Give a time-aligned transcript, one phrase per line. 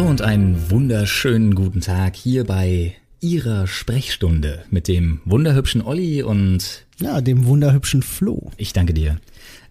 [0.00, 6.86] Hallo und einen wunderschönen guten Tag hier bei Ihrer Sprechstunde mit dem wunderhübschen Olli und
[6.98, 8.50] Ja, dem wunderhübschen Flo.
[8.56, 9.18] ich danke dir.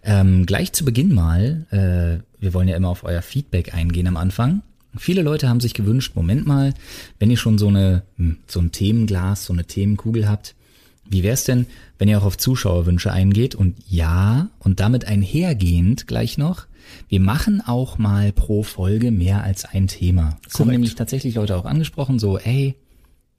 [0.03, 4.17] Ähm, gleich zu Beginn mal, äh, wir wollen ja immer auf euer Feedback eingehen am
[4.17, 4.61] Anfang.
[4.95, 6.75] Viele Leute haben sich gewünscht, Moment mal,
[7.17, 10.53] wenn ihr schon so eine hm, so ein Themenglas, so eine Themenkugel habt,
[11.09, 11.65] wie wär's denn,
[11.97, 16.67] wenn ihr auch auf Zuschauerwünsche eingeht und ja, und damit einhergehend gleich noch,
[17.07, 20.37] wir machen auch mal pro Folge mehr als ein Thema.
[20.47, 22.75] Es haben nämlich tatsächlich Leute auch angesprochen, so, ey,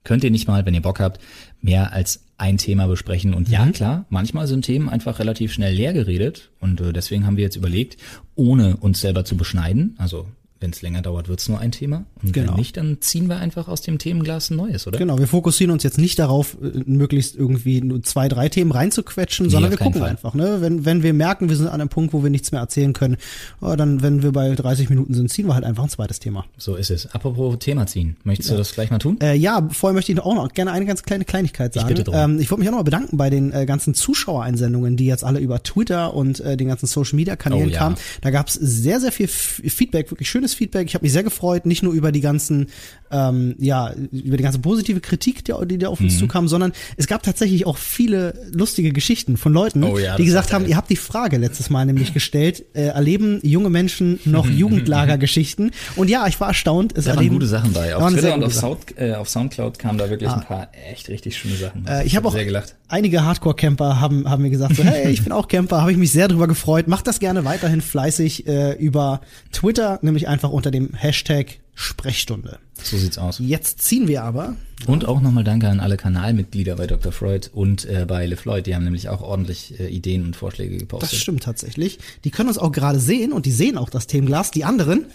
[0.05, 1.21] könnt ihr nicht mal, wenn ihr Bock habt,
[1.61, 3.35] mehr als ein Thema besprechen.
[3.35, 6.51] Und ja, klar, manchmal sind Themen einfach relativ schnell leer geredet.
[6.61, 7.99] Und äh, deswegen haben wir jetzt überlegt,
[8.35, 10.27] ohne uns selber zu beschneiden, also
[10.61, 12.05] wenn es länger dauert, wird's nur ein Thema.
[12.23, 12.53] Und Genau.
[12.53, 14.99] wenn nicht, dann ziehen wir einfach aus dem Themenglas ein neues, oder?
[14.99, 19.49] Genau, wir fokussieren uns jetzt nicht darauf, äh, möglichst irgendwie nur zwei, drei Themen reinzuquetschen,
[19.49, 20.11] sondern auf wir gucken Fall.
[20.11, 20.35] einfach.
[20.35, 20.59] Ne?
[20.61, 23.17] Wenn, wenn wir merken, wir sind an einem Punkt, wo wir nichts mehr erzählen können,
[23.61, 26.45] oh, dann, wenn wir bei 30 Minuten sind, ziehen wir halt einfach ein zweites Thema.
[26.59, 27.07] So ist es.
[27.15, 28.17] Apropos Thema ziehen.
[28.25, 29.17] Möchtest du das gleich mal tun?
[29.23, 31.89] Äh, ja, vorher möchte ich auch noch gerne eine ganz kleine Kleinigkeit sagen.
[31.89, 32.15] bitte drum.
[32.15, 35.25] ähm, ich wollte mich auch noch mal bedanken bei den äh, ganzen Zuschauereinsendungen, die jetzt
[35.25, 37.79] alle über Twitter und äh, den ganzen Social Media Kanälen Oh ja.
[37.79, 37.97] kamen.
[38.21, 40.87] Da gab es sehr, sehr viel F Feedback, wirklich schönes Feedback.
[40.89, 42.69] Ich habe mich sehr gefreut, nicht nur über die ganzen,
[43.11, 46.07] ähm, ja, über die ganze positive Kritik, die, die da auf Mhm.
[46.07, 50.25] uns zukam, sondern es gab tatsächlich auch viele lustige Geschichten von Leuten, Oh ja, die
[50.25, 50.71] gesagt haben, geil.
[50.71, 54.47] ihr habt die Frage letztes Mal nämlich gestellt, äh, erleben junge Menschen noch
[55.01, 55.73] Jugendlagergeschichten?
[55.97, 56.93] Und ja, ich war erstaunt.
[56.97, 57.95] Es Da waren erleben, gute Sachen bei.
[57.95, 58.55] Auf waren Twitter und auf.
[58.55, 61.87] Sound, äh, auf Soundcloud kamen da wirklich ein paar echt richtig schöne Sachen.
[61.87, 62.77] Äh, ich habe auch sehr gelacht.
[62.89, 66.13] einige Hardcore-Camper haben, haben mir gesagt, so, hey, ich bin auch Camper, habe ich mich
[66.13, 66.89] sehr drüber gefreut.
[66.89, 69.21] Macht das gerne weiterhin fleißig äh, über
[69.53, 72.59] Twitter, nämlich einfach unter dem Hashtag Sprechstunde.
[72.83, 73.39] So sieht's aus.
[73.39, 74.57] Jetzt ziehen wir aber.
[74.87, 77.13] Und auch nochmal Danke an alle Kanalmitglieder bei Dr.
[77.13, 78.67] Freud und äh, bei LeFloid.
[78.67, 81.19] Die haben nämlich auch ordentlich äh, Ideen und Vorschläge Das gepostet.
[81.19, 81.99] stimmt tatsächlich.
[82.25, 84.51] Die können uns auch gerade sehen und die sehen auch das Themenglas.
[84.51, 85.07] Die anderen,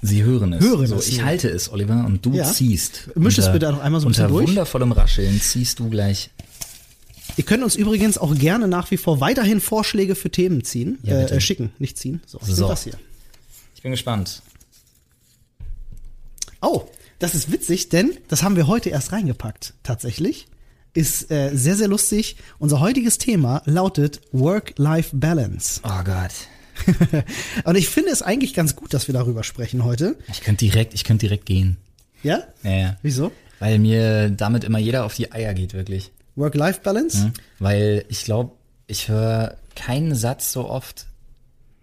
[0.00, 0.64] Sie hören es.
[0.64, 2.44] Hören so, es ich halte es, Oliver, und du Ja.
[2.44, 3.10] ziehst.
[3.16, 4.48] Misch es bitte noch einmal so ein Unter bisschen durch.
[4.48, 6.30] wundervollem Rascheln ziehst du gleich.
[7.36, 11.14] ihr könnt uns übrigens auch gerne nach wie vor weiterhin Vorschläge für Themen ziehen, Ja,
[11.22, 12.20] äh, äh, schicken, nicht ziehen.
[12.26, 12.68] So, So.
[12.68, 12.94] das hier.
[13.88, 14.42] Bin gespannt.
[16.60, 16.84] Oh,
[17.18, 20.46] das ist witzig, denn das haben wir heute erst reingepackt, tatsächlich.
[20.92, 22.36] Ist äh, sehr, sehr lustig.
[22.58, 25.80] Unser heutiges Thema lautet Work-Life-Balance.
[25.84, 27.24] Oh Gott.
[27.64, 30.18] Und ich finde es eigentlich ganz gut, dass wir darüber sprechen heute.
[30.30, 31.78] Ich könnte direkt, ich könnte direkt gehen.
[32.22, 32.42] Ja?
[32.64, 32.96] Ja, ja.
[33.00, 33.32] Wieso?
[33.58, 36.12] Weil mir damit immer jeder auf die Eier geht, wirklich.
[36.36, 37.32] Work-Life-Balance?
[37.58, 38.52] Weil ich glaube,
[38.86, 41.06] ich höre keinen Satz so oft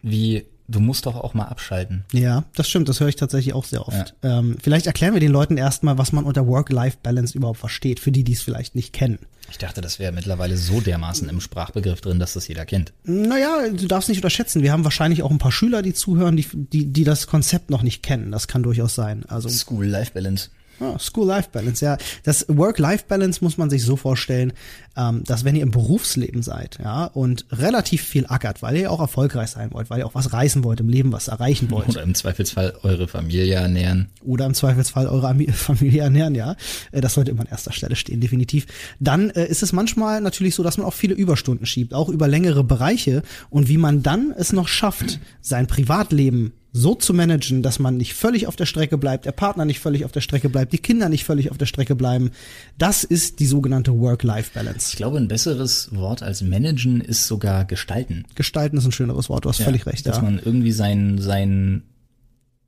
[0.03, 2.05] wie du musst doch auch mal abschalten.
[2.11, 4.15] Ja, das stimmt, das höre ich tatsächlich auch sehr oft.
[4.23, 8.23] Ähm, vielleicht erklären wir den Leuten erstmal, was man unter Work-Life-Balance überhaupt versteht, für die,
[8.23, 9.19] die es vielleicht nicht kennen.
[9.51, 12.93] Ich dachte, das wäre mittlerweile so dermaßen im Sprachbegriff drin, dass das jeder kennt.
[13.03, 14.63] Naja, du darfst nicht unterschätzen.
[14.63, 17.83] Wir haben wahrscheinlich auch ein paar Schüler, die zuhören, die, die, die das Konzept noch
[17.83, 18.31] nicht kennen.
[18.31, 19.23] Das kann durchaus sein.
[19.27, 20.49] Also School-Life-Balance.
[20.79, 21.97] Ah, School-Life-Balance, ja.
[22.23, 24.53] Das Work-Life-Balance muss man sich so vorstellen,
[24.97, 28.99] ähm, dass wenn ihr im Berufsleben seid, ja, und relativ viel ackert, weil ihr auch
[28.99, 32.03] erfolgreich sein wollt, weil ihr auch was reißen wollt im Leben, was erreichen wollt, Oder
[32.03, 34.09] im Zweifelsfall eure Familie ernähren.
[34.23, 36.55] oder im Zweifelsfall eure Ami- Familie ernähren, ja,
[36.91, 38.65] äh, das sollte immer an erster Stelle stehen, definitiv,
[38.99, 42.27] dann äh, ist es manchmal natürlich so, dass man auch viele Überstunden schiebt, auch über
[42.27, 47.79] längere Bereiche und wie man dann es noch schafft, sein Privatleben so zu managen, dass
[47.79, 50.73] man nicht völlig auf der Strecke bleibt, der Partner nicht völlig auf der Strecke bleibt,
[50.73, 52.31] die Kinder nicht völlig auf der Strecke bleiben,
[52.77, 54.89] das ist die sogenannte Work-Life-Balance.
[54.91, 58.25] Ich glaube, ein besseres Wort als managen ist sogar gestalten.
[58.35, 60.23] Gestalten ist ein schöneres Wort, du hast völlig recht, Dass ja.
[60.23, 61.83] man irgendwie sein, sein,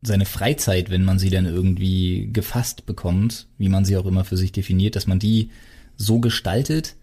[0.02, 4.38] seine Freizeit, wenn man sie dann irgendwie gefasst bekommt, wie man sie auch immer für
[4.38, 5.50] sich definiert, dass man die
[5.98, 6.96] so gestaltet,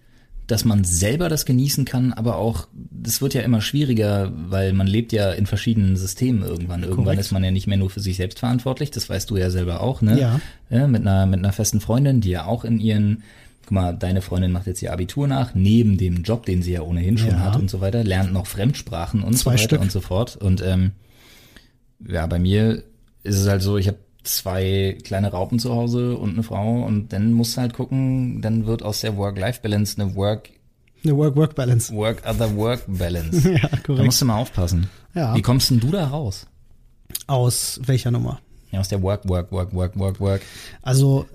[0.46, 4.86] dass man selber das genießen kann, aber auch, das wird ja immer schwieriger, weil man
[4.86, 6.82] lebt ja in verschiedenen Systemen irgendwann.
[6.82, 7.20] Irgendwann Korrekt.
[7.20, 9.80] ist man ja nicht mehr nur für sich selbst verantwortlich, das weißt du ja selber
[9.80, 10.20] auch, ne?
[10.20, 10.40] Ja.
[10.68, 13.22] ja mit, einer, mit einer festen Freundin, die ja auch in ihren,
[13.62, 16.82] guck mal, deine Freundin macht jetzt ihr Abitur nach, neben dem Job, den sie ja
[16.82, 17.40] ohnehin schon Ja.
[17.40, 19.80] hat und so weiter, lernt noch Fremdsprachen und Zwei so weiter Stück.
[19.80, 20.36] und so fort.
[20.36, 20.92] Und ähm,
[22.06, 22.82] ja, bei mir
[23.22, 27.12] ist es halt so, ich habe zwei kleine Raupen zu Hause und eine Frau und
[27.12, 30.50] dann musst du halt gucken, dann wird aus der Work-Life-Balance eine Work,
[31.04, 31.94] Eine Work-Work-Balance.
[31.94, 33.50] Work-Other-Work-Balance.
[33.62, 34.04] Ja, Da korrekt.
[34.06, 34.88] musst du mal aufpassen.
[35.14, 35.34] Ja.
[35.36, 36.46] Wie kommst denn du da raus?
[37.26, 38.40] Aus welcher Nummer?
[38.74, 40.42] Ja, aus der Work, Work, Work, Work, Work, Work.
[40.82, 41.26] Also,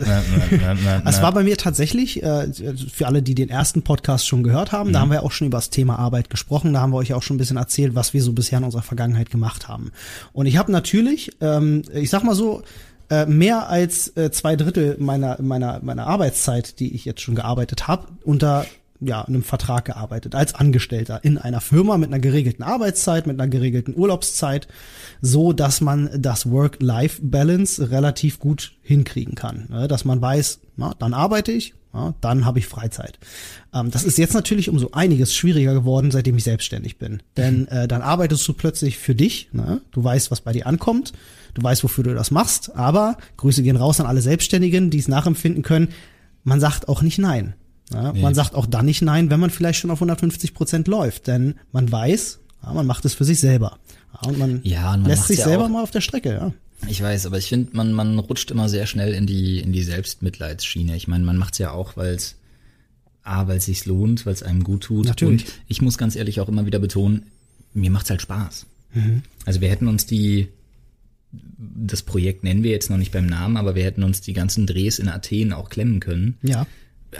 [0.00, 2.48] Es Es war bei mir tatsächlich, äh,
[2.92, 5.58] für alle, die den ersten Podcast schon gehört haben, da haben wir auch schon über
[5.58, 8.22] das Thema Arbeit gesprochen, da haben wir euch auch schon ein bisschen erzählt, was wir
[8.22, 9.92] so bisher in unserer Vergangenheit gemacht haben.
[10.32, 12.62] Und ich habe natürlich, ähm, ich sag mal so,
[13.10, 17.86] äh, mehr als äh, zwei Drittel meiner, meiner, meiner Arbeitszeit, die ich jetzt schon gearbeitet
[17.86, 18.66] habe, unter
[19.00, 23.48] ja, einem Vertrag gearbeitet, als Angestellter in einer Firma mit einer geregelten Arbeitszeit, mit einer
[23.48, 24.68] geregelten Urlaubszeit,
[25.20, 29.66] so dass man das Work-Life-Balance relativ gut hinkriegen kann.
[29.70, 29.88] Ne?
[29.88, 33.18] Dass man weiß, na, dann arbeite ich, ja, dann habe ich Freizeit.
[33.72, 37.22] Ähm, das ist jetzt natürlich um so einiges schwieriger geworden, seitdem ich selbstständig bin.
[37.36, 39.80] Denn äh, dann arbeitest du plötzlich für dich, ne?
[39.92, 41.12] du weißt, was bei dir ankommt,
[41.54, 45.08] du weißt, wofür du das machst, aber Grüße gehen raus an alle Selbstständigen, die es
[45.08, 45.88] nachempfinden können,
[46.44, 47.54] man sagt auch nicht nein.
[47.92, 48.20] Ja, nee.
[48.20, 51.54] Man sagt auch dann nicht nein, wenn man vielleicht schon auf 150 Prozent läuft, denn
[51.72, 53.78] man weiß, ja, man macht es für sich selber.
[54.12, 56.32] Ja, und man, ja, und man lässt sich selber mal auf der Strecke.
[56.32, 56.52] Ja.
[56.88, 59.82] Ich weiß, aber ich finde, man, man rutscht immer sehr schnell in die, in die
[59.82, 60.96] Selbstmitleidsschiene.
[60.96, 62.36] Ich meine, man macht es ja auch, weil es
[63.22, 65.06] A, weil es sich lohnt, weil es einem gut tut.
[65.06, 65.44] Natürlich.
[65.44, 67.26] Und ich muss ganz ehrlich auch immer wieder betonen,
[67.72, 68.66] mir macht's halt Spaß.
[68.94, 69.22] Mhm.
[69.44, 70.48] Also wir hätten uns die,
[71.32, 74.66] das Projekt nennen wir jetzt noch nicht beim Namen, aber wir hätten uns die ganzen
[74.66, 76.36] Drehs in Athen auch klemmen können.
[76.42, 76.66] Ja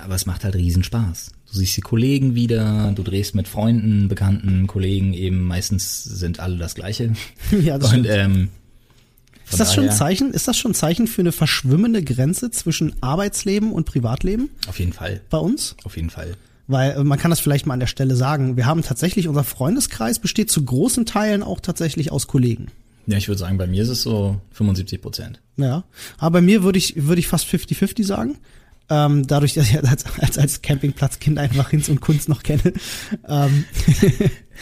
[0.02, 1.31] aber es macht halt riesen Spaß.
[1.50, 6.56] Du siehst die Kollegen wieder, du drehst mit Freunden, Bekannten, Kollegen eben, meistens sind alle
[6.56, 7.12] das Gleiche.
[7.62, 8.48] Ja, das Und, ähm,
[9.50, 10.32] ist das schon ein Zeichen?
[10.32, 14.50] Ist das schon ein Zeichen für eine verschwimmende Grenze zwischen Arbeitsleben und Privatleben?
[14.66, 15.20] Auf jeden Fall.
[15.31, 15.76] Bei uns?
[15.84, 16.37] Auf jeden Fall.
[16.66, 18.56] Weil äh, man kann das vielleicht mal an der Stelle sagen.
[18.56, 22.66] Wir haben tatsächlich, unser Freundeskreis besteht zu großen Teilen auch tatsächlich aus Kollegen.
[23.06, 25.40] Ja, ich würde sagen, bei mir ist es so 75 Prozent.
[25.56, 25.84] Ja,
[26.19, 28.38] aber bei mir würde ich, würde ich fast 50-50 sagen.
[28.88, 32.73] Ähm, dadurch, dass ich als, als, als Campingplatzkind einfach Hinz und Kunst noch kenne.
[33.27, 33.65] Ähm.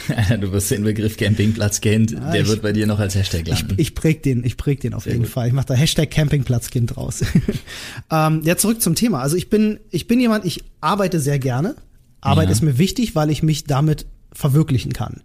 [0.41, 3.75] du wirst den Begriff Campingplatzkind, ja, der ich, wird bei dir noch als Hashtag landen.
[3.77, 5.31] Ich, ich präg den, ich präg den auf Sehr jeden gut.
[5.31, 5.47] Fall.
[5.47, 7.23] Ich mache da Hashtag Campingplatzkind draus.
[8.11, 9.21] ähm, ja, zurück zum Thema.
[9.21, 11.75] Also ich bin, ich bin jemand, ich arbeite sehr gerne.
[12.21, 12.51] Arbeit ja.
[12.53, 15.21] ist mir wichtig, weil ich mich damit verwirklichen kann.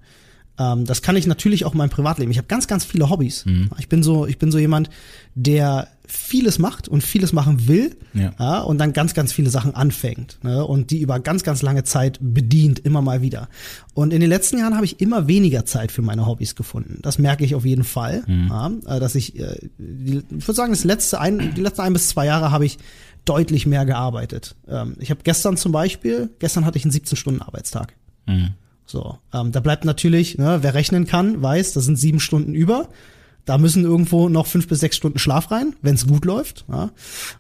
[0.59, 2.31] Ähm, das kann ich natürlich auch in meinem Privatleben.
[2.31, 3.47] Ich habe ganz, ganz viele Hobbys.
[3.47, 3.71] Mhm.
[3.79, 4.91] Ich bin so, ich bin so jemand,
[5.35, 8.33] der vieles macht und vieles machen will ja.
[8.39, 8.61] ja.
[8.61, 12.19] und dann ganz, ganz viele Sachen anfängt ne, und die über ganz, ganz lange Zeit
[12.21, 13.49] bedient, immer mal wieder.
[13.95, 16.99] Und in den letzten Jahren habe ich immer weniger Zeit für meine Hobbys gefunden.
[17.03, 18.49] Das merke ich auf jeden Fall, mhm.
[18.49, 22.09] ja, äh, dass ich, äh, ich würde sagen, das letzte ein, die letzten ein bis
[22.09, 22.79] zwei Jahre habe ich
[23.25, 24.57] deutlich mehr gearbeitet.
[24.69, 27.95] Ähm, ich habe gestern zum Beispiel, gestern hatte ich einen 17-Stunden-Arbeitstag.
[28.27, 28.51] Mhm.
[28.91, 32.89] So, ähm, da bleibt natürlich, ne, wer rechnen kann, weiß, das sind sieben Stunden über.
[33.45, 36.65] Da müssen irgendwo noch fünf bis sechs Stunden Schlaf rein, wenn es gut läuft.
[36.69, 36.91] Ja.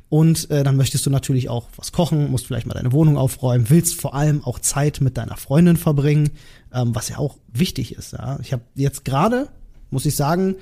[0.08, 3.68] Und äh, dann möchtest du natürlich auch was kochen, musst vielleicht mal deine Wohnung aufräumen,
[3.68, 6.30] willst vor allem auch Zeit mit deiner Freundin verbringen,
[6.72, 8.12] ähm, was ja auch wichtig ist.
[8.12, 8.38] Ja.
[8.42, 9.48] Ich habe jetzt gerade,
[9.90, 10.54] muss ich sagen,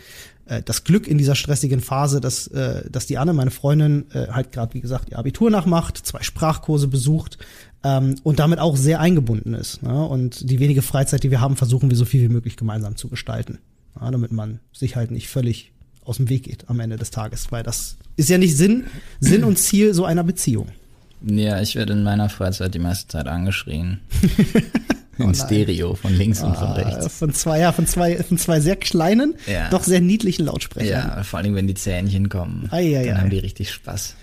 [0.46, 4.28] äh, das Glück in dieser stressigen Phase, dass, äh, dass die Anne, meine Freundin, äh,
[4.28, 7.38] halt gerade, wie gesagt, ihr Abitur nachmacht, zwei Sprachkurse besucht,
[7.84, 9.82] ähm, und damit auch sehr eingebunden ist.
[9.82, 10.04] Ne?
[10.06, 13.08] Und die wenige Freizeit, die wir haben, versuchen wir so viel wie möglich gemeinsam zu
[13.08, 13.58] gestalten,
[14.00, 15.72] ja, damit man sich halt nicht völlig
[16.04, 18.86] aus dem Weg geht am Ende des Tages, weil das ist ja nicht Sinn,
[19.20, 20.68] Sinn und Ziel so einer Beziehung.
[21.22, 24.00] Ja, ich werde in meiner Freizeit die meiste Zeit angeschrien.
[25.18, 27.18] In oh Stereo, von links ah, und von ah, rechts.
[27.18, 29.68] Von zwei, ja, von zwei, von zwei sehr kleinen, ja.
[29.70, 31.12] doch sehr niedlichen Lautsprechern.
[31.16, 32.68] Ja, vor allem, wenn die Zähnchen kommen.
[32.70, 33.18] Ah, ja, dann ja.
[33.18, 34.14] haben die richtig Spaß.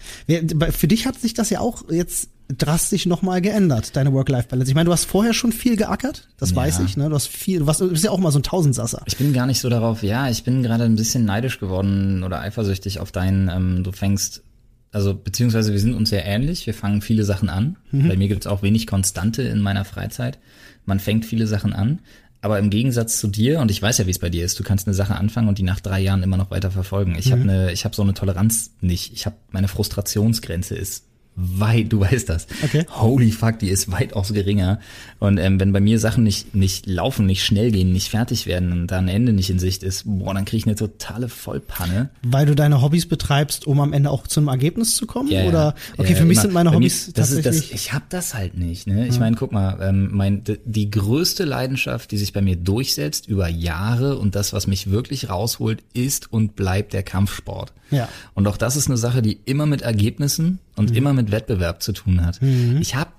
[0.71, 4.69] Für dich hat sich das ja auch jetzt drastisch nochmal geändert, deine Work-Life-Balance.
[4.69, 6.55] Ich meine, du hast vorher schon viel geackert, das ja.
[6.55, 7.09] weiß ich, ne?
[7.09, 9.01] Du hast viel, du, warst, du bist ja auch mal so ein Tausendsasser.
[9.05, 12.41] Ich bin gar nicht so darauf, ja, ich bin gerade ein bisschen neidisch geworden oder
[12.41, 14.43] eifersüchtig auf deinen, ähm, du fängst,
[14.91, 17.77] also beziehungsweise wir sind uns sehr ähnlich, wir fangen viele Sachen an.
[17.91, 18.07] Mhm.
[18.07, 20.37] Bei mir gibt's auch wenig Konstante in meiner Freizeit.
[20.85, 21.99] Man fängt viele Sachen an,
[22.41, 24.63] aber im Gegensatz zu dir, und ich weiß ja, wie es bei dir ist, du
[24.63, 27.15] kannst eine Sache anfangen und die nach drei Jahren immer noch weiter verfolgen.
[27.17, 27.31] Ich mhm.
[27.31, 29.13] habe eine, ich habe so eine Toleranz nicht.
[29.13, 32.47] Ich habe meine Frustrationsgrenze ist weit, du weißt das.
[32.63, 32.85] Okay.
[32.89, 34.79] Holy fuck, die ist weitaus geringer.
[35.19, 38.71] Und ähm, wenn bei mir Sachen nicht, nicht laufen, nicht schnell gehen, nicht fertig werden
[38.71, 42.09] und da ein Ende nicht in Sicht ist, boah, dann kriege ich eine totale Vollpanne.
[42.23, 45.29] Weil du deine Hobbys betreibst, um am Ende auch zu einem Ergebnis zu kommen?
[45.29, 46.41] Ja, Oder okay, ja, für mich immer.
[46.43, 47.63] sind meine Hobbys mir, das tatsächlich.
[47.63, 48.87] Ist das, ich habe das halt nicht.
[48.87, 49.07] Ne?
[49.07, 49.19] Ich ja.
[49.19, 54.17] meine, guck mal, ähm, mein, die größte Leidenschaft, die sich bei mir durchsetzt über Jahre
[54.17, 57.73] und das, was mich wirklich rausholt, ist und bleibt der Kampfsport.
[57.91, 58.07] Ja.
[58.33, 60.95] Und auch das ist eine Sache, die immer mit Ergebnissen und mhm.
[60.95, 62.41] immer mit Wettbewerb zu tun hat.
[62.41, 62.77] Mhm.
[62.81, 63.11] Ich habe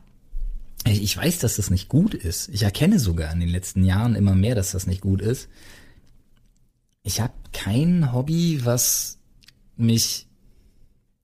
[0.89, 2.49] ich weiß, dass das nicht gut ist.
[2.51, 5.49] Ich erkenne sogar in den letzten Jahren immer mehr, dass das nicht gut ist.
[7.03, 9.19] Ich habe kein Hobby, was
[9.77, 10.27] mich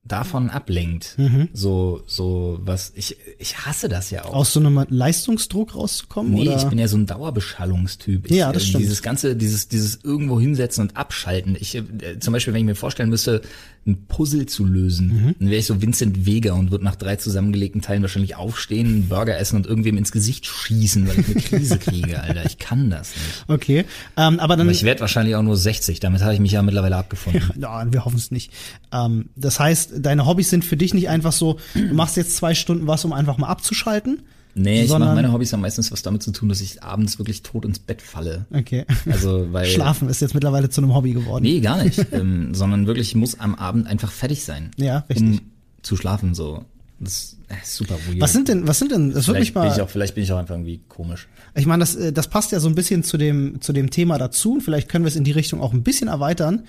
[0.04, 1.14] davon ablenkt.
[1.16, 1.48] Mhm.
[1.52, 4.34] So, so was, ich, ich hasse das ja auch.
[4.34, 6.32] Aus so einem Leistungsdruck rauszukommen?
[6.32, 6.56] Nee, oder?
[6.56, 8.26] ich bin ja so ein Dauerbeschallungstyp.
[8.26, 8.82] Ich, ja, das stimmt.
[8.82, 11.56] Dieses ganze, dieses, dieses irgendwo hinsetzen und abschalten.
[11.58, 13.42] Ich, äh, zum Beispiel, wenn ich mir vorstellen müsste,
[13.86, 15.34] ein Puzzle zu lösen, mhm.
[15.38, 19.08] dann wäre ich so Vincent Vega und würde nach drei zusammengelegten Teilen wahrscheinlich aufstehen, einen
[19.08, 22.44] Burger essen und irgendwem ins Gesicht schießen, weil ich eine Krise kriege, Alter.
[22.46, 23.44] Ich kann das nicht.
[23.48, 23.84] Okay,
[24.16, 24.66] ähm, aber dann.
[24.66, 27.42] Aber ich werde wahrscheinlich auch nur 60, damit habe ich mich ja mittlerweile abgefunden.
[27.60, 28.52] Ja, wir hoffen es nicht.
[28.92, 32.54] Ähm, das heißt, deine Hobbys sind für dich nicht einfach so, du machst jetzt zwei
[32.54, 34.22] Stunden was, um einfach mal abzuschalten,
[34.54, 37.42] Nee, ich mache meine Hobbys haben meistens was damit zu tun, dass ich abends wirklich
[37.42, 38.47] tot ins Bett falle.
[38.52, 38.85] Okay.
[39.11, 39.66] Also, weil.
[39.66, 41.44] Schlafen ist jetzt mittlerweile zu einem Hobby geworden.
[41.44, 42.04] Nee, gar nicht.
[42.12, 44.71] ähm, sondern wirklich ich muss am Abend einfach fertig sein.
[44.76, 45.26] Ja, richtig.
[45.26, 45.40] Um
[45.82, 46.64] zu schlafen, so.
[47.00, 48.21] Das ist super weird.
[48.21, 50.14] Was sind denn, was sind denn, das würde mich vielleicht, bin ich mal, auch, vielleicht
[50.14, 51.26] bin ich auch einfach irgendwie komisch.
[51.56, 54.18] ich meine, das, äh, das passt ja so ein bisschen zu dem, zu dem Thema
[54.18, 56.62] dazu und vielleicht können wir es in die Richtung auch ein bisschen erweitern.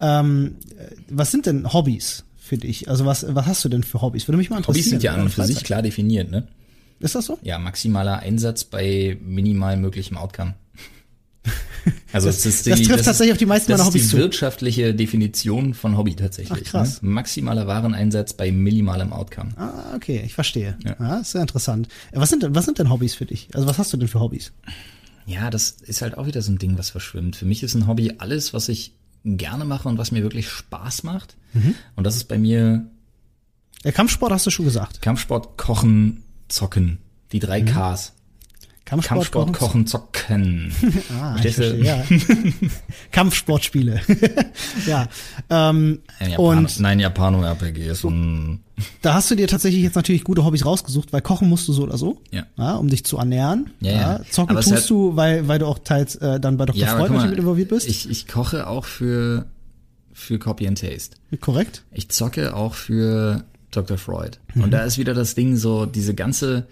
[0.00, 2.88] Ähm, äh, was sind denn Hobbys für dich?
[2.88, 4.28] Also was, was hast du denn für Hobbys?
[4.28, 4.84] Würde mich mal interessieren.
[4.84, 6.46] Hobbys sind ja an und für sich klar definiert, ne?
[7.00, 7.38] Ist das so?
[7.42, 10.54] Ja, maximaler Einsatz bei minimal möglichem Outcome.
[12.12, 14.08] Also Das- es ist das trifft tatsächlich auf die meisten das meiner ist Hobbys die
[14.10, 14.16] zu.
[14.18, 16.58] wirtschaftliche Definition von Hobby tatsächlich.
[16.66, 17.02] Ach, krass.
[17.02, 17.08] Ne?
[17.10, 19.52] Maximaler Wareneinsatz bei minimalem Outcome.
[19.56, 20.76] Ah, okay, ich verstehe.
[20.84, 20.96] Ja.
[20.98, 21.16] Ja.
[21.20, 21.88] ist sehr interessant.
[22.12, 23.48] Was sind denn, was sind denn Hobbys für dich?
[23.54, 24.52] Also was hast du denn für Hobbys?
[25.26, 27.36] Ja, das ist halt auch wieder so ein Ding, was verschwimmt.
[27.36, 28.92] Für mich ist ein Hobby alles, was ich
[29.24, 31.36] gerne mache und was mir wirklich Spaß macht.
[31.54, 31.74] Mhm.
[31.96, 32.86] Und das ist bei mir
[33.84, 35.00] Äh, Kampfsport hast du schon gesagt.
[35.00, 36.98] Kampfsport, Kochen, Zocken.
[37.32, 38.12] Die drei Ks.
[38.84, 40.72] Kampfsport, Kampfsport, Kochen, Zocken.
[41.20, 42.02] Ah, ich verstehe, ja.
[43.12, 44.00] Kampfsportspiele.
[44.86, 45.06] ja.
[45.48, 48.60] Ähm, Ein und nein, Japano-RPG ist ein,
[49.02, 51.82] da hast du dir tatsächlich jetzt natürlich gute Hobbys rausgesucht, weil kochen musst du so
[51.84, 52.74] oder so, Ja.
[52.76, 53.70] um dich zu ernähren.
[53.80, 54.20] Ja, ja.
[54.30, 56.80] Zocken Aber tust hat- du, weil, weil du auch teils äh, dann bei Dr.
[56.80, 57.86] ja, Freud mal, mit involviert bist.
[57.88, 59.46] Ich, ich koche auch für,
[60.12, 61.16] für Copy and Taste.
[61.40, 61.84] Korrekt?
[61.92, 63.98] Ich zocke auch für Dr.
[63.98, 64.38] Freud.
[64.54, 64.64] Mhm.
[64.64, 66.66] Und da ist wieder das Ding so, diese ganze,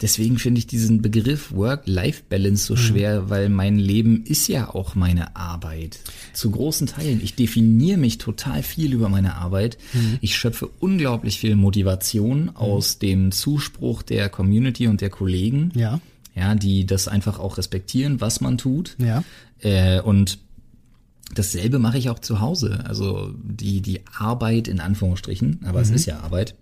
[0.00, 2.76] deswegen finde ich diesen Begriff Work-Life-Balance Mhm.
[2.76, 5.98] so schwer, weil mein Leben ist ja auch meine Arbeit.
[6.32, 7.20] Zu großen Teilen.
[7.22, 9.78] Ich definiere mich total viel über meine Arbeit.
[9.92, 10.18] Mhm.
[10.20, 15.70] Ich schöpfe unglaublich viel Motivation aus dem Zuspruch der Community und der Kollegen.
[15.74, 16.00] Ja.
[16.36, 18.96] Ja, die das einfach auch respektieren, was man tut.
[18.98, 19.22] Ja.
[19.60, 20.38] Äh, und
[21.32, 22.84] dasselbe mache ich auch zu Hause.
[22.86, 26.54] Also die, die Arbeit in Anführungsstrichen, aber es ist ja Arbeit,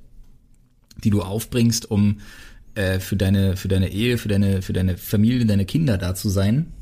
[1.02, 2.20] die du aufbringst, um
[2.74, 6.28] äh, für deine, für deine Ehe, für deine, für deine Familie, deine Kinder da zu
[6.28, 6.72] sein.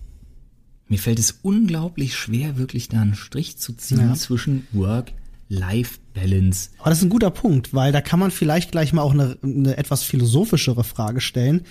[0.89, 4.15] Mir fällt es unglaublich schwer, wirklich da einen Strich zu ziehen Ja.
[4.15, 5.13] zwischen Work,
[5.49, 6.71] Life, Balance.
[6.79, 9.37] Aber das ist ein guter Punkt, weil da kann man vielleicht gleich mal auch eine,
[9.43, 11.63] eine etwas philosophischere Frage stellen.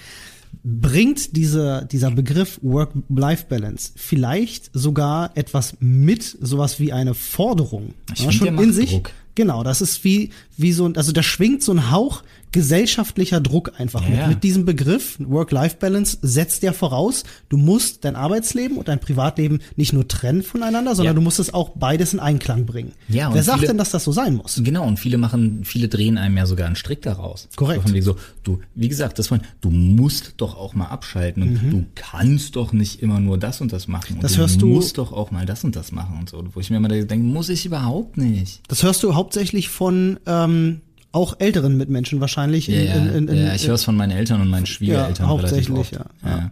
[0.64, 7.94] Bringt diese, dieser Begriff Work-Life-Balance vielleicht sogar etwas mit, sowas wie eine Forderung?
[8.14, 9.12] Ich finde, der macht Druck.
[9.36, 13.74] Genau, das ist wie, wie so ein, also da schwingt so ein Hauch gesellschaftlicher Druck
[13.80, 14.20] einfach Ja, mit.
[14.20, 14.28] ja.
[14.28, 19.94] Mit diesem Begriff Work-Life-Balance setzt der voraus, du musst dein Arbeitsleben und dein Privatleben nicht
[19.94, 21.16] nur trennen voneinander, sondern Ja.
[21.16, 22.94] du musst es auch beides in Einklang bringen.
[23.08, 24.60] Ja, Wer sagt viele- denn, dass das so sein muss?
[24.64, 27.48] Genau, und viele machen, viele drehen einem ja sogar einen Strick daraus.
[27.56, 27.88] Korrekt.
[27.88, 31.72] So von so, du, wie gesagt, das war, du musst doch auch mal abschalten und
[31.72, 34.14] du kannst doch nicht immer nur das und das machen.
[34.14, 34.22] Und Mhm.
[34.22, 36.44] Das du hörst du- musst doch auch mal das und das machen und so.
[36.54, 38.62] Wo ich mir immer denke, muss ich überhaupt nicht.
[38.68, 42.68] Das hörst du hauptsächlich von ähm, auch älteren Mitmenschen wahrscheinlich.
[42.68, 45.28] Ja, in, ja, in, in, ja ich höre es von meinen Eltern und meinen Schwiegereltern
[45.28, 45.92] Ja, relativ hauptsächlich, oft.
[45.94, 46.52] ja, ja.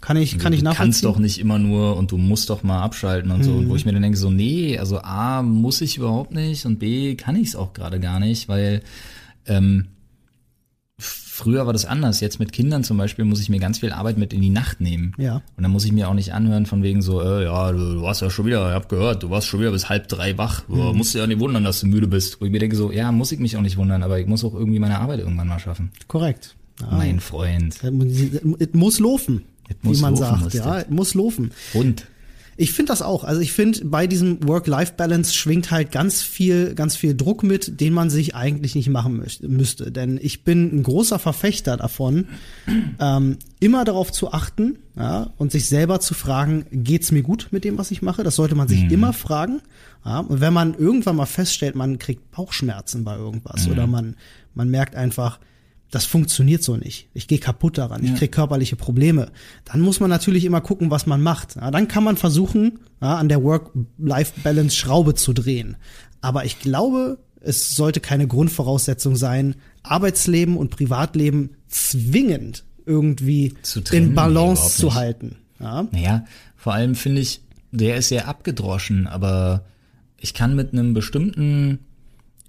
[0.00, 0.84] Kann ich, kann ich du nachvollziehen.
[0.92, 3.52] kannst doch nicht immer nur und du musst doch mal abschalten und so.
[3.52, 3.68] Und Mhm.
[3.68, 7.14] wo ich mir dann denke, so, nee, also A, muss ich überhaupt nicht und B,
[7.14, 8.82] kann ich es auch gerade gar nicht, weil
[9.46, 9.86] ähm,
[11.32, 12.20] früher war das anders.
[12.20, 14.82] Jetzt mit Kindern zum Beispiel muss ich mir ganz viel Arbeit mit in die Nacht
[14.82, 15.14] nehmen.
[15.16, 15.36] Ja.
[15.56, 18.02] Und dann muss ich mir auch nicht anhören von wegen so, äh, ja, du, du
[18.02, 20.68] warst ja schon wieder, ich hab gehört, du warst schon wieder bis halb drei wach.
[20.68, 20.80] Mhm.
[20.80, 22.40] Oh, musst du ja nicht wundern, dass du müde bist.
[22.40, 24.44] Wo ich mir denke so, ja, muss ich mich auch nicht wundern, aber ich muss
[24.44, 25.90] auch irgendwie meine Arbeit irgendwann mal schaffen.
[26.06, 26.54] Korrekt.
[26.80, 26.88] Ja.
[26.90, 27.78] Mein Freund.
[27.82, 29.44] Es muss laufen,
[29.80, 30.54] wie man laufen, sagt.
[30.54, 31.52] Ja, es muss laufen.
[31.72, 32.06] Und
[32.62, 33.24] Ich finde das auch.
[33.24, 37.92] Also ich finde, bei diesem Work-Life-Balance schwingt halt ganz viel, ganz viel Druck mit, den
[37.92, 39.90] man sich eigentlich nicht machen müsste.
[39.90, 42.28] Denn ich bin ein großer Verfechter davon,
[43.00, 47.64] ähm, immer darauf zu achten ja, und sich selber zu fragen, geht's mir gut mit
[47.64, 48.22] dem, was ich mache?
[48.22, 49.60] Das sollte man sich immer fragen.
[50.04, 54.14] Ja, und wenn man irgendwann mal feststellt, man kriegt Bauchschmerzen bei irgendwas oder man,
[54.54, 55.40] man merkt einfach,
[55.92, 57.08] das funktioniert so nicht.
[57.14, 58.02] Ich gehe kaputt daran.
[58.02, 58.16] Ich Ja.
[58.16, 59.30] kriege körperliche Probleme.
[59.66, 61.54] Dann muss man natürlich immer gucken, was man macht.
[61.56, 65.76] Ja, dann kann man versuchen, ja, an der Work-Life-Balance Schraube zu drehen.
[66.20, 74.14] Aber ich glaube, es sollte keine Grundvoraussetzung sein, Arbeitsleben und Privatleben zwingend irgendwie trennen, in
[74.14, 75.36] Balance zu halten.
[75.60, 76.24] Ja, Naja,
[76.56, 79.64] vor allem finde ich, der ist sehr abgedroschen, aber
[80.18, 81.80] ich kann mit einem bestimmten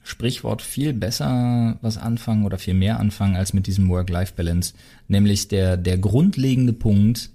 [0.04, 4.74] Sprichwort viel besser was anfangen oder viel mehr anfangen als mit diesem Work-Life-Balance.
[5.08, 7.30] Nämlich der, der grundlegende Punkt,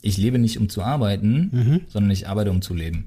[0.00, 1.80] ich lebe nicht um zu arbeiten, Mhm.
[1.88, 3.06] sondern ich arbeite um zu leben.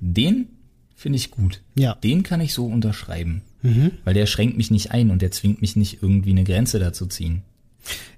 [0.00, 0.46] Den
[0.94, 1.62] finde ich gut.
[1.76, 1.94] Ja.
[1.96, 2.00] Mhm.
[2.02, 3.42] Den kann ich so unterschreiben.
[4.04, 7.06] Weil der schränkt mich nicht ein und der zwingt mich nicht irgendwie eine Grenze dazu
[7.06, 7.42] ziehen.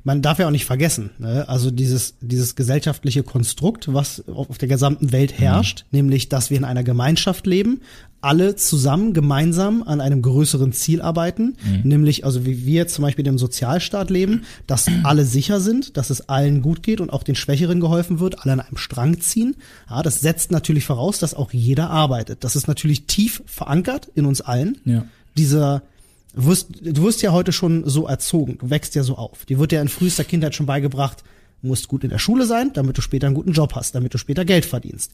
[0.04, 1.48] Man darf ja auch nicht vergessen, ne?
[1.48, 5.98] also dieses, dieses gesellschaftliche Konstrukt, was auf der gesamten Welt herrscht, mhm.
[5.98, 7.80] nämlich, dass wir in einer Gemeinschaft leben,
[8.20, 11.82] alle zusammen, gemeinsam an einem größeren Ziel arbeiten, mhm.
[11.84, 16.28] nämlich, also wie wir zum Beispiel im Sozialstaat leben, dass alle sicher sind, dass es
[16.28, 19.56] allen gut geht und auch den Schwächeren geholfen wird, alle an einem Strang ziehen.
[19.88, 22.44] Ja, das setzt natürlich voraus, dass auch jeder arbeitet.
[22.44, 24.78] Das ist natürlich tief verankert in uns allen.
[24.84, 25.04] Ja.
[25.36, 25.82] Dieser,
[26.46, 29.44] wirst, du wirst ja heute schon so erzogen, du wächst ja so auf.
[29.44, 31.24] Dir wird ja in frühester Kindheit schon beigebracht,
[31.62, 34.14] du musst gut in der Schule sein, damit du später einen guten Job hast, damit
[34.14, 35.12] du später Geld verdienst.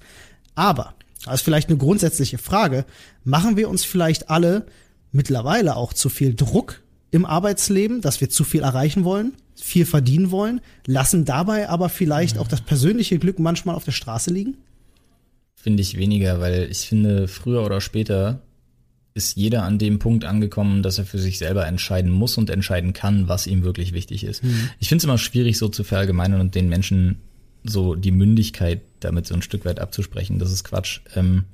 [0.54, 2.85] Aber, das ist vielleicht eine grundsätzliche Frage,
[3.25, 4.66] machen wir uns vielleicht alle
[5.12, 10.31] mittlerweile auch zu viel Druck im Arbeitsleben, dass wir zu viel erreichen wollen, viel verdienen
[10.31, 14.57] wollen, lassen dabei aber vielleicht auch das persönliche Glück manchmal auf der Straße liegen?
[15.54, 18.43] Finde ich weniger, weil ich finde, früher oder später
[19.14, 22.92] ist jeder an dem Punkt angekommen, dass er für sich selber entscheiden muss und entscheiden
[22.92, 24.42] kann, was ihm wirklich wichtig ist.
[24.42, 24.71] Mhm.
[24.80, 27.21] Ich finde es immer schwierig, so zu verallgemeinern und den Menschen
[27.62, 30.38] so die Mündigkeit damit so ein Stück weit abzusprechen.
[30.40, 31.00] Das ist Quatsch.
[31.14, 31.44] Ähm,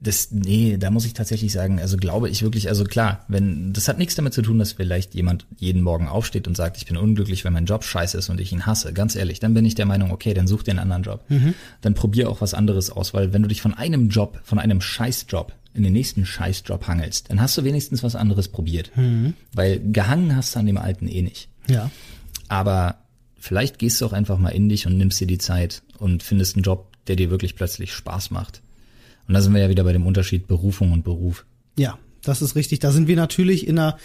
[0.00, 3.88] das, nee, da muss ich tatsächlich sagen, also glaube ich wirklich, also klar, wenn, das
[3.88, 6.96] hat nichts damit zu tun, dass vielleicht jemand jeden Morgen aufsteht und sagt, ich bin
[6.96, 8.92] unglücklich, weil mein Job scheiße ist und ich ihn hasse.
[8.92, 11.24] Ganz ehrlich, dann bin ich der Meinung, okay, dann such dir einen anderen Job.
[11.28, 11.54] Mhm.
[11.80, 14.80] Dann probier auch was anderes aus, weil wenn du dich von einem Job, von einem
[14.80, 18.96] Scheißjob in den nächsten Scheißjob hangelst, dann hast du wenigstens was anderes probiert.
[18.96, 19.34] Mhm.
[19.52, 21.48] Weil gehangen hast du an dem alten eh nicht.
[21.68, 21.90] Ja.
[22.48, 22.96] Aber
[23.38, 26.56] vielleicht gehst du auch einfach mal in dich und nimmst dir die Zeit und findest
[26.56, 28.62] einen Job, der dir wirklich plötzlich Spaß macht.
[29.28, 31.44] Und da sind wir ja wieder bei dem Unterschied Berufung und Beruf.
[31.78, 32.78] Ja, das ist richtig.
[32.80, 33.98] Da sind wir natürlich in einer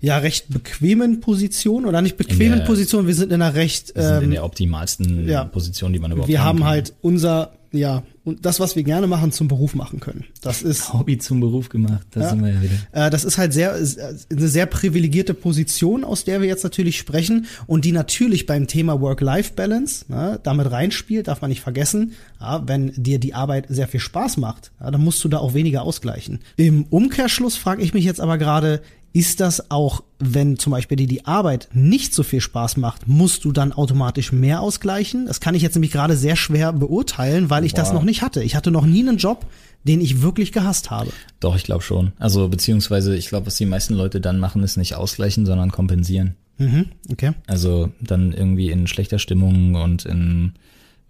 [0.00, 3.06] ja recht bequemen Position oder nicht bequemen der, Position.
[3.06, 6.12] Wir sind in einer recht wir sind ähm, in der optimalsten ja, Position, die man
[6.12, 6.68] überhaupt Wir haben kann.
[6.68, 10.24] halt unser ja, und das, was wir gerne machen, zum Beruf machen können.
[10.42, 12.06] Das ist Hobby zum Beruf gemacht.
[12.12, 12.74] Da ja, sind wir ja wieder.
[12.92, 17.46] Äh, das ist halt sehr eine sehr privilegierte Position, aus der wir jetzt natürlich sprechen
[17.66, 21.28] und die natürlich beim Thema Work-Life-Balance ne, damit reinspielt.
[21.28, 22.12] Darf man nicht vergessen.
[22.40, 25.54] Ja, wenn dir die Arbeit sehr viel Spaß macht, ja, dann musst du da auch
[25.54, 26.40] weniger ausgleichen.
[26.56, 28.82] Im Umkehrschluss frage ich mich jetzt aber gerade:
[29.12, 33.44] ist das auch, wenn zum Beispiel dir die Arbeit nicht so viel Spaß macht, musst
[33.44, 35.26] du dann automatisch mehr ausgleichen?
[35.26, 37.80] Das kann ich jetzt nämlich gerade sehr schwer beurteilen, weil ich Boah.
[37.80, 38.42] das noch nicht hatte.
[38.42, 39.46] Ich hatte noch nie einen Job,
[39.84, 41.10] den ich wirklich gehasst habe.
[41.40, 42.12] Doch, ich glaube schon.
[42.18, 46.36] Also beziehungsweise ich glaube, was die meisten Leute dann machen, ist nicht ausgleichen, sondern kompensieren.
[46.58, 47.32] Mhm, okay.
[47.46, 50.52] Also dann irgendwie in schlechter Stimmung und in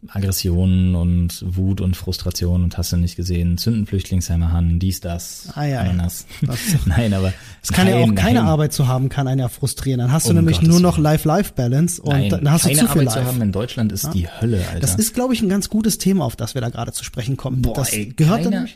[0.09, 5.49] Aggressionen und Wut und Frustration und hast du nicht gesehen, zünden Flüchtlingsheime an, dies, das,
[5.55, 6.27] ah, ja, Ananas.
[6.41, 6.55] Ja.
[6.87, 8.49] nein, aber es kann nein, ja auch keine nein.
[8.49, 10.01] Arbeit zu haben, kann einen ja frustrieren.
[10.01, 12.81] Dann hast du um nämlich Gottes nur noch Life-Life-Balance und nein, dann hast keine du
[12.81, 13.21] zu viel Arbeit Life.
[13.21, 14.11] zu haben in Deutschland ist ja?
[14.11, 14.81] die Hölle, Alter.
[14.81, 17.37] Das ist, glaube ich, ein ganz gutes Thema, auf das wir da gerade zu sprechen
[17.37, 17.62] kommen.
[17.62, 18.69] Boah, das ey, gehört dann,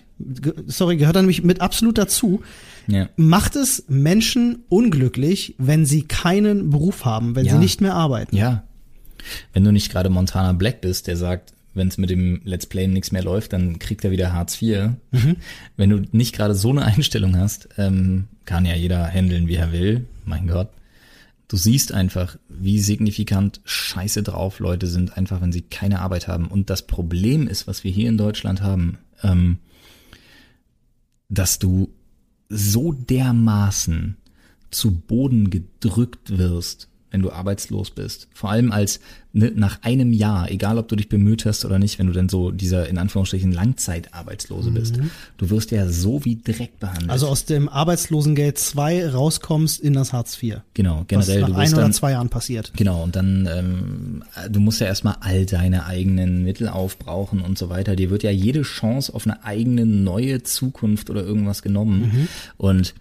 [0.66, 2.42] sorry, gehört dann nämlich mit absolut dazu.
[2.86, 3.08] Ja.
[3.16, 8.36] Macht es Menschen unglücklich, wenn sie keinen Beruf haben, wenn sie nicht mehr arbeiten?
[8.36, 8.62] Ja.
[9.52, 12.86] Wenn du nicht gerade Montana Black bist, der sagt, wenn es mit dem Let's Play
[12.86, 14.92] nichts mehr läuft, dann kriegt er wieder Hartz IV.
[15.10, 15.36] Mhm.
[15.76, 19.72] Wenn du nicht gerade so eine Einstellung hast, ähm, kann ja jeder handeln, wie er
[19.72, 20.06] will.
[20.24, 20.70] Mein Gott.
[21.48, 26.48] Du siehst einfach, wie signifikant scheiße drauf Leute sind, einfach wenn sie keine Arbeit haben.
[26.48, 29.58] Und das Problem ist, was wir hier in Deutschland haben, ähm,
[31.28, 31.90] dass du
[32.48, 34.16] so dermaßen
[34.70, 38.28] zu Boden gedrückt wirst wenn du arbeitslos bist.
[38.34, 39.00] Vor allem als
[39.32, 42.28] ne, nach einem Jahr, egal ob du dich bemüht hast oder nicht, wenn du denn
[42.28, 44.96] so dieser in Anführungsstrichen Langzeitarbeitslose bist.
[44.96, 45.10] Mhm.
[45.36, 47.10] Du wirst ja so wie Dreck behandelt.
[47.10, 50.56] Also aus dem Arbeitslosengeld 2 rauskommst in das Hartz IV.
[50.74, 51.42] Genau, generell.
[51.42, 52.72] Was nach ein oder zwei Jahren passiert.
[52.76, 57.68] Genau, und dann, ähm, du musst ja erstmal all deine eigenen Mittel aufbrauchen und so
[57.68, 57.94] weiter.
[57.94, 62.00] Dir wird ja jede Chance auf eine eigene neue Zukunft oder irgendwas genommen.
[62.00, 62.28] Mhm.
[62.56, 62.94] Und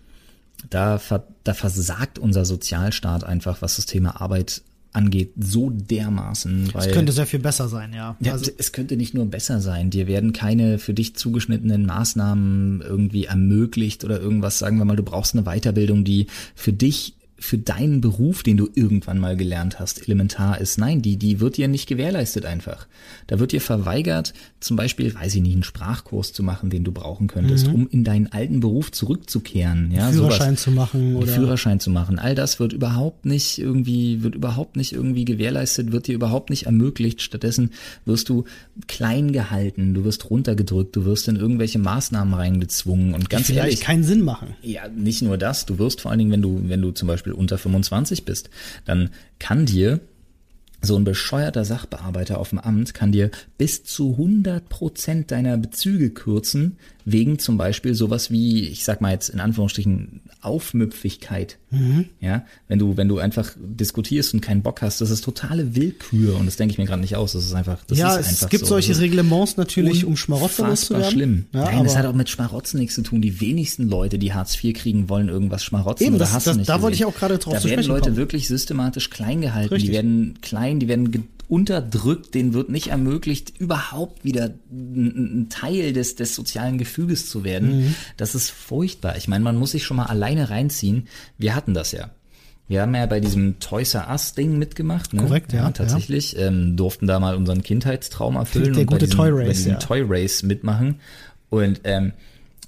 [0.69, 0.99] da,
[1.43, 4.61] da versagt unser Sozialstaat einfach, was das Thema Arbeit
[4.95, 6.73] angeht, so dermaßen.
[6.73, 8.15] Weil, es könnte sehr viel besser sein, ja.
[8.21, 9.89] ja also, es könnte nicht nur besser sein.
[9.89, 14.57] Dir werden keine für dich zugeschnittenen Maßnahmen irgendwie ermöglicht oder irgendwas.
[14.57, 18.69] Sagen wir mal, du brauchst eine Weiterbildung, die für dich für deinen Beruf, den du
[18.73, 20.77] irgendwann mal gelernt hast, elementar ist.
[20.77, 22.87] Nein, die, die wird dir nicht gewährleistet einfach.
[23.27, 26.91] Da wird dir verweigert, zum Beispiel, weiß ich nicht, einen Sprachkurs zu machen, den du
[26.93, 27.75] brauchen könntest, mhm.
[27.75, 29.91] um in deinen alten Beruf zurückzukehren.
[29.91, 30.63] Ja, Führerschein sowas.
[30.63, 32.19] zu machen oder Führerschein zu machen.
[32.19, 36.65] All das wird überhaupt nicht irgendwie, wird überhaupt nicht irgendwie gewährleistet, wird dir überhaupt nicht
[36.67, 37.21] ermöglicht.
[37.21, 37.71] Stattdessen
[38.05, 38.45] wirst du
[38.87, 43.81] klein gehalten, du wirst runtergedrückt, du wirst in irgendwelche Maßnahmen reingezwungen und ganz die ehrlich.
[43.81, 44.54] keinen Sinn machen.
[44.65, 47.33] Ja, nicht nur das, du wirst vor allen Dingen, wenn du, wenn du zum Beispiel
[47.33, 48.49] unter 25 bist,
[48.83, 49.99] dann kann dir
[50.81, 56.09] so ein bescheuerter Sachbearbeiter auf dem Amt kann dir bis zu 100 Prozent deiner Bezüge
[56.11, 61.57] kürzen, wegen zum Beispiel sowas wie, ich sag mal jetzt in Anführungsstrichen, Aufmüpfigkeit.
[61.71, 62.05] Mhm.
[62.19, 66.35] Ja, wenn du, wenn du einfach diskutierst und keinen Bock hast, das ist totale Willkür
[66.37, 67.33] und das denke ich mir gerade nicht aus.
[67.33, 68.69] Das ist einfach, das ja, ist es einfach gibt so.
[68.69, 71.11] solche Reglements natürlich, um Schmarotzer unfassbar loszuwerden.
[71.11, 71.45] schlimm.
[71.53, 73.21] Ja, Nein, das hat auch mit Schmarotzen nichts zu tun.
[73.21, 76.53] Die wenigsten Leute, die Hartz IV kriegen, wollen irgendwas schmarotzen Eben, oder das- hast das-
[76.55, 77.07] du nicht da wollte gesehen.
[77.09, 78.15] ich auch gerade drauf Da zu werden sprechen Leute kommen.
[78.17, 79.73] wirklich systematisch klein gehalten.
[79.73, 79.89] Richtig.
[79.89, 81.11] Die werden klein, die werden
[81.49, 87.85] unterdrückt, denen wird nicht ermöglicht, überhaupt wieder ein, Teil des, des sozialen Gefüges zu werden.
[87.85, 87.95] Mhm.
[88.17, 89.17] Das ist furchtbar.
[89.17, 91.07] Ich meine, man muss sich schon mal alleine reinziehen.
[91.37, 92.11] Wir hatten das ja.
[92.67, 95.13] Wir haben ja bei diesem Toys R Us Ding mitgemacht.
[95.13, 95.21] Ne?
[95.21, 96.35] Korrekt, ja, tatsächlich.
[96.37, 99.57] Ähm, durften da mal unseren Kindheitstraum erfüllen Der und bei gute diesem, Toy bei Race,
[99.57, 99.77] diesem ja.
[99.77, 100.99] Toy Race mitmachen.
[101.49, 102.13] Und ähm,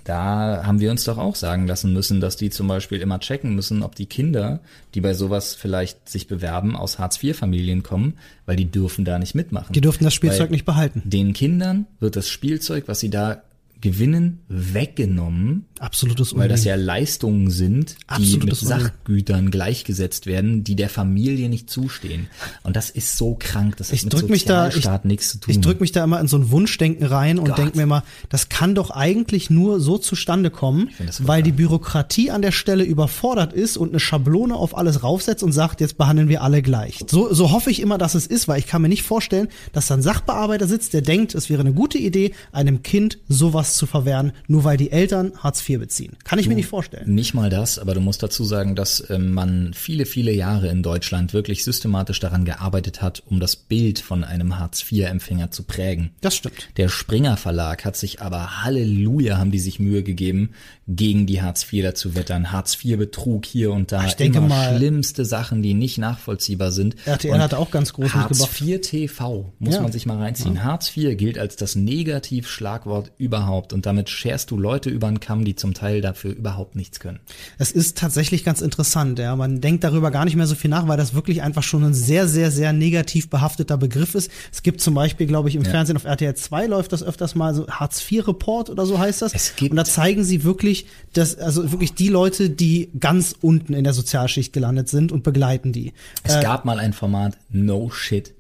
[0.08, 3.54] da haben wir uns doch auch sagen lassen müssen, dass die zum Beispiel immer checken
[3.56, 4.62] müssen, ob die Kinder,
[4.94, 8.14] die bei sowas vielleicht sich bewerben, aus Hartz-IV-Familien kommen,
[8.46, 9.74] weil die dürfen da nicht mitmachen.
[9.74, 11.02] Die dürfen das Spielzeug Weil nicht behalten.
[11.04, 13.44] Den Kindern wird das Spielzeug, was sie da
[13.92, 18.80] gewinnen, weggenommen, Absolutes weil das ja Leistungen sind, die mit Absolutes Unding.
[18.80, 22.28] Sachgütern gleichgesetzt werden, die der Familie nicht zustehen.
[22.64, 25.40] Und das ist so krank, das hat Ich mit drück mich da, ich, nichts zu
[25.40, 25.52] tun.
[25.52, 27.58] ich drück mich da immer in so ein Wunschdenken rein und Gott.
[27.58, 31.58] denk mir immer, das kann doch eigentlich nur so zustande kommen, weil die.
[31.58, 35.98] Bürokratie an der Stelle überfordert ist und eine Schablone auf alles raufsetzt und sagt, jetzt
[35.98, 37.04] behandeln wir alle gleich.
[37.10, 39.88] So, so hoffe ich immer, dass es ist, weil ich kann mir nicht vorstellen, dass
[39.88, 43.86] da ein Sachbearbeiter sitzt, der denkt, es wäre eine gute Idee, einem Kind sowas zu
[43.86, 46.18] verwehren, nur weil die Eltern Hartz IV beziehen.
[46.24, 47.14] Kann ich mir nicht vorstellen.
[47.14, 50.84] Nicht mal das, aber du musst dazu sagen, dass ähm, man viele, viele Jahre in
[50.84, 56.12] Deutschland wirklich systematisch daran gearbeitet hat, um das Bild von einem Hartz-IV-Empfänger zu prägen.
[56.22, 56.70] Das stimmt.
[56.78, 60.50] Der Springer Verlag hat sich aber, Halleluja, haben die sich Mühe gegeben,
[60.88, 62.52] gegen die Hartz-IVler zu wettern.
[62.54, 64.06] Hartz-IV-Betrug hier und da.
[64.06, 66.96] Ich denke immer mal- schlimmste Sachen, die nicht nachvollziehbar sind.
[67.06, 68.40] RTL Und hatte auch ganz groß mitgebracht.
[68.40, 69.82] Hartz-IV TV, muss Ja.
[69.82, 70.64] man sich mal reinziehen.
[70.64, 75.56] Hartz-IV gilt als das Negativschlagwort überhaupt und damit scherst du Leute über den Kamm, die
[75.56, 77.20] zum Teil dafür überhaupt nichts können.
[77.58, 79.36] Es ist tatsächlich ganz interessant, ja.
[79.36, 81.94] Man denkt darüber gar nicht mehr so viel nach, weil das wirklich einfach schon ein
[81.94, 84.32] sehr, sehr, sehr negativ behafteter Begriff ist.
[84.52, 85.70] Es gibt zum Beispiel, glaube ich, im Ja.
[85.72, 89.34] Fernsehen auf RTL 2 läuft das öfters mal so Hartz-IV-Report oder so heißt das.
[89.34, 90.77] Es gibt- Und da zeigen sie wirklich,
[91.14, 95.72] dass, also wirklich die Leute, die ganz unten in der Sozialschicht gelandet sind und begleiten
[95.74, 95.94] die.
[96.24, 98.34] Es Äh, gab mal ein Format, No Shit.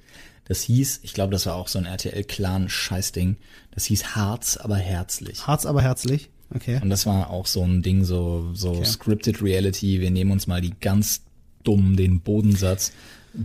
[0.45, 3.38] Das hieß, ich glaube, das war auch so ein RTL-Clan-Scheißding.
[3.71, 5.45] Das hieß Harz, aber herzlich.
[5.45, 6.30] Harz aber herzlich.
[6.54, 6.80] Okay.
[6.82, 10.00] Und das war auch so ein Ding, so, so Scripted Reality.
[10.00, 11.21] Wir nehmen uns mal die ganz
[11.63, 12.93] dummen, den Bodensatz,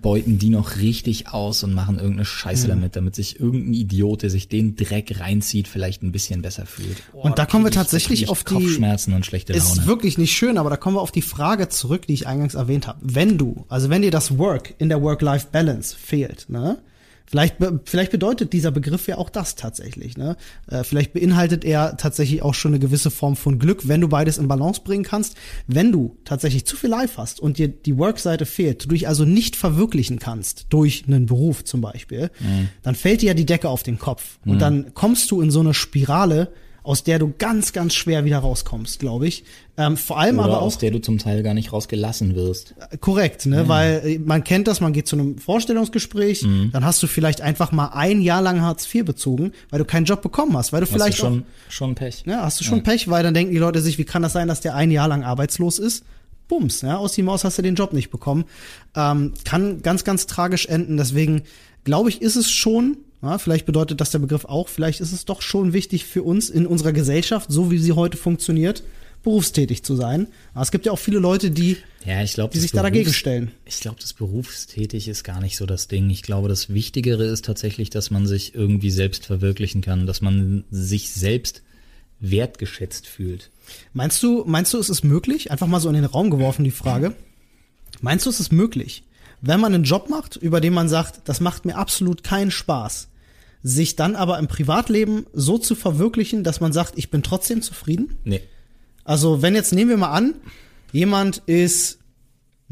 [0.01, 4.31] beuten die noch richtig aus und machen irgendeine Scheiße damit, damit sich irgendein Idiot, der
[4.31, 6.97] sich den Dreck reinzieht, vielleicht ein bisschen besser fühlt.
[7.13, 9.87] Boah, Und da kommen wir tatsächlich auf die- Kopfschmerzen und schlechte Ist Laune.
[9.89, 12.87] wirklich nicht schön, aber da kommen wir auf die Frage zurück, die ich eingangs erwähnt
[12.87, 12.99] habe.
[13.03, 16.79] Wenn du, also wenn dir das Work in der Work-Life-Balance fehlt, ne?
[17.27, 20.17] Vielleicht, vielleicht bedeutet dieser Begriff ja auch das tatsächlich.
[20.17, 20.37] Ne?
[20.69, 24.39] Äh, vielleicht beinhaltet er tatsächlich auch schon eine gewisse Form von Glück, wenn du beides
[24.39, 25.37] in Balance bringen kannst.
[25.67, 29.25] Wenn du tatsächlich zu viel Life hast und dir die Work-Seite fehlt, du dich also
[29.25, 32.31] nicht verwirklichen kannst durch einen Beruf zum Beispiel,
[32.83, 34.39] dann fällt dir ja die Decke auf den Kopf.
[34.45, 36.53] Und dann kommst du in so eine Spirale,
[36.85, 39.45] aus der du ganz, ganz schwer wieder rauskommst, glaube ich.
[39.77, 42.75] Ähm, vor allem Oder aber aus auch der du zum Teil gar nicht rausgelassen wirst.
[43.01, 43.68] korrekt, ne?
[43.68, 46.71] Weil äh, man kennt das, man geht zu einem Vorstellungsgespräch, Mhm.
[46.73, 50.05] dann hast du vielleicht einfach mal ein Jahr lang Hartz IV bezogen, weil du keinen
[50.05, 52.25] Job bekommen hast, weil du vielleicht Hast du auch, schon, schon Pech.
[52.27, 54.49] ja, hast du schon Pech, weil dann denken die Leute sich, wie kann das sein,
[54.49, 56.05] dass der ein Jahr lang arbeitslos ist?
[56.49, 58.45] Bums, ja, aus die Maus hast du den Job nicht bekommen.
[58.95, 60.97] Ähm, kann ganz, ganz tragisch enden.
[60.99, 61.42] Deswegen
[61.85, 65.25] glaube ich, ist es schon, ja, vielleicht bedeutet das der Begriff auch, vielleicht ist es
[65.25, 68.83] doch schon wichtig für uns in unserer Gesellschaft, so wie sie heute funktioniert,
[69.23, 70.27] berufstätig zu sein.
[70.55, 73.13] Aber es gibt ja auch viele Leute, die Ja, ich glaube, die sich da dagegen
[73.13, 73.53] stellen.
[73.65, 76.11] Ich glaube, das berufstätig ist gar nicht so das Ding.
[76.11, 80.65] Ich glaube, das Wichtigere ist tatsächlich, dass man sich irgendwie selbst verwirklichen kann, dass man
[80.71, 81.63] sich selbst
[82.19, 83.51] wertgeschätzt fühlt.
[83.93, 85.51] Meinst du, meinst du, es ist möglich?
[85.51, 87.15] Einfach mal so in den Raum geworfen die Frage.
[88.01, 89.05] Meinst du, es ist möglich,
[89.41, 93.09] wenn man einen Job macht, über den man sagt, das macht mir absolut keinen Spaß,
[93.62, 98.16] sich dann aber im Privatleben so zu verwirklichen, dass man sagt, ich bin trotzdem zufrieden?
[98.25, 98.42] Nee.
[99.05, 100.35] Also, wenn jetzt nehmen wir mal an,
[100.92, 101.98] jemand ist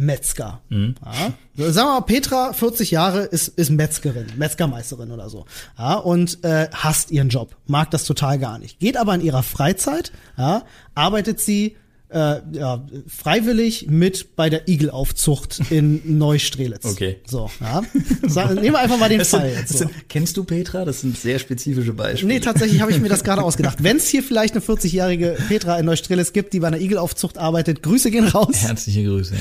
[0.00, 0.62] Metzger.
[1.05, 1.33] Ja.
[1.57, 5.44] So, Sagen wir mal, Petra, 40 Jahre, ist, ist Metzgerin, Metzgermeisterin oder so.
[5.79, 8.79] Ja, und äh, hasst ihren Job, mag das total gar nicht.
[8.79, 11.76] Geht aber in ihrer Freizeit, ja, arbeitet sie
[12.12, 16.85] äh, ja, freiwillig mit bei der Igelaufzucht in Neustrelitz.
[16.85, 17.16] Okay.
[17.27, 17.83] So, ja.
[18.27, 19.79] Sa- Nehmen wir einfach mal den Fall jetzt.
[19.79, 19.88] So.
[20.09, 20.85] kennst du Petra?
[20.85, 22.33] Das sind sehr spezifische Beispiele.
[22.35, 23.79] Nee, tatsächlich habe ich mir das gerade ausgedacht.
[23.83, 27.83] Wenn es hier vielleicht eine 40-jährige Petra in Neustrelitz gibt, die bei einer Igelaufzucht arbeitet,
[27.83, 28.57] Grüße gehen raus.
[28.62, 29.35] Herzliche Grüße.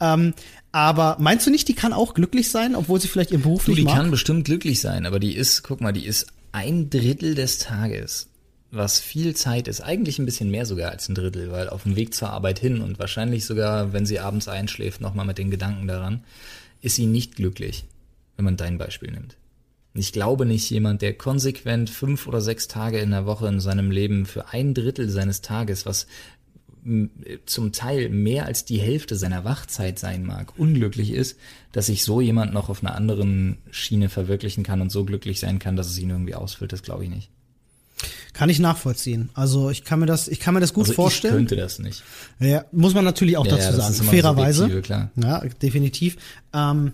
[0.00, 0.14] Ja.
[0.14, 0.34] Ähm,
[0.72, 3.70] aber meinst du nicht, die kann auch glücklich sein, obwohl sie vielleicht ihren Beruf Du,
[3.70, 3.94] nicht die mag?
[3.96, 8.28] kann bestimmt glücklich sein, aber die ist, guck mal, die ist ein Drittel des Tages
[8.70, 11.96] was viel Zeit ist, eigentlich ein bisschen mehr sogar als ein Drittel, weil auf dem
[11.96, 15.86] Weg zur Arbeit hin und wahrscheinlich sogar, wenn sie abends einschläft, nochmal mit den Gedanken
[15.86, 16.24] daran,
[16.80, 17.84] ist sie nicht glücklich,
[18.36, 19.36] wenn man dein Beispiel nimmt.
[19.94, 23.90] Ich glaube nicht, jemand, der konsequent fünf oder sechs Tage in der Woche in seinem
[23.90, 26.06] Leben für ein Drittel seines Tages, was
[27.46, 31.36] zum Teil mehr als die Hälfte seiner Wachzeit sein mag, unglücklich ist,
[31.72, 35.58] dass sich so jemand noch auf einer anderen Schiene verwirklichen kann und so glücklich sein
[35.58, 37.30] kann, dass es ihn irgendwie ausfüllt, das glaube ich nicht.
[38.36, 39.30] Kann ich nachvollziehen.
[39.32, 41.32] Also ich kann mir das, ich kann mir das gut also vorstellen.
[41.34, 42.02] Ich könnte das nicht.
[42.38, 43.94] Ja, muss man natürlich auch Ja, dazu sagen.
[43.94, 44.82] Fairerweise.
[44.82, 45.10] klar.
[45.16, 46.18] Ja, definitiv.
[46.52, 46.92] Ähm,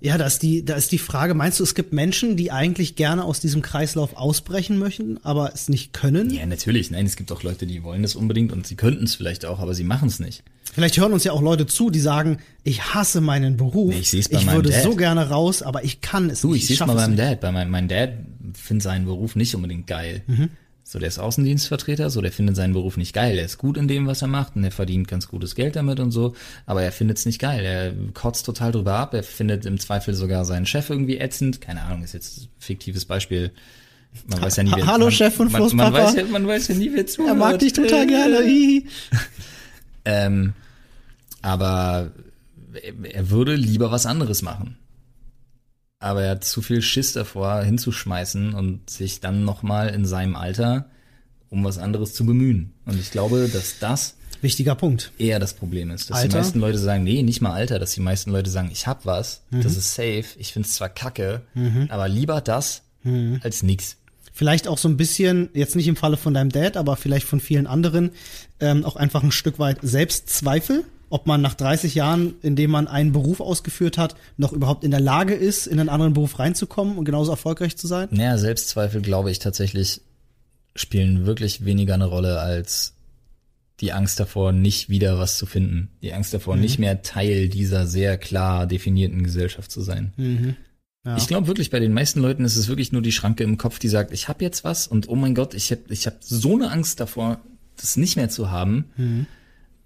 [0.00, 2.94] ja, da ist die, da ist die Frage, meinst du, es gibt Menschen, die eigentlich
[2.94, 6.30] gerne aus diesem Kreislauf ausbrechen möchten, aber es nicht können?
[6.30, 6.90] Ja, natürlich.
[6.92, 9.58] Nein, es gibt auch Leute, die wollen das unbedingt und sie könnten es vielleicht auch,
[9.58, 10.42] aber sie machen es nicht.
[10.72, 13.92] Vielleicht hören uns ja auch Leute zu, die sagen, ich hasse meinen Beruf.
[13.92, 14.84] Nee, ich seh's bei ich meinem würde Dad.
[14.84, 16.62] so gerne raus, aber ich kann es Du, nicht.
[16.62, 17.16] ich sehe es mal es beim.
[17.16, 17.40] Dad.
[17.40, 18.10] Bei meinem, mein Dad
[18.54, 20.22] findet seinen Beruf nicht unbedingt geil.
[20.26, 20.48] Mhm.
[20.82, 23.38] So, der ist Außendienstvertreter, so, der findet seinen Beruf nicht geil.
[23.38, 26.00] Er ist gut in dem, was er macht und er verdient ganz gutes Geld damit
[26.00, 26.34] und so,
[26.66, 27.64] aber er findet es nicht geil.
[27.64, 29.14] Er kotzt total drüber ab.
[29.14, 31.60] Er findet im Zweifel sogar seinen Chef irgendwie ätzend.
[31.60, 33.52] Keine Ahnung, ist jetzt ein fiktives Beispiel.
[34.26, 35.96] Man weiß ja nie, wer, Hallo, man, Chef und man, man, Flusspapa.
[36.08, 37.30] weiß ja, man weiß ja nie, wer zuhört.
[37.30, 38.40] Er mag dich total gerne.
[40.04, 40.54] Ähm,
[41.42, 42.10] aber
[42.82, 44.76] er- er würde lieber was anderes machen.
[46.00, 50.86] Aber er hat zu viel Schiss davor, hinzuschmeißen und sich dann nochmal in seinem Alter
[51.50, 52.72] um was anderes zu bemühen.
[52.86, 55.10] Und ich glaube, dass das Wichtiger Punkt.
[55.18, 56.08] eher das Problem ist.
[56.08, 56.38] Dass die Alter?
[56.38, 59.42] meisten Leute sagen, nee, nicht mal Alter, dass die meisten Leute sagen, ich hab was,
[59.50, 59.62] Mhm.
[59.62, 61.42] das ist safe, ich find's zwar kacke,
[61.88, 63.40] aber lieber das Mhm.
[63.42, 63.96] als nix.
[64.32, 67.40] Vielleicht auch so ein bisschen, jetzt nicht im Falle von deinem Dad, aber vielleicht von
[67.40, 68.12] vielen anderen,
[68.60, 72.88] ähm, auch einfach ein Stück weit Selbstzweifel, ob man nach 30 Jahren, in dem man
[72.88, 76.96] einen Beruf ausgeführt hat, noch überhaupt in der Lage ist, in einen anderen Beruf reinzukommen
[76.96, 78.08] und genauso erfolgreich zu sein.
[78.12, 80.00] Naja, Selbstzweifel, glaube ich, tatsächlich
[80.74, 82.94] spielen wirklich weniger eine Rolle als
[83.80, 85.88] die Angst davor, nicht wieder was zu finden.
[86.02, 86.60] Die Angst davor, Mhm.
[86.62, 90.12] nicht mehr Teil dieser sehr klar definierten Gesellschaft zu sein.
[90.16, 90.56] Mhm.
[91.04, 91.16] Ja.
[91.16, 93.78] Ich glaube wirklich, bei den meisten Leuten ist es wirklich nur die Schranke im Kopf,
[93.78, 96.54] die sagt, ich habe jetzt was und oh mein Gott, ich habe ich hab so
[96.54, 97.40] eine Angst davor,
[97.80, 99.26] das nicht mehr zu haben, Mhm.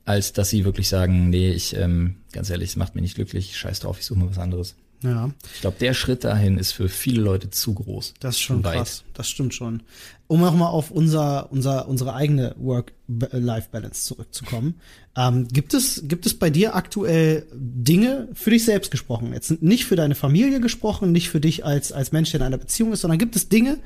[0.05, 3.57] Als dass sie wirklich sagen, nee, ich, ähm, ganz ehrlich, es macht mich nicht glücklich,
[3.57, 4.75] scheiß drauf, ich suche mir was anderes.
[5.03, 8.15] ja, Ich glaube, der Schritt dahin ist für viele Leute zu groß.
[8.21, 9.05] das ist schon krass.
[9.15, 9.83] Das stimmt schon.
[10.27, 14.81] Um nochmal auf unser, unser, unsere eigene Work-Life-Balance zurückzukommen.
[15.17, 19.33] Ähm, gibt es, gibt es bei dir aktuell Dinge für dich selbst gesprochen?
[19.33, 22.59] Jetzt nicht für deine Familie gesprochen, nicht für dich als, als Mensch, der in einer
[22.59, 23.79] Beziehung ist, sondern gibt es Dinge,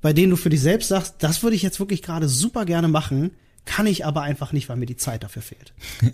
[0.00, 2.88] bei denen du für dich selbst sagst, das würde ich jetzt wirklich gerade super gerne
[2.88, 3.32] machen,
[3.64, 5.72] kann ich aber einfach nicht, weil mir die Zeit dafür fehlt.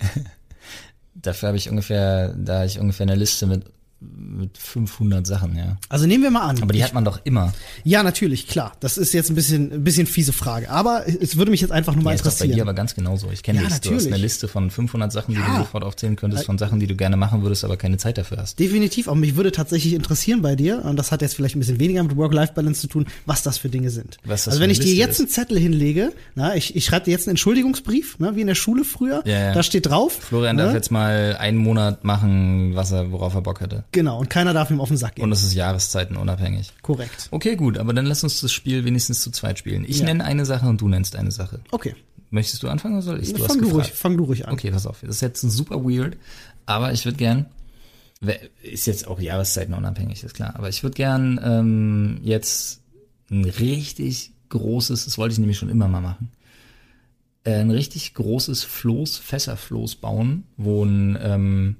[1.14, 3.64] Dafür habe ich ungefähr, da habe ich ungefähr eine Liste mit,
[4.00, 5.76] mit 500 Sachen, ja.
[5.88, 6.62] Also nehmen wir mal an.
[6.62, 7.52] Aber die ich, hat man doch immer.
[7.82, 8.72] ja, natürlich, klar.
[8.78, 10.70] Das ist jetzt ein bisschen, ein bisschen fiese Frage.
[10.70, 12.68] Aber es würde mich jetzt einfach nur mal Die ist doch bei dir interessieren.
[12.68, 13.30] aber ganz genauso.
[13.32, 13.70] Ich kenne Ja, dich.
[13.70, 14.06] Du hast natürlich.
[14.14, 15.48] eine Liste von 500 Sachen, die Ja.
[15.50, 18.36] du sofort aufzählen könntest, von Sachen, die du gerne machen würdest, aber keine Zeit dafür
[18.38, 18.58] hast.
[18.60, 21.80] Definitiv, aber mich würde tatsächlich interessieren bei dir, und das hat jetzt vielleicht ein bisschen
[21.80, 24.18] weniger mit Work-Life-Balance zu tun, was das für Dinge sind.
[24.24, 25.20] Was das also wenn ich dir Liste jetzt ist.
[25.20, 28.54] einen Zettel hinlege, na, ich, ich schreibe dir jetzt einen Entschuldigungsbrief, ne, wie in der
[28.54, 29.54] Schule früher, Ja, ja.
[29.54, 30.12] da steht drauf.
[30.20, 33.84] Florian ne, darf jetzt mal einen Monat machen, was er, worauf er Bock hätte.
[33.92, 35.24] Genau, und keiner darf ihm auf den Sack gehen.
[35.24, 36.72] Und es ist Jahreszeiten unabhängig.
[36.82, 37.28] Korrekt.
[37.30, 39.84] Okay, gut, aber dann lass uns das Spiel wenigstens zu zweit spielen.
[39.88, 40.04] Ich Ja.
[40.06, 41.60] nenne eine Sache und du nennst eine Sache.
[41.70, 41.94] Okay.
[42.30, 43.32] Möchtest du anfangen oder soll ich?
[43.32, 44.52] Du fang, du ruhig, fang du ruhig an.
[44.52, 44.98] Okay, pass auf.
[45.00, 46.18] Das ist jetzt super weird,
[46.66, 47.46] aber ich würde gern,
[48.62, 52.80] ist jetzt auch Jahreszeiten unabhängig, ist klar, aber ich würde gern ähm, jetzt
[53.30, 56.30] ein richtig großes, das wollte ich nämlich schon immer mal machen,
[57.44, 61.76] äh, ein richtig großes Floß, Fässerfloß bauen, wo ein, ähm,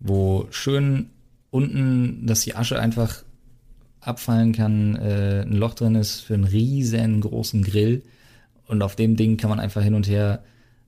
[0.00, 1.10] wo schön
[1.50, 3.22] unten, dass die Asche einfach
[4.00, 8.02] abfallen kann, äh, ein Loch drin ist für einen riesengroßen Grill
[8.66, 10.42] und auf dem Ding kann man einfach hin und her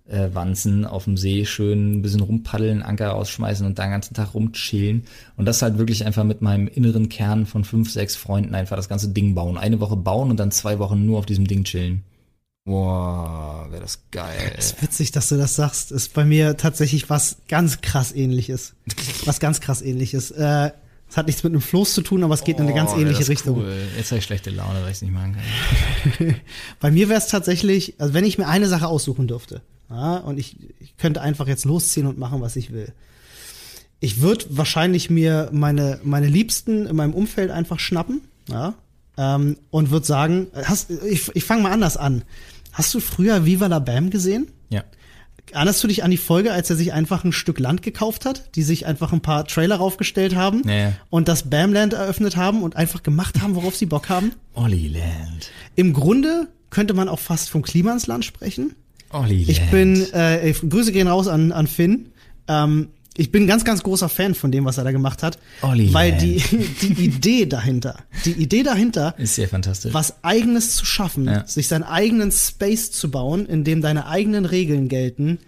[0.09, 4.15] äh, wanzen auf dem See, schön ein bisschen rumpaddeln, Anker ausschmeißen und da den ganzen
[4.15, 5.05] Tag rumchillen
[5.37, 8.89] und das halt wirklich einfach mit meinem inneren Kern von fünf, sechs Freunden einfach das
[8.89, 9.59] ganze Ding bauen.
[9.59, 12.03] Eine Woche bauen und dann zwei Wochen nur auf diesem Ding chillen.
[12.65, 14.55] Boah, wäre das geil.
[14.57, 15.91] ist witzig, dass du das sagst.
[15.91, 18.75] Ist bei mir tatsächlich was ganz krass ähnliches.
[19.25, 20.31] Was ganz krass ähnliches.
[20.31, 20.71] Äh,
[21.09, 22.99] es hat nichts mit einem Floß zu tun, aber es geht in eine ganz Oh,
[22.99, 23.59] ähnliche Richtung.
[23.59, 23.77] Cool.
[23.97, 25.37] Jetzt habe ich schlechte Laune, weil ich es nicht machen
[26.19, 26.35] kann.
[26.81, 30.39] Bei mir wäre es tatsächlich, also wenn ich mir eine Sache aussuchen dürfte, ja, und
[30.39, 32.93] ich, ich könnte einfach jetzt losziehen und machen, was ich will.
[34.01, 38.75] Ich würde wahrscheinlich mir meine, meine Liebsten in meinem Umfeld einfach schnappen, ja,
[39.19, 42.23] ähm, und würde sagen, hast, ich, ich fange mal anders an.
[42.73, 44.51] Hast du früher Viva la Bam gesehen?
[44.71, 44.85] Ja.
[45.51, 48.55] Erinnerst du dich an die Folge, als er sich einfach ein Stück Land gekauft hat,
[48.55, 52.77] die sich einfach ein paar Trailer raufgestellt haben Ja, und das Bamland eröffnet haben und
[52.77, 54.33] einfach gemacht haben, worauf sie Bock haben?
[54.55, 55.51] Olli Land.
[55.75, 58.75] Im Grunde könnte man auch fast vom Klima ins Land sprechen.
[59.11, 62.09] Olli Ich bin, äh, Grüße gehen raus an, an Finn.
[62.49, 65.39] Ähm, ich bin ein ganz, ganz großer Fan von dem, was er da gemacht hat.
[65.63, 66.43] Olli weil die,
[66.81, 69.93] die Idee dahinter, die Idee dahinter, Ist sehr fantastisch.
[69.93, 71.47] was eigenes zu schaffen, Ja.
[71.47, 75.39] sich seinen eigenen Space zu bauen, in dem deine eigenen Regeln gelten,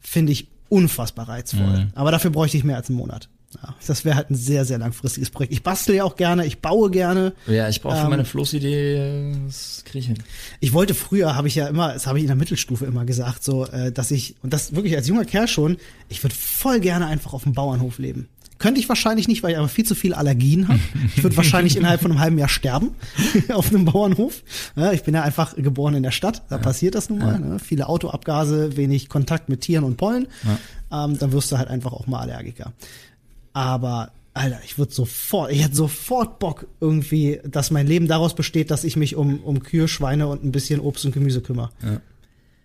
[0.00, 1.84] finde ich unfassbar reizvoll.
[1.84, 1.90] Mhm.
[1.94, 3.28] Aber dafür bräuchte ich mehr als einen Monat.
[3.62, 5.52] Ja, das wäre halt ein sehr, sehr langfristiges Projekt.
[5.52, 7.32] Ich bastel ja auch gerne, ich baue gerne.
[7.46, 10.18] Ja, ich brauche für Ähm, meine Floßidee, das kriege ich hin.
[10.60, 13.44] Ich wollte früher, habe ich ja immer, das habe ich in der Mittelstufe immer gesagt,
[13.44, 15.76] so, äh, dass ich, und das wirklich als junger Kerl schon,
[16.08, 18.28] ich würde voll gerne einfach auf dem Bauernhof leben.
[18.58, 20.78] Könnte ich wahrscheinlich nicht, weil ich aber viel zu viele Allergien habe.
[21.16, 22.92] Ich würde wahrscheinlich innerhalb von einem halben Jahr sterben
[23.52, 24.42] auf einem Bauernhof.
[24.76, 27.38] Ja, ich bin ja einfach geboren in der Stadt, da passiert das nun mal.
[27.40, 27.58] Ne?
[27.58, 30.28] Viele Autoabgase, wenig Kontakt mit Tieren und Pollen.
[30.92, 32.72] Ähm, dann wirst du halt einfach auch mal Allergiker.
[33.54, 38.70] Aber Alter, ich würde sofort, ich hätte sofort Bock irgendwie, dass mein Leben daraus besteht,
[38.70, 41.70] dass ich mich um, um Kühe, Schweine und ein bisschen Obst und Gemüse kümmere.
[41.82, 42.00] Ja.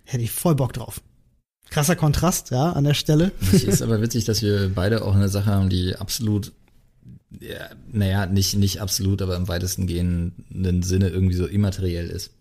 [0.03, 1.01] Hätte ich voll Bock drauf.
[1.69, 3.31] Krasser Kontrast, ja, an der Stelle.
[3.53, 6.51] Es ist aber witzig, dass wir beide auch eine Sache haben, die absolut,
[7.39, 12.31] ja, naja, nicht, nicht absolut, aber im weitesten gehenden Sinne irgendwie so immateriell ist.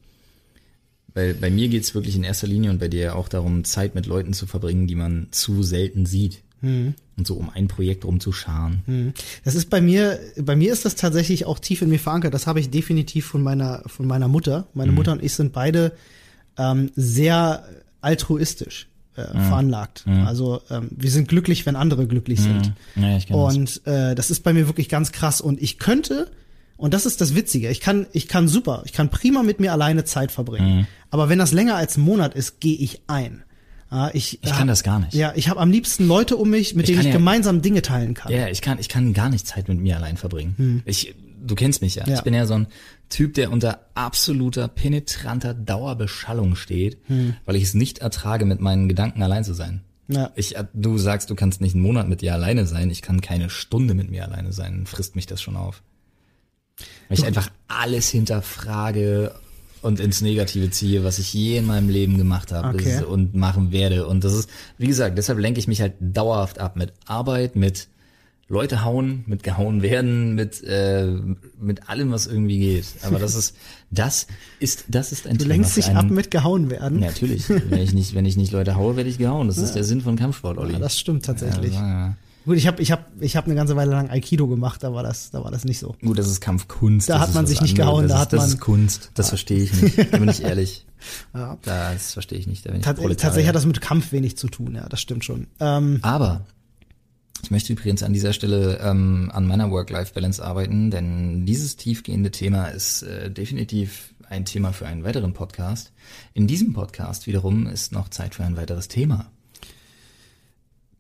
[1.12, 4.06] Weil bei mir geht's wirklich in erster Linie und bei dir auch darum, Zeit mit
[4.06, 6.42] Leuten zu verbringen, die man zu selten sieht.
[7.16, 8.82] Und so um ein Projekt rumzuscharen.
[9.44, 12.34] Das ist bei mir, bei mir ist das tatsächlich auch tief in mir verankert.
[12.34, 14.66] Das habe ich definitiv von meiner, von meiner Mutter.
[14.74, 15.92] Meine Mutter und ich sind beide
[16.56, 17.64] ähm, sehr
[18.00, 20.04] altruistisch äh, veranlagt.
[20.26, 22.72] Also ähm, wir sind glücklich, wenn andere glücklich sind.
[22.94, 23.02] Ja.
[23.34, 25.40] Und äh, das ist bei mir wirklich ganz krass.
[25.40, 26.30] Und ich könnte,
[26.76, 29.72] und das ist das Witzige, ich kann, ich kann super, ich kann prima mit mir
[29.72, 30.86] alleine Zeit verbringen.
[31.10, 33.42] Aber wenn das länger als ein Monat ist, gehe ich ein.
[34.12, 35.14] Ich, Ich kann das gar nicht.
[35.14, 37.80] Ja, ich habe am liebsten Leute um mich, mit Ich denen ich ja- gemeinsam Dinge
[37.82, 38.30] teilen kann.
[38.32, 40.82] Ja, ich kann, ich kann gar nicht Zeit mit mir allein verbringen.
[40.84, 42.06] Ich, du kennst mich ja.
[42.06, 42.16] Ja.
[42.16, 42.66] Ich bin ja so ein
[43.08, 46.98] Typ, der unter absoluter, penetranter Dauerbeschallung steht,
[47.46, 49.80] weil ich es nicht ertrage, mit meinen Gedanken allein zu sein.
[50.08, 50.32] Ja.
[50.36, 52.90] Ich, du sagst, du kannst nicht einen Monat mit dir alleine sein.
[52.90, 54.84] Ich kann keine Stunde mit mir alleine sein.
[54.86, 55.82] Frisst mich das schon auf.
[57.08, 59.34] Weil ich einfach alles hinterfrage
[59.82, 63.02] und ins Negative ziehe, was ich je in meinem Leben gemacht habe Okay.
[63.04, 64.06] Und machen werde.
[64.06, 67.88] Und das ist, wie gesagt, deshalb lenke ich mich halt dauerhaft ab mit Arbeit, mit
[68.50, 71.06] Leute hauen, mit gehauen werden, mit äh,
[71.60, 72.86] mit allem, was irgendwie geht.
[73.02, 73.54] Aber das ist,
[73.90, 74.26] das
[74.58, 77.02] ist, das ist ein Du Thema lenkst dich ab mit gehauen werden.
[77.02, 77.48] Ja, Natürlich.
[77.48, 79.48] wenn ich nicht, wenn ich nicht Leute haue, werde ich gehauen.
[79.48, 80.72] Das ist der Sinn von Kampfsport, Olli.
[80.72, 81.74] Ja, das stimmt tatsächlich.
[81.74, 82.16] Ja, ja.
[82.48, 85.02] Gut, ich habe ich hab, ich hab eine ganze Weile lang Aikido gemacht, da war
[85.02, 85.94] das, da war das nicht so.
[86.00, 87.08] Gut, das ist Kampfkunst.
[87.08, 88.60] Da das hat ist man sich nicht gehauen, das da ist, hat das man- ist
[88.60, 89.10] Kunst.
[89.14, 89.98] Das verstehe ich nicht.
[90.12, 90.86] Da bin ich ehrlich.
[91.34, 91.58] Ja.
[91.62, 92.64] Das verstehe ich nicht.
[92.64, 93.16] Da bin ich Tat, Proletarier.
[93.18, 95.46] tatsächlich hat das mit Kampf wenig zu tun, ja, das stimmt schon.
[95.60, 96.46] Ähm, Aber
[97.42, 102.68] ich möchte übrigens an dieser Stelle ähm, an meiner Work-Life-Balance arbeiten, denn dieses tiefgehende Thema
[102.68, 105.92] ist äh, definitiv ein Thema für einen weiteren Podcast.
[106.34, 109.26] In diesem Podcast wiederum ist noch Zeit für ein weiteres Thema.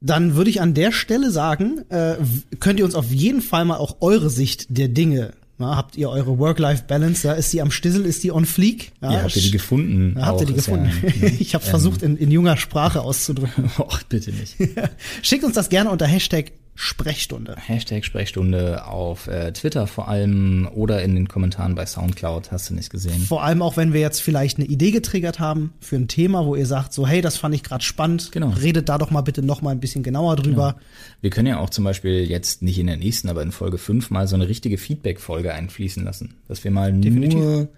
[0.00, 2.16] Dann würde ich an der Stelle sagen, äh,
[2.60, 6.08] könnt ihr uns auf jeden Fall mal auch eure Sicht der Dinge, na, habt ihr
[6.08, 8.92] eure Work-Life-Balance, ja, ist die am Stissel, ist die on fleek?
[9.02, 10.14] Ja, Ja, habt ihr die gefunden?
[10.16, 11.20] Ja, habt ihr die Ist ja, gefunden?
[11.20, 11.26] ne?
[11.40, 13.64] ich habe versucht, in, in junger Sprache auszudrücken.
[13.78, 14.54] Och, bitte nicht.
[15.22, 17.56] Schickt uns das gerne unter Hashtag Sprechstunde.
[17.56, 22.74] Hashtag Sprechstunde auf äh, Twitter vor allem oder in den Kommentaren bei Soundcloud, hast du
[22.74, 23.20] nicht gesehen.
[23.20, 26.54] Vor allem auch, wenn wir jetzt vielleicht eine Idee getriggert haben für ein Thema, wo
[26.54, 28.30] ihr sagt, so, hey, das fand ich gerade spannend.
[28.30, 28.50] Genau.
[28.50, 30.76] Redet da doch mal bitte noch mal ein bisschen genauer drüber.
[31.20, 34.10] Wir können ja auch zum Beispiel jetzt nicht in der nächsten, aber in Folge 5
[34.10, 36.34] mal so eine richtige Feedback-Folge einfließen lassen.
[36.46, 37.40] Dass wir mal Definitiv.
[37.40, 37.68] nur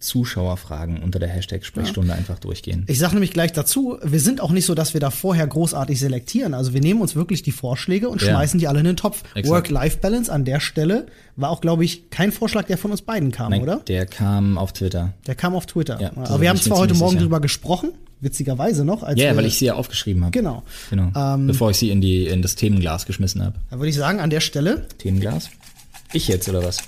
[0.00, 2.84] Zuschauerfragen unter der Hashtag Sprechstunde einfach durchgehen.
[2.88, 5.98] Ich sage nämlich gleich dazu, wir sind auch nicht so, dass wir da vorher großartig
[6.00, 6.54] selektieren.
[6.54, 8.28] Also wir nehmen uns wirklich die Vorschläge und Ja.
[8.30, 9.22] schmeißen die alle in den Topf.
[9.42, 13.50] Work-Life-Balance an der Stelle war auch, glaube ich, kein Vorschlag, der von uns beiden kam,
[13.50, 13.76] Nein, oder?
[13.86, 15.12] der kam auf Twitter.
[15.26, 16.00] Der kam auf Twitter.
[16.00, 17.22] Ja, Aber wir haben zwar heute Morgen sicher.
[17.22, 19.02] drüber gesprochen, witzigerweise noch.
[19.02, 20.32] Als Ja, wir, weil ich sie ja aufgeschrieben habe.
[20.32, 20.62] Genau.
[20.90, 21.10] Genau.
[21.16, 23.54] Ähm, Bevor ich sie in die in das Themenglas geschmissen habe.
[23.70, 25.50] Da würde ich sagen, an der Stelle, Themenglas?
[26.12, 26.78] Ich jetzt oder was?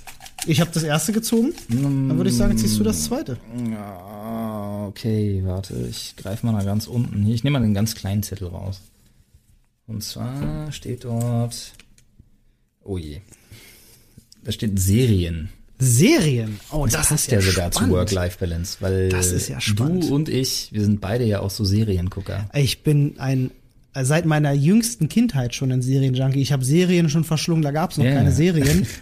[0.47, 3.39] Ich habe das erste gezogen, dann würde ich sagen, ziehst du das zweite.
[3.71, 7.23] Ja, okay, warte, ich greife mal nach ganz unten.
[7.23, 8.81] Hier, ich nehme mal einen ganz kleinen Zettel raus.
[9.87, 11.73] Und zwar steht dort.
[12.85, 13.21] Oh je.
[14.45, 15.51] Da steht Serien.
[15.79, 16.61] Serien.
[16.71, 17.91] Oh, das, Das, ist passt ja ja sogar spannend.
[17.91, 20.05] zu Work-Life-Balance, weil Das ist ja spannend.
[20.05, 22.49] du und ich, wir sind beide ja auch so Seriengucker.
[22.55, 23.51] Ich bin ein
[24.03, 26.41] seit meiner jüngsten Kindheit schon ein Serienjunkie.
[26.41, 28.15] Ich habe Serien schon verschlungen, da gab's noch Ja.
[28.15, 28.87] keine Serien.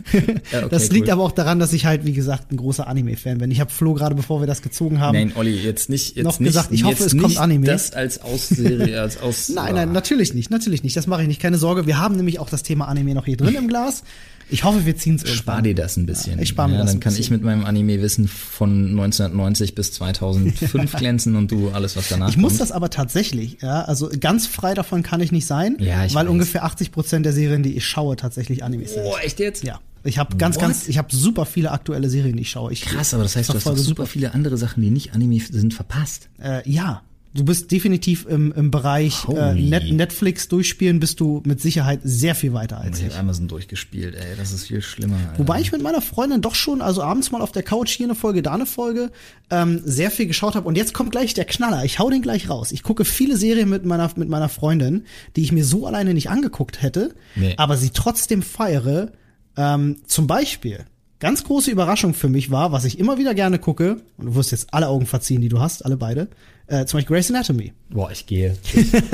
[0.53, 1.13] Ja, okay, das liegt cool.
[1.13, 3.51] aber auch daran, dass ich halt, wie gesagt, ein großer Anime-Fan bin.
[3.53, 6.41] Ich habe Flo gerade, bevor wir das gezogen haben, Nein, Olli, jetzt nicht, jetzt Noch
[6.41, 7.67] nicht, gesagt, ich hoffe, es kommt Anime.
[7.67, 9.49] Das als Ausserie, als aus.
[9.49, 10.97] Nein, nein, natürlich nicht, natürlich nicht.
[10.97, 11.41] Das mache ich nicht.
[11.41, 11.87] Keine Sorge.
[11.87, 14.03] Wir haben nämlich auch das Thema Anime noch hier drin im Glas.
[14.51, 16.37] Ich hoffe, wir ziehen es Spar dir das ein bisschen.
[16.37, 17.37] Ja, ich spar mir das Dann kann ich bisschen.
[17.37, 22.53] mit meinem Anime-Wissen von 1990 bis 2005 glänzen und du alles, was danach Ich muss
[22.53, 22.61] kommt.
[22.63, 26.27] das aber tatsächlich, ja, also ganz frei davon kann ich nicht sein, Ja, ich weil
[26.27, 26.33] weiß.
[26.33, 29.05] ungefähr 80 Prozent der Serien, die ich schaue, tatsächlich Animes sind.
[29.05, 29.65] Oh, echt jetzt?
[29.65, 30.63] Ja, ich habe ganz, What?
[30.63, 32.73] ganz, ich habe super viele aktuelle Serien, die ich schaue.
[32.73, 35.75] Ich Krass, aber das heißt, du hast super viele andere Sachen, die nicht Anime sind,
[35.75, 36.29] verpasst.
[36.43, 37.03] Äh, ja,
[37.33, 39.55] du bist definitiv im, im Bereich äh.
[39.55, 43.13] Net Netflix durchspielen, bist du mit Sicherheit sehr viel weiter als Ich ich.
[43.13, 45.17] habe Amazon durchgespielt, ey, das ist viel schlimmer.
[45.17, 45.39] Alter.
[45.39, 48.15] Wobei ich mit meiner Freundin doch schon, also abends mal auf der Couch hier eine
[48.15, 49.11] Folge, da eine Folge,
[49.51, 50.67] ähm, sehr viel geschaut habe.
[50.67, 51.85] Und jetzt kommt gleich der Knaller.
[51.85, 52.73] Ich hau den gleich raus.
[52.73, 55.05] Ich gucke viele Serien mit meiner, mit meiner Freundin,
[55.37, 57.55] die ich mir so alleine nicht angeguckt hätte, Nee.
[57.57, 59.13] aber sie trotzdem feiere.
[59.57, 60.85] Ähm, zum Beispiel,
[61.19, 64.53] ganz große Überraschung für mich war, was ich immer wieder gerne gucke, und du wirst
[64.53, 66.29] jetzt alle Augen verziehen, die du hast, alle beide,
[66.71, 67.73] äh, zum Beispiel Grey's Anatomy.
[67.91, 68.57] Boah, ich gehe.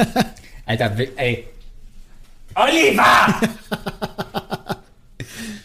[0.67, 1.47] Alter, ey.
[2.55, 3.41] Oliver!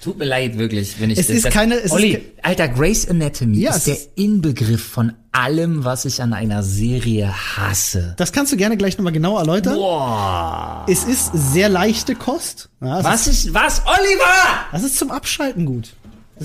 [0.04, 3.08] Tut mir leid, wirklich, wenn ich Es ist keine- es ist Olli, ke- Alter, Grace
[3.08, 8.16] Anatomy Ja, ist der ist- Inbegriff von allem, was ich an einer Serie hasse.
[8.18, 9.76] Das kannst du gerne gleich nochmal genau erläutern.
[9.76, 10.86] Boah.
[10.90, 12.70] Es ist sehr leichte Kost.
[12.82, 14.66] Ja, Was ist, was, Oliver?
[14.72, 15.94] Das ist zum Abschalten gut.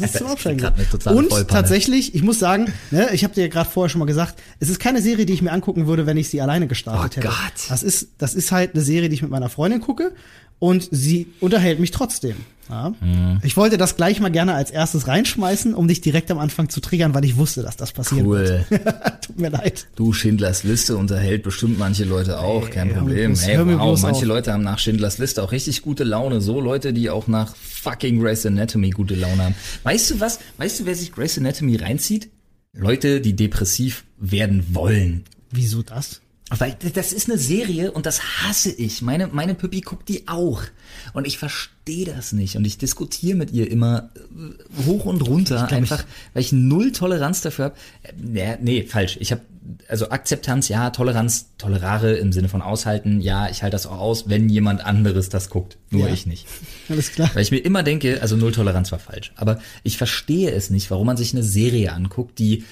[0.01, 1.47] Das ist zum Abschalten Und Vollpanne.
[1.47, 4.79] tatsächlich, ich muss sagen, ne, ich habe dir gerade vorher schon mal gesagt, es ist
[4.79, 7.29] keine Serie, die ich mir angucken würde, wenn ich sie alleine gestartet Oh hätte.
[7.29, 7.69] Gott.
[7.69, 10.13] Das ist, das ist halt eine Serie, die ich mit meiner Freundin gucke
[10.59, 12.37] und sie unterhält mich trotzdem.
[12.69, 12.93] Ja.
[13.01, 13.41] Mhm.
[13.43, 16.81] Ich wollte das gleich mal gerne als erstes reinschmeißen, um dich direkt am Anfang zu
[16.81, 18.65] triggern, weil ich wusste, dass das passieren Cool.
[18.71, 18.83] wird.
[19.27, 19.87] Tut mir leid.
[19.97, 23.33] Du, Schindlers Liste unterhält bestimmt manche Leute auch, kein mir Problem.
[23.35, 24.25] bloß- Hey, hör mir wow, manche auf.
[24.27, 26.41] Leute haben nach Schindlers Liste auch richtig gute Laune.
[26.41, 29.55] So Leute, die auch nach fucking Grey's Anatomy gute Laune haben.
[29.85, 30.39] Weißt du was?
[30.59, 32.31] Weißt du, wer sich Grey's Anatomy reinzieht?
[32.73, 35.25] Leute, die depressiv werden wollen.
[35.51, 36.21] Wieso das?
[36.51, 39.03] Weil das ist eine Serie und das hasse ich.
[39.03, 40.63] Meine, meine Püppi guckt die auch.
[41.13, 42.57] Und ich verstehe das nicht.
[42.57, 47.41] Und ich diskutiere mit ihr immer äh, hoch und runter, einfach, weil ich null Toleranz
[47.41, 47.77] dafür habe.
[48.17, 49.17] Nee, nee, falsch.
[49.21, 49.41] Ich habe
[49.89, 54.29] also Akzeptanz, ja, Toleranz, tolerare im Sinne von aushalten, ja, ich halte das auch aus,
[54.29, 55.79] wenn jemand anderes das guckt.
[55.91, 56.15] Nur Ja.
[56.15, 56.47] ich nicht.
[56.89, 57.29] Alles klar.
[57.35, 59.33] Weil ich mir immer denke, also Null Toleranz war falsch.
[59.35, 62.65] Aber ich verstehe es nicht, warum man sich eine Serie anguckt, die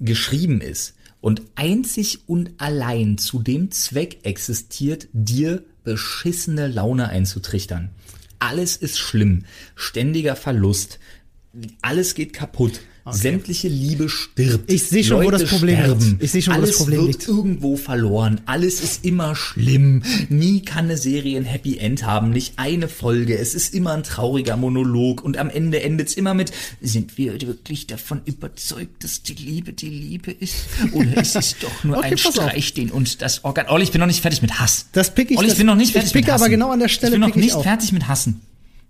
[0.00, 7.90] geschrieben ist und einzig und allein zu dem Zweck existiert, dir beschissene Laune einzutrichtern.
[8.38, 9.44] Alles ist schlimm.
[9.74, 10.98] Ständiger Verlust.
[11.82, 12.80] Alles geht kaputt.
[13.12, 14.70] Sämtliche Liebe stirbt.
[14.70, 16.08] Ich seh schon, wo Leute das Problem sterben.
[16.10, 16.22] liegt.
[16.22, 17.28] Ich seh schon, wo Alles das Problem wird liegt.
[17.28, 18.40] irgendwo verloren.
[18.46, 20.02] Alles ist immer schlimm.
[20.28, 22.30] Nie kann eine Serie ein Happy End haben.
[22.30, 23.38] Nicht eine Folge.
[23.38, 25.22] Es ist immer ein trauriger Monolog.
[25.24, 29.88] Und am Ende endet's immer mit, sind wir wirklich davon überzeugt, dass die Liebe die
[29.88, 30.54] Liebe ist?
[30.92, 32.18] Oder ist es doch nur Okay, ein.
[32.18, 33.66] Streich, den uns das Organ...
[33.68, 34.86] Olli, ich bin noch nicht fertig mit Hass.
[34.92, 36.42] Das pick ich- Olli, ich das- bin noch nicht ich fertig picke mit Hassen.
[36.44, 38.40] aber genau an der Stelle Ich bin noch pick ich nicht fertig mit Hassen.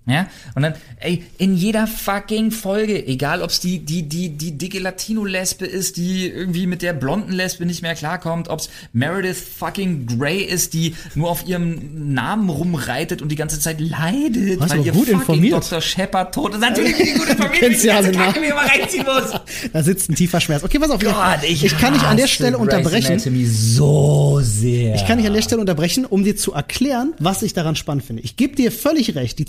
[0.07, 4.79] Ja, und dann, ey, in jeder fucking Folge, egal ob's die, die, die, die dicke
[4.79, 10.39] Latino-Lesbe ist, die irgendwie mit der blonden Lesbe nicht mehr klarkommt, ob's Meredith fucking Grey
[10.43, 14.93] ist, die nur auf ihrem Namen rumreitet und die ganze Zeit leidet, Warst weil ihr
[14.93, 15.53] gut fucking informiert.
[15.53, 15.81] Dr.
[15.81, 16.61] Shepard tot ist.
[16.61, 19.05] Natürlich bin ich gut informiert, kennst wenn ja ich die ganze Kacke mir mal reinziehen
[19.05, 19.41] muss.
[19.73, 20.65] Da sitzt ein tiefer Schmerz.
[20.65, 21.01] Okay, pass auf.
[21.01, 21.15] Gott,
[21.47, 23.19] ich, ich kann dich an der Stelle Grey's unterbrechen.
[23.47, 24.95] So sehr.
[24.95, 28.05] Ich kann dich an der Stelle unterbrechen, um dir zu erklären, was ich daran spannend
[28.05, 28.23] finde.
[28.23, 29.39] Ich gebe dir völlig recht.
[29.39, 29.45] Die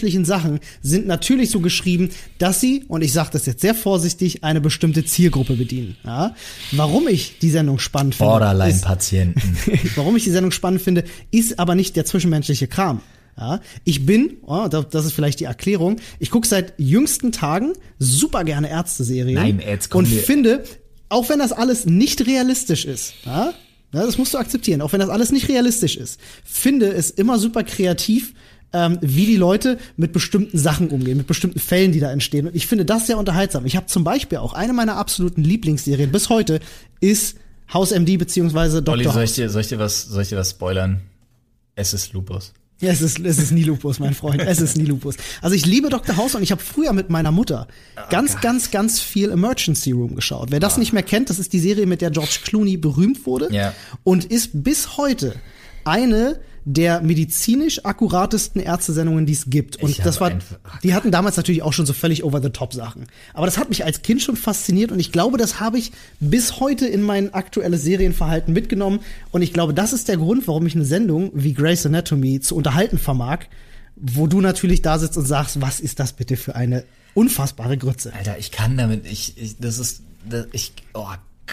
[0.00, 4.42] zwischenmenschlichen Sachen sind natürlich so geschrieben, dass sie, und ich sage das jetzt sehr vorsichtig,
[4.44, 5.96] eine bestimmte Zielgruppe bedienen.
[6.04, 6.34] Ja?
[6.72, 9.40] Warum ich die Sendung spannend finde, Borderline-Patienten.
[9.96, 13.00] warum ich die Sendung spannend finde, ist aber nicht der zwischenmenschliche Kram.
[13.38, 17.72] Ja, ich bin, oh, da- das ist vielleicht die Erklärung, ich gucke seit jüngsten Tagen
[17.98, 20.64] super gerne Ärzte-Serien Nein, jetzt und mir- finde,
[21.08, 23.54] auch wenn das alles nicht realistisch ist, ja,
[23.92, 27.62] das musst du akzeptieren, auch wenn das alles nicht realistisch ist, finde es immer super
[27.64, 28.34] kreativ,
[28.72, 32.46] ähm, wie die Leute mit bestimmten Sachen umgehen, mit bestimmten Fällen, die da entstehen.
[32.46, 33.66] Und ich finde das sehr unterhaltsam.
[33.66, 36.60] Ich habe zum Beispiel auch eine meiner absoluten Lieblingsserien bis heute
[37.00, 37.36] ist
[37.72, 39.12] Haus MD beziehungsweise Olli, Dr.
[39.12, 39.36] soll ich House.
[39.36, 41.00] dir, soll ich dir was, soll ich dir was spoilern?
[41.76, 42.52] Es ist Lupus.
[42.80, 44.40] Ja, es ist, es ist nie Lupus, mein Freund.
[44.40, 45.16] Es ist nie Lupus.
[45.42, 46.16] Also ich liebe Dr.
[46.16, 47.68] House und ich habe früher mit meiner Mutter
[48.08, 50.50] ganz, ganz, ganz viel Emergency Room geschaut.
[50.50, 53.48] Wer das nicht mehr kennt, das ist die Serie, mit der George Clooney berühmt wurde
[53.52, 53.74] Ja.
[54.02, 55.34] und ist bis heute
[55.84, 59.76] eine der medizinisch akkuratesten Ärztesendungen, die es gibt.
[59.82, 60.32] Und Ich das war,
[60.82, 63.06] die hatten damals natürlich auch schon so völlig over the top Sachen.
[63.34, 66.60] Aber das hat mich als Kind schon fasziniert und ich glaube, das habe ich bis
[66.60, 69.00] heute in mein aktuelles Serienverhalten mitgenommen.
[69.30, 72.56] Und ich glaube, das ist der Grund, warum ich eine Sendung wie Grey's Anatomy zu
[72.56, 73.40] unterhalten vermag,
[73.96, 76.84] wo du natürlich da sitzt und sagst, was ist das bitte für eine
[77.14, 78.12] unfassbare Grütze?
[78.14, 81.06] Alter, ich kann damit, ich, ich das ist, das, ich, oh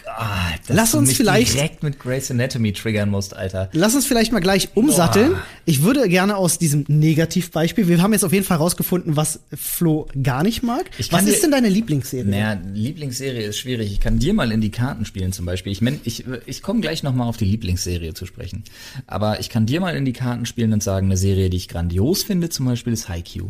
[0.03, 3.69] Gott, dass Lass du uns vielleicht- direkt mit Grey's Anatomy triggern musst, Alter.
[3.73, 5.31] Lass uns vielleicht mal gleich umsatteln.
[5.31, 5.43] Boah.
[5.65, 10.07] Ich würde gerne aus diesem Negativbeispiel, wir haben jetzt auf jeden Fall rausgefunden, was Flo
[10.21, 10.89] gar nicht mag.
[10.97, 12.29] Was kann ist dir- denn deine Lieblingsserie?
[12.29, 13.91] Naja, Lieblingsserie ist schwierig.
[13.91, 15.71] Ich kann dir mal in die Karten spielen zum Beispiel.
[15.71, 18.63] Ich, mein, ich, ich komme gleich nochmal auf die Lieblingsserie zu sprechen.
[19.07, 21.67] Aber ich kann dir mal in die Karten spielen und sagen, eine Serie, die ich
[21.67, 23.49] grandios finde, zum Beispiel ist Haikyuu.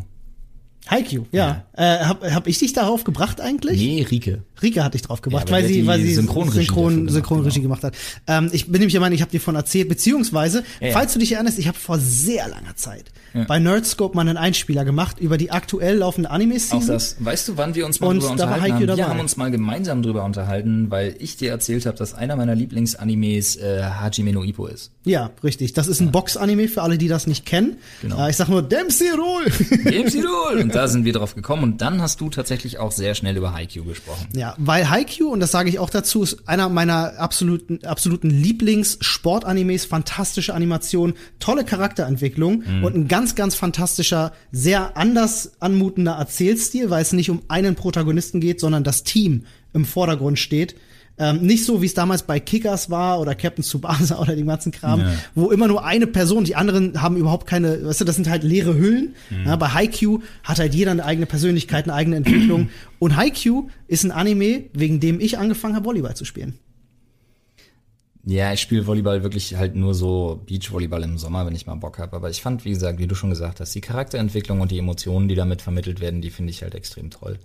[0.90, 1.64] Haikyuu, ja.
[1.74, 3.80] Äh, hab, hab ich dich darauf gebracht eigentlich?
[3.80, 4.44] Nee, Rike.
[4.62, 7.64] Rika hat dich drauf gebracht, Ja, weil sie, weil sie Synchronregie Synchron, gemacht, Synchronregie genau.
[7.64, 7.94] gemacht hat.
[8.26, 10.94] Ähm, ich bin nämlich der Meinung, ich habe dir von erzählt, beziehungsweise, Ja, ja.
[10.94, 13.06] falls du dich erinnerst, ich habe vor sehr langer Zeit
[13.48, 16.88] bei Nerdscope mal einen Einspieler gemacht über die aktuell laufende Auch Anime-Season.
[16.88, 18.80] das, weißt du, wann wir uns mal Und drüber unterhalten Haikyuu haben?
[18.82, 19.04] Wir dabei.
[19.10, 23.58] haben uns mal gemeinsam drüber unterhalten, weil ich dir erzählt habe, dass einer meiner Lieblingsanimes
[23.58, 24.92] äh, Hajime no Ippo ist.
[25.06, 25.74] Ja, richtig.
[25.74, 27.78] Das ist ein Box-Anime für alle, die das nicht kennen.
[28.02, 28.26] Genau.
[28.26, 29.46] Äh, ich sag nur Dempsey Roll.
[29.84, 30.58] Games Idol!
[30.78, 33.84] Da sind wir drauf gekommen und dann hast du tatsächlich auch sehr schnell über Haikyuu
[33.84, 34.28] gesprochen.
[34.36, 39.86] Ja, weil Haikyuu, und das sage ich auch dazu, ist einer meiner absoluten, absoluten Lieblings-Sport-Animes,
[39.86, 42.84] fantastische Animation, tolle Charakterentwicklung Mhm.
[42.84, 48.40] und ein ganz, ganz fantastischer, sehr anders anmutender Erzählstil, weil es nicht um einen Protagonisten
[48.40, 50.76] geht, sondern das Team im Vordergrund steht.
[51.20, 54.72] Ähm, nicht so, wie es damals bei Kickers war oder Captain Tsubasa oder dem ganzen
[54.72, 55.14] Kram, Ja.
[55.34, 58.44] wo immer nur eine Person, die anderen haben überhaupt keine, weißt du, das sind halt
[58.44, 59.16] leere Hüllen.
[59.46, 62.70] Ja, bei Haikyuu hat halt jeder eine eigene Persönlichkeit, eine eigene Entwicklung.
[63.00, 66.60] Und Haikyuu ist ein Anime, wegen dem ich angefangen habe, Volleyball zu spielen.
[68.30, 71.98] Ja, ich spiele Volleyball wirklich halt nur so Beachvolleyball im Sommer, wenn ich mal Bock
[71.98, 72.14] habe.
[72.16, 75.30] Aber ich fand, wie gesagt, wie du schon gesagt hast, die Charakterentwicklung und die Emotionen,
[75.30, 77.40] die damit vermittelt werden, die finde ich halt extrem toll.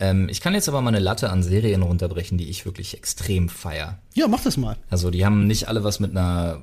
[0.00, 3.48] Ähm, ich kann jetzt aber mal eine Latte an Serien runterbrechen, die ich wirklich extrem
[3.48, 3.98] feier.
[4.14, 4.76] Ja, mach das mal.
[4.90, 6.60] Also die haben nicht alle was mit einer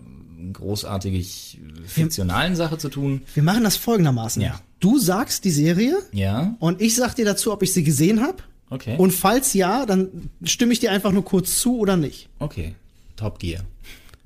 [0.53, 3.21] großartig fiktionalen Sache zu tun.
[3.33, 4.41] Wir machen das folgendermaßen.
[4.41, 4.59] Ja.
[4.79, 8.37] Du sagst die Serie Ja, und ich sag dir dazu, ob ich sie gesehen habe.
[8.69, 8.95] okay.
[8.97, 12.29] Und falls ja, dann stimme ich dir einfach nur kurz zu oder nicht.
[12.39, 12.75] okay.
[13.15, 13.63] Top Gear.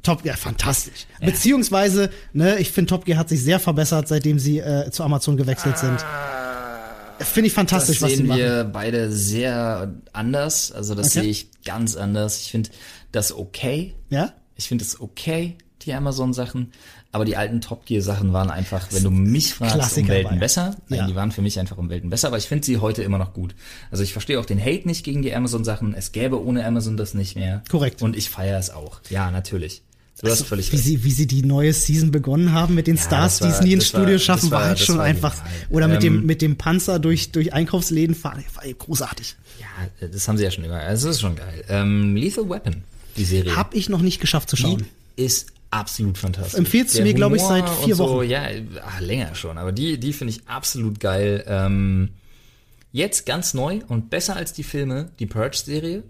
[0.04, 1.08] Top Gear, fantastisch.
[1.20, 5.36] Beziehungsweise, ne, ich finde Top Gear hat sich sehr verbessert, seitdem sie äh, zu Amazon
[5.36, 5.98] gewechselt sind.
[7.20, 10.72] Finde ich fantastisch, das was sehen wir beide sehr anders.
[10.72, 11.22] Also das Okay.
[11.22, 12.42] sehe ich ganz anders.
[12.42, 12.70] Ich finde
[13.12, 13.96] das okay.
[14.10, 14.34] Ja?
[14.56, 16.72] Ich finde es okay, die Amazon-Sachen.
[17.12, 20.76] Aber die alten Top Gear-Sachen waren einfach, wenn du mich fragst, Klassiker um Welten besser.
[20.90, 21.08] Nein, Ja.
[21.08, 22.28] die waren für mich einfach um Welten besser.
[22.30, 23.54] Aber ich finde sie heute immer noch gut.
[23.92, 25.94] Also ich verstehe auch den Hate nicht gegen die Amazon-Sachen.
[25.94, 27.64] Es gäbe ohne Amazon das nicht mehr.
[27.70, 28.02] Korrekt.
[28.02, 29.00] Und ich feiere es auch.
[29.12, 29.84] Ja, natürlich.
[30.22, 30.86] Du hast völlig wie recht.
[30.86, 33.62] sie, wie sie die neue Season begonnen haben mit den Stars, das war- die es
[33.62, 35.36] nie ins das war- Studio das schaffen, war, war- halt das schon war einfach.
[35.70, 39.36] Oder mit Ähm, dem, mit dem Panzer durch, durch Einkaufsläden fahren, war großartig.
[39.60, 40.76] Ja, das haben sie ja schon immer.
[40.80, 41.64] Also es ist schon geil.
[41.68, 42.84] Ähm, Lethal Weapon,
[43.18, 43.56] die Serie.
[43.56, 44.86] Hab ich noch nicht geschafft zu schauen.
[45.18, 46.54] Die ist absolut fantastisch.
[46.60, 48.30] Empfiehlst du mir, glaub ich, seit vier so, Wochen.
[48.30, 48.44] Ja,
[48.86, 49.58] ach, länger schon.
[49.58, 51.44] Aber die, die finde ich absolut geil.
[51.48, 52.10] Ähm,
[52.92, 56.04] jetzt ganz neu und besser als die Filme, die Purge-Serie.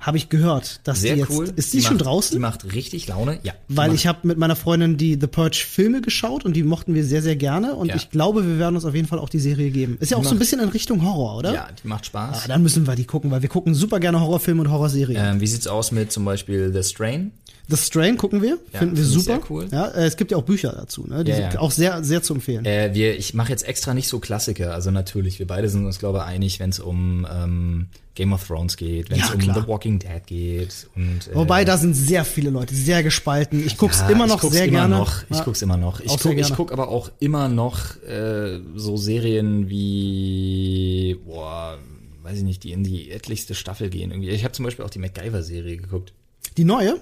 [0.00, 1.52] Habe ich gehört, dass Sehr die jetzt, cool.
[1.56, 2.34] ist die, schon macht, draußen?
[2.34, 3.38] Die macht richtig Laune.
[3.42, 3.52] Ja.
[3.68, 6.94] die Weil ich habe mit meiner Freundin die The Purge Filme geschaut und die mochten
[6.94, 7.96] wir sehr, sehr gerne und Ja.
[7.96, 9.96] ich glaube, wir werden uns auf jeden Fall auch die Serie geben.
[10.00, 11.52] Ist ja auch so ein bisschen in Richtung Horror, oder?
[11.54, 12.42] Ja, die macht Spaß.
[12.44, 15.34] Ah, dann müssen wir die gucken, weil wir gucken super gerne Horrorfilme und Horrorserien.
[15.34, 17.32] ähm, wie sieht's aus mit zum Beispiel The Strain?
[17.70, 19.40] The Strain gucken wir, Ja, finden wir find super.
[19.48, 19.68] cool.
[19.70, 21.22] Ja, äh, es gibt ja auch Bücher dazu, ne?
[21.24, 21.60] Die Ja, sind ja.
[21.60, 22.64] auch sehr, sehr zu empfehlen.
[22.64, 24.74] Äh, wir, ich mache jetzt extra nicht so Klassiker.
[24.74, 28.46] Also natürlich, wir beide sind uns, glaube ich, einig, wenn es um ähm, Game of
[28.46, 29.40] Thrones geht, wenn es um.
[29.40, 30.88] The Walking Dead geht.
[30.96, 33.64] Und, äh, Wobei, da sind sehr viele Leute sehr gespalten.
[33.64, 34.96] Ich guck's immer noch guck's sehr immer gerne.
[34.96, 35.22] Noch.
[35.30, 36.00] Ich guck's immer noch.
[36.00, 41.78] Ich guck, ich guck aber auch immer noch äh, so Serien wie, boah,
[42.22, 44.10] weiß ich nicht, die in die etlichste Staffel gehen.
[44.10, 44.30] Irgendwie.
[44.30, 46.12] Ich habe zum Beispiel auch die MacGyver-Serie geguckt.
[46.56, 47.00] Die neue,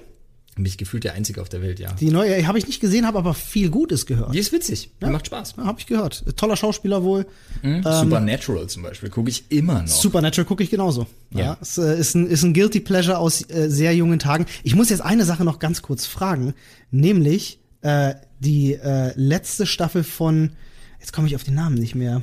[0.59, 1.93] Bin ich gefühlt der Einzige auf der Welt, ja.
[1.93, 4.35] die neue habe ich nicht gesehen, habe aber viel Gutes gehört.
[4.35, 4.91] Die ist witzig.
[5.01, 5.55] Die macht Spaß.
[5.57, 6.25] Ja, habe ich gehört.
[6.37, 7.27] Toller Schauspieler wohl.
[7.63, 7.85] Mhm.
[7.85, 9.87] Supernatural zum Beispiel gucke ich immer noch.
[9.87, 11.07] Supernatural gucke ich genauso.
[11.31, 11.41] Ja.
[11.41, 11.59] Ja.
[11.61, 14.47] es äh, ist, ein, ist ein Guilty Pleasure aus äh, sehr jungen Tagen.
[14.65, 16.55] Ich muss jetzt eine Sache noch ganz kurz fragen,
[16.91, 20.51] nämlich äh, die äh, letzte Staffel von,
[20.99, 22.23] jetzt komme ich auf den Namen nicht mehr,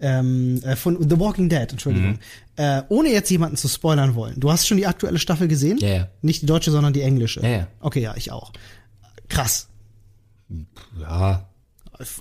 [0.00, 2.12] ähm, äh, von The Walking Dead, Entschuldigung.
[2.12, 2.18] Mhm.
[2.56, 4.38] Äh, ohne jetzt jemanden zu spoilern wollen.
[4.38, 5.78] Du hast schon die aktuelle Staffel gesehen?
[5.78, 6.08] Ja, ja.
[6.22, 7.40] Nicht die deutsche, sondern die englische.
[7.40, 7.66] Ja, ja.
[7.80, 8.52] Okay, ja, ich auch.
[9.28, 9.68] Krass.
[11.00, 11.48] ja,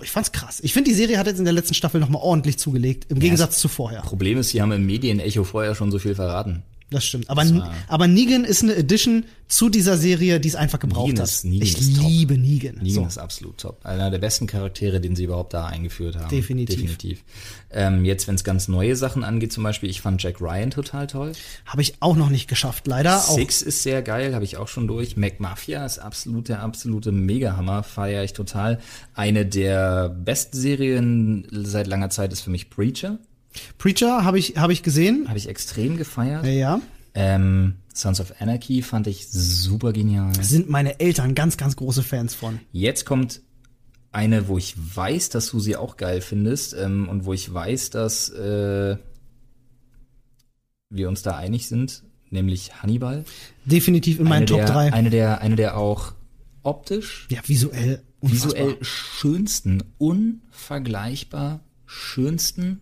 [0.01, 0.59] Ich fand's krass.
[0.61, 3.59] Ich finde, die Serie hat jetzt in der letzten Staffel nochmal ordentlich zugelegt, im Gegensatz
[3.59, 4.01] zu vorher.
[4.01, 6.63] Problem ist, sie haben im Medienecho vorher schon so viel verraten.
[6.91, 7.29] Das stimmt.
[7.31, 11.21] Aber, war- aber Negan ist eine Edition zu dieser Serie, die es einfach gebraucht Negan
[11.23, 11.29] hat.
[11.29, 12.07] ist- Negan ich ist top.
[12.07, 12.75] liebe Negan.
[12.75, 13.05] Negan So.
[13.05, 13.83] ist absolut top.
[13.83, 16.29] Einer der besten Charaktere, den sie überhaupt da eingeführt haben.
[16.29, 16.75] Definitiv.
[16.75, 17.23] Definitiv.
[17.71, 21.07] Ähm, jetzt, wenn es ganz neue Sachen angeht, zum Beispiel, ich fand Jack Ryan total
[21.07, 21.31] toll.
[21.65, 23.17] Habe ich auch noch nicht geschafft, leider.
[23.17, 25.17] Auch Six ist sehr geil, habe ich auch schon durch.
[25.17, 28.79] Mac Mafia ist absolut der absolute Megahammer, feiere ich total.
[29.15, 33.17] Eine der besten Serien seit langer Zeit ist für mich Preacher.
[33.77, 35.27] Preacher habe ich, habe ich gesehen.
[35.27, 36.45] Habe ich extrem gefeiert.
[36.45, 36.81] Ja, ja.
[37.13, 40.33] Ähm, Sons of Anarchy fand ich super genial.
[40.43, 42.59] Sind meine Eltern ganz, ganz große Fans von.
[42.73, 43.41] Jetzt kommt
[44.11, 47.89] eine, wo ich weiß, dass du sie auch geil findest ähm, und wo ich weiß,
[47.91, 48.97] dass äh,
[50.89, 53.25] wir uns da einig sind, nämlich Hannibal.
[53.65, 54.93] Definitiv in meinen eine Top der, 3.
[54.93, 56.13] Eine der, eine der auch
[56.63, 58.01] optisch, Ja, visuell.
[58.19, 58.51] unfassbar.
[58.51, 62.81] visuell schönsten, unvergleichbar schönsten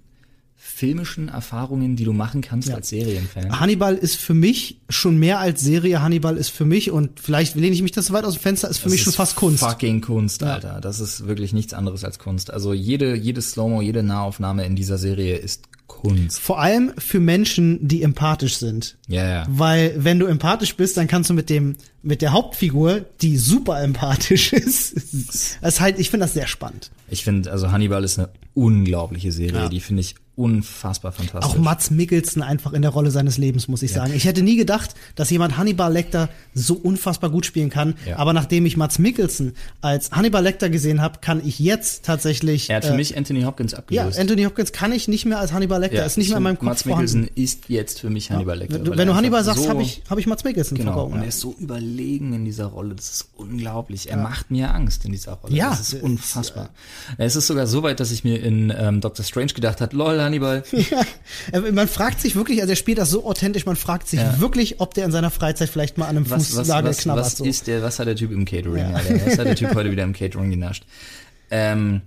[0.65, 2.75] filmischen Erfahrungen, die du machen kannst Ja.
[2.75, 3.59] als Serienfan.
[3.59, 6.01] Hannibal ist für mich schon mehr als Serie.
[6.01, 8.69] Hannibal ist für mich, und vielleicht lehne ich mich das so weit aus dem Fenster,
[8.69, 9.59] ist für mich Das schon ist fast Kunst.
[9.63, 10.79] Fucking Kunst, Alter.
[10.81, 12.49] Das ist wirklich nichts anderes als Kunst.
[12.51, 16.39] Also jede, jede Slow-Mo, jede Nahaufnahme in dieser Serie ist Kunst.
[16.39, 18.97] Vor allem für Menschen, die empathisch sind.
[19.07, 19.45] Ja, ja.
[19.49, 23.81] Weil wenn du empathisch bist, dann kannst du mit dem mit der Hauptfigur, die super
[23.81, 26.89] empathisch ist, ist halt, ich finde das sehr spannend.
[27.09, 29.61] Ich finde, also Hannibal ist eine unglaubliche Serie.
[29.63, 29.69] Ja.
[29.69, 31.43] Die finde ich unfassbar fantastisch.
[31.43, 34.13] Auch Mats Mikkelsen einfach in der Rolle seines Lebens, muss ich sagen.
[34.15, 37.95] Ich hätte nie gedacht, dass jemand Hannibal Lecter so unfassbar gut spielen kann.
[38.07, 38.17] Ja.
[38.17, 42.69] Aber nachdem ich Mats Mikkelsen als Hannibal Lecter gesehen habe, kann ich jetzt tatsächlich.
[42.69, 44.19] er hat für äh, mich Anthony Hopkins ja, abgelöst.
[44.19, 46.05] Anthony Hopkins kann ich nicht mehr als Hannibal Lecter.
[46.05, 47.21] ist nicht mehr in meinem Kopf Mats vorhanden.
[47.21, 48.83] Mikkelsen ist jetzt für mich Hannibal Lecter.
[48.85, 51.13] Wenn wenn du Hannibal sagst, so- habe ich, hab ich Mats Mikkelsen Genau, vor Augen.
[51.13, 51.25] und ja.
[51.25, 52.95] er ist so überlegen in dieser Rolle.
[52.95, 54.09] Das ist unglaublich.
[54.09, 55.55] Er macht mir Angst in dieser Rolle.
[55.55, 56.69] Ja, das ist ist, unfassbar.
[57.17, 60.22] es ist sogar so weit, dass ich mir in ähm, Doctor Strange gedacht hat, lol,
[60.23, 60.63] Hannibal.
[60.73, 61.01] Ja,
[61.51, 64.39] äh, man fragt sich wirklich, also er spielt das so authentisch, man fragt sich Ja.
[64.39, 67.25] wirklich, ob der in seiner Freizeit vielleicht mal an einem was, Fußnagel was, knabbert.
[67.25, 67.45] was so.
[67.45, 68.95] ist der, was hat der Typ im Catering, Ja.
[68.95, 69.25] Alter?
[69.25, 70.85] Was hat der Typ heute wieder im Catering genascht?
[71.51, 72.01] Ähm,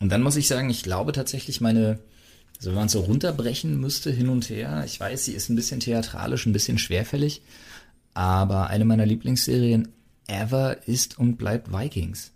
[0.00, 1.98] und dann muss ich sagen, ich glaube tatsächlich meine,
[2.58, 5.56] also wenn man es so runterbrechen müsste, hin und her, ich weiß, sie ist ein
[5.56, 7.42] bisschen theatralisch, ein bisschen schwerfällig,
[8.14, 9.88] aber eine meiner Lieblingsserien
[10.26, 12.32] ever ist und bleibt Vikings.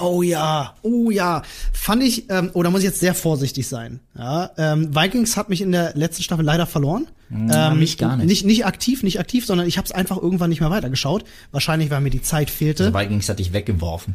[0.00, 1.42] Oh ja, oh ja.
[1.72, 4.00] Fand ich, ähm, oh, da muss ich jetzt sehr vorsichtig sein.
[4.18, 7.06] Ja, ähm, Vikings hat mich in der letzten Staffel leider verloren.
[7.28, 8.26] Na, ähm, mich gar nicht.
[8.26, 11.24] Nicht, nicht aktiv, nicht aktiv, sondern ich habe es einfach irgendwann nicht mehr weitergeschaut.
[11.52, 12.86] Wahrscheinlich, weil mir die Zeit fehlte.
[12.86, 14.14] Also Vikings hat dich weggeworfen.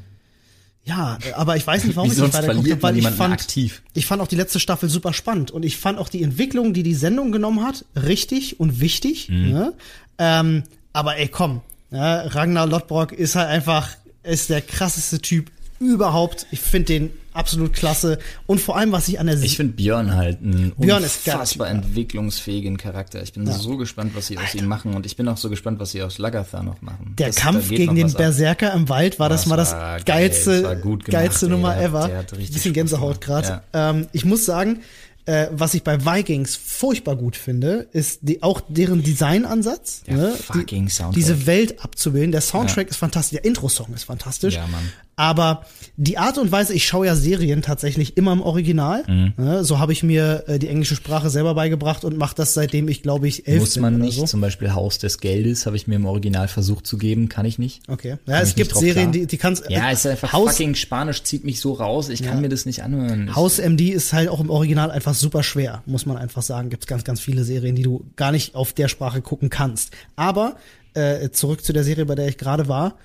[0.84, 3.82] Ja, aber ich weiß nicht, warum Wie ich nicht weitergeguckt habe, weil ich fand, aktiv.
[3.94, 6.84] ich fand auch die letzte Staffel super spannend und ich fand auch die Entwicklung, die
[6.84, 9.30] die Sendung genommen hat, richtig und wichtig.
[9.30, 9.52] Mhm.
[9.52, 9.74] Ne?
[10.18, 11.62] Ähm, aber ey, komm,
[11.92, 13.90] ja, Ragnar Lodbrok ist halt einfach,
[14.24, 16.48] ist der krasseste Typ überhaupt.
[16.52, 20.16] Ich finde den absolut klasse und vor allem, was ich an der Ich finde Björn
[20.16, 21.74] halt einen Björn ist unfassbar ja.
[21.76, 23.22] entwicklungsfähigen Charakter.
[23.24, 25.80] Ich bin so gespannt, was sie aus ihm machen und ich bin auch so gespannt,
[25.80, 27.16] was sie aus Lagatha noch machen.
[27.18, 28.20] der Das- da Kampf gegen den was ab.
[28.20, 31.52] Berserker im Wald war das, Das mal das geil, geilste, das gemacht, geilste ey.
[31.52, 32.08] Nummer ever.
[32.08, 33.62] der hat richtig Bisschen Gänsehaut gerade.
[33.74, 34.80] Ähm, ich muss sagen,
[35.26, 40.36] äh, was ich bei Vikings furchtbar gut finde, ist die, auch deren Designansatz, ne?
[40.56, 40.66] die,
[41.14, 42.32] diese Welt abzubilden.
[42.32, 44.56] Der Soundtrack ist fantastisch, der Intro-Song ist fantastisch.
[44.56, 44.92] Ja, Mann.
[45.20, 45.66] Aber
[45.98, 49.04] die Art und Weise, ich schaue ja Serien tatsächlich immer im Original.
[49.06, 49.34] Mhm.
[49.36, 49.66] Ne?
[49.66, 53.04] So habe ich mir äh, die englische Sprache selber beigebracht und mache das seitdem ich
[53.04, 54.16] glaube ich elf Muss bin man nicht.
[54.18, 54.26] so.
[54.26, 57.60] Zum Beispiel Haus des Geldes habe ich mir im Original versucht zu geben, kann ich
[57.60, 57.82] nicht.
[57.90, 58.16] Okay.
[58.28, 59.12] Ja, es ich gibt Serien, klar.
[59.12, 62.08] die, die kannst Ja, äh, ist einfach Haus, fucking Spanisch zieht mich so raus.
[62.08, 62.42] Ich kann Ja.
[62.42, 63.36] mir das nicht anhören.
[63.36, 66.70] Haus MD ist halt auch im Original einfach super schwer, muss man einfach sagen.
[66.70, 69.92] Gibt ganz, ganz viele Serien, die du gar nicht auf der Sprache gucken kannst.
[70.16, 70.56] Aber
[70.94, 72.96] äh, zurück zu der Serie, bei der ich gerade war,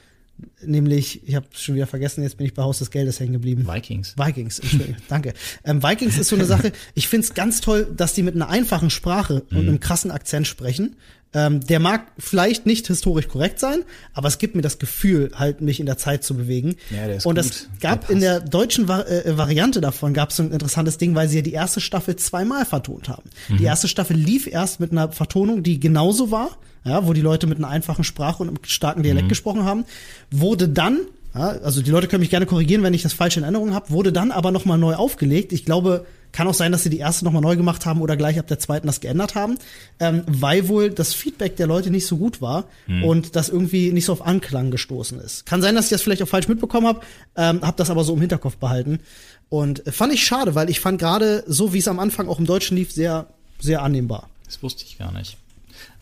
[0.65, 3.67] nämlich, ich habe schon wieder vergessen, jetzt bin ich bei Haus des Geldes hängen geblieben.
[3.67, 4.15] Vikings.
[4.17, 5.35] Vikings, Entschuldigung, danke.
[5.65, 8.91] Ähm, Vikings ist so eine Sache, ich find's ganz toll, dass die mit einer einfachen
[8.91, 9.59] Sprache Mhm.
[9.59, 10.97] und einem krassen Akzent sprechen.
[11.37, 13.81] Ähm, der mag vielleicht nicht historisch korrekt sein,
[14.13, 16.77] aber es gibt mir das Gefühl, halt mich in der Zeit zu bewegen.
[16.91, 17.45] Ja, der ist und gut.
[17.45, 20.97] es gab Der in der deutschen Va äh, Variante davon gab es so ein interessantes
[20.97, 23.29] Ding, weil sie ja die erste Staffel zweimal vertont haben.
[23.49, 23.57] Mhm.
[23.57, 27.47] Die erste Staffel lief erst mit einer Vertonung, die genauso war, ja, wo die Leute
[27.47, 29.31] mit einer einfachen Sprache und einem starken Dialekt Mhm.
[29.31, 29.85] gesprochen haben,
[30.31, 30.99] wurde dann
[31.35, 33.91] ja, also die Leute können mich gerne korrigieren, wenn ich das falsch in Erinnerung habe,
[33.91, 35.53] wurde dann aber nochmal neu aufgelegt.
[35.53, 38.39] Ich glaube, kann auch sein, dass sie die erste nochmal neu gemacht haben oder gleich
[38.39, 39.59] ab der zweiten das geändert haben,
[39.99, 42.67] ähm, weil wohl das Feedback der Leute nicht so gut war
[43.03, 45.45] und das irgendwie nicht so auf Anklang gestoßen ist.
[45.45, 47.01] Kann sein, dass ich das vielleicht auch falsch mitbekommen habe,
[47.37, 49.01] ähm, habe das aber so im Hinterkopf behalten.
[49.49, 52.47] Und fand ich schade, weil ich fand gerade so, wie es am Anfang auch im
[52.47, 53.27] Deutschen lief, sehr,
[53.61, 54.29] sehr annehmbar.
[54.45, 55.37] Das wusste ich gar nicht.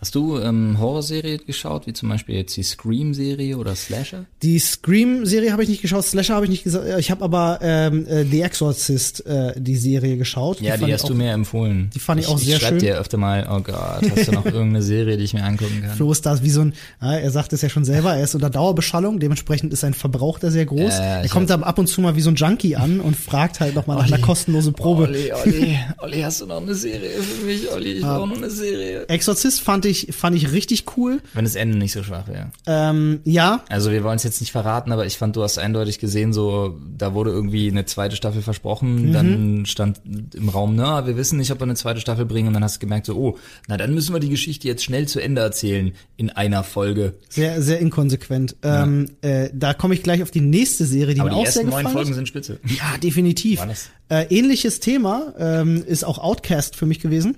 [0.02, 4.24] Hast du ähm, Horrorserie geschaut, wie zum Beispiel jetzt die Scream-Serie oder Slasher?
[4.42, 6.86] Die Scream-Serie habe ich nicht geschaut, Slasher habe ich nicht gesagt.
[6.98, 10.60] Ich habe aber ähm, äh, The Exorcist äh, die Serie geschaut.
[10.60, 11.88] Ja, die, ich hast auch- du mir empfohlen.
[11.94, 12.78] die fand ich auch ich sehr schreib schön.
[12.80, 15.94] dir öfter mal, oh Gott, hast du noch irgendeine Serie, die ich mir angucken kann?
[15.96, 18.34] Flo ist da wie so ein, ja, er sagt es ja schon selber, er ist
[18.34, 20.80] unter Dauerbeschallung, dementsprechend ist sein Verbrauch da sehr groß.
[20.80, 22.98] Ja, ja, er ich kommt dann ab und zu mal wie so ein Junkie an
[23.00, 25.04] und fragt halt nochmal nach einer kostenlosen Probe.
[25.04, 27.70] Olli, Olli, Olli, hast du noch eine Serie für mich?
[27.70, 29.06] Olli, ich brauche noch eine Serie.
[29.06, 31.20] Exorzist fand ich, fand ich richtig cool.
[31.34, 32.50] Wenn das Ende nicht so schwach wäre.
[32.66, 35.98] Ähm, ja, Also wir wollen es jetzt nicht verraten, aber ich fand, du hast eindeutig
[35.98, 39.12] gesehen, so da wurde irgendwie eine zweite Staffel versprochen, Mhm.
[39.12, 40.00] dann stand
[40.34, 42.76] im Raum, na, wir wissen nicht, ob wir eine zweite Staffel bringen und dann hast
[42.76, 43.38] du gemerkt, so, oh,
[43.68, 47.14] na dann müssen wir die Geschichte jetzt schnell zu Ende erzählen in einer Folge.
[47.28, 48.56] sehr, sehr inkonsequent.
[48.62, 51.46] Ähm, äh, da komme ich gleich auf die nächste Serie, die Aber mir die auch
[51.52, 52.58] sehr ersten neun Folgen sind spitze.
[52.66, 53.60] Ja, definitiv.
[54.08, 57.36] Äh, ähnliches Thema ähm, ist auch Outcast für mich gewesen.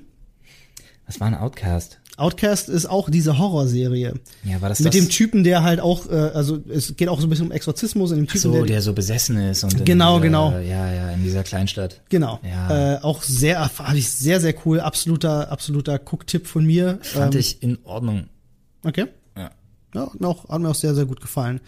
[1.07, 2.01] Was war ein Outcast?
[2.17, 4.15] Outcast ist auch diese Horrorserie.
[4.45, 5.01] Ja, war das Mit das?
[5.01, 8.13] dem Typen, der halt auch, äh, also es geht auch so ein bisschen um Exorzismus
[8.13, 10.51] in dem Typen, so, der, der so besessen ist und in Genau, dieser, genau.
[10.59, 12.01] Ja, ja, in dieser Kleinstadt.
[12.09, 12.95] genau, Ja.
[12.95, 16.99] äh, auch sehr, fand ich sehr, sehr cool, absoluter, absoluter Gucktipp von mir.
[17.03, 18.29] Fand ähm, ich in Ordnung.
[18.85, 19.07] Okay.
[19.37, 19.51] Ja.
[19.95, 21.61] Ja, hat mir auch, hat mir auch sehr, sehr gut gefallen.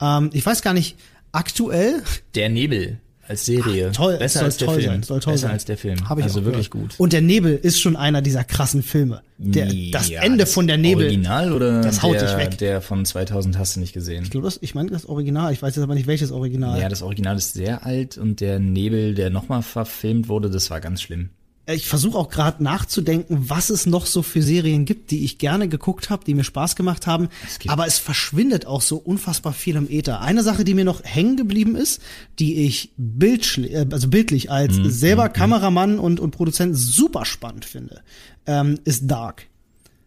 [0.00, 0.96] Ähm, ich weiß gar nicht,
[1.32, 2.02] aktuell
[2.34, 2.98] Der Nebel
[3.32, 3.88] als Serie.
[3.90, 4.86] Ach, toll, Besser als der toll Film.
[4.92, 5.50] sein, soll toll Besser sein.
[5.52, 6.08] als der Film.
[6.08, 6.90] Habe ich also wirklich gehört.
[6.90, 7.00] gut.
[7.00, 9.22] Und der Nebel ist schon einer dieser krassen Filme.
[9.38, 11.06] Der, das Ja, Ende das von der Nebel.
[11.06, 12.58] Original oder das haut der, dich weg.
[12.58, 14.22] der von 2000 hast du nicht gesehen?
[14.22, 15.52] Ich glaube, das, ich meine das Original.
[15.52, 16.80] Ich weiß jetzt aber nicht welches Original.
[16.80, 20.80] Ja, das Original ist sehr alt und der Nebel, der nochmal verfilmt wurde, das war
[20.80, 21.30] ganz schlimm.
[21.66, 25.68] Ich versuche auch gerade nachzudenken, was es noch so für Serien gibt, die ich gerne
[25.68, 27.28] geguckt habe, die mir Spaß gemacht haben.
[27.60, 30.20] gibt- aber es verschwindet auch so unfassbar viel im Äther.
[30.20, 32.00] Eine Sache, die mir noch hängen geblieben ist,
[32.40, 37.64] die ich bildschli- äh, also bildlich als Mhm, selber Kameramann und, und Produzent super spannend
[37.64, 38.02] finde,
[38.46, 39.46] ähm, ist Dark.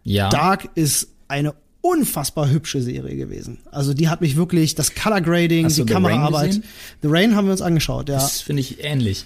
[0.03, 0.29] Ja.
[0.29, 3.59] Dark ist eine unfassbar hübsche Serie gewesen.
[3.71, 6.61] Also die hat mich wirklich, das Color Grading, Hast die Kameraarbeit.
[7.01, 8.15] The Rain haben wir uns angeschaut, ja.
[8.15, 9.23] Das finde ich ähnlich.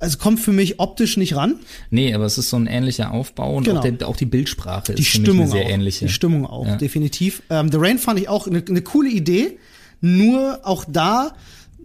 [0.00, 1.56] Also kommt für mich optisch nicht ran.
[1.90, 3.80] Nee, aber es ist so ein ähnlicher Aufbau und Genau.
[3.80, 5.70] auch, der, auch die Bildsprache Die ist für mich Stimmung eine sehr auch.
[5.70, 6.06] ähnliche.
[6.06, 6.76] Die Stimmung auch, Ja.
[6.76, 7.42] definitiv.
[7.50, 9.58] Ähm, The Rain fand ich auch eine, eine coole Idee.
[10.00, 11.32] Nur auch da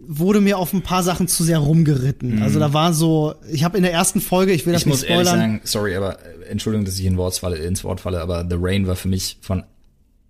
[0.08, 2.40] wurde mir auf ein paar Sachen zu sehr rumgeritten.
[2.42, 4.92] Also da war so, ich habe in der ersten Folge, ich will das Mhm.
[4.92, 5.50] ich nicht muss ehrlich spoilern.
[5.50, 8.56] sagen, sorry, aber äh, Entschuldigung, dass ich in Wort falle, ins Wort falle, aber The
[8.58, 9.64] Rain war für mich von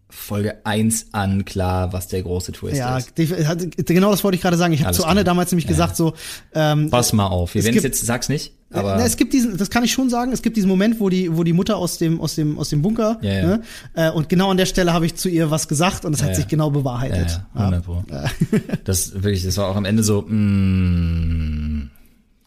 [0.09, 3.13] Folge 1 an klar, was der große Twist ja, ist.
[3.47, 4.73] hat- genau das wollte ich gerade sagen.
[4.73, 5.25] Ich habe zu Anne klar.
[5.25, 6.15] damals nämlich gesagt so,
[6.55, 7.55] ähm, Pass mal auf.
[7.55, 10.31] Wir werden jetzt, sag's nicht, aber Na, es gibt diesen, das kann ich schon sagen,
[10.33, 12.83] es gibt diesen Moment, wo die, wo die Mutter aus dem, aus dem, aus dem
[12.83, 13.47] Bunker, Ja, ja.
[13.47, 13.63] Ne,
[13.95, 16.31] äh, und genau an der Stelle habe ich zu ihr was gesagt und es hat
[16.31, 16.51] Ja, sich ja.
[16.51, 17.41] genau ja, bewahrheitet.
[17.55, 18.05] ja, 100 Pro.
[18.85, 21.91] Das wirklich, das war auch am Ende so, mm,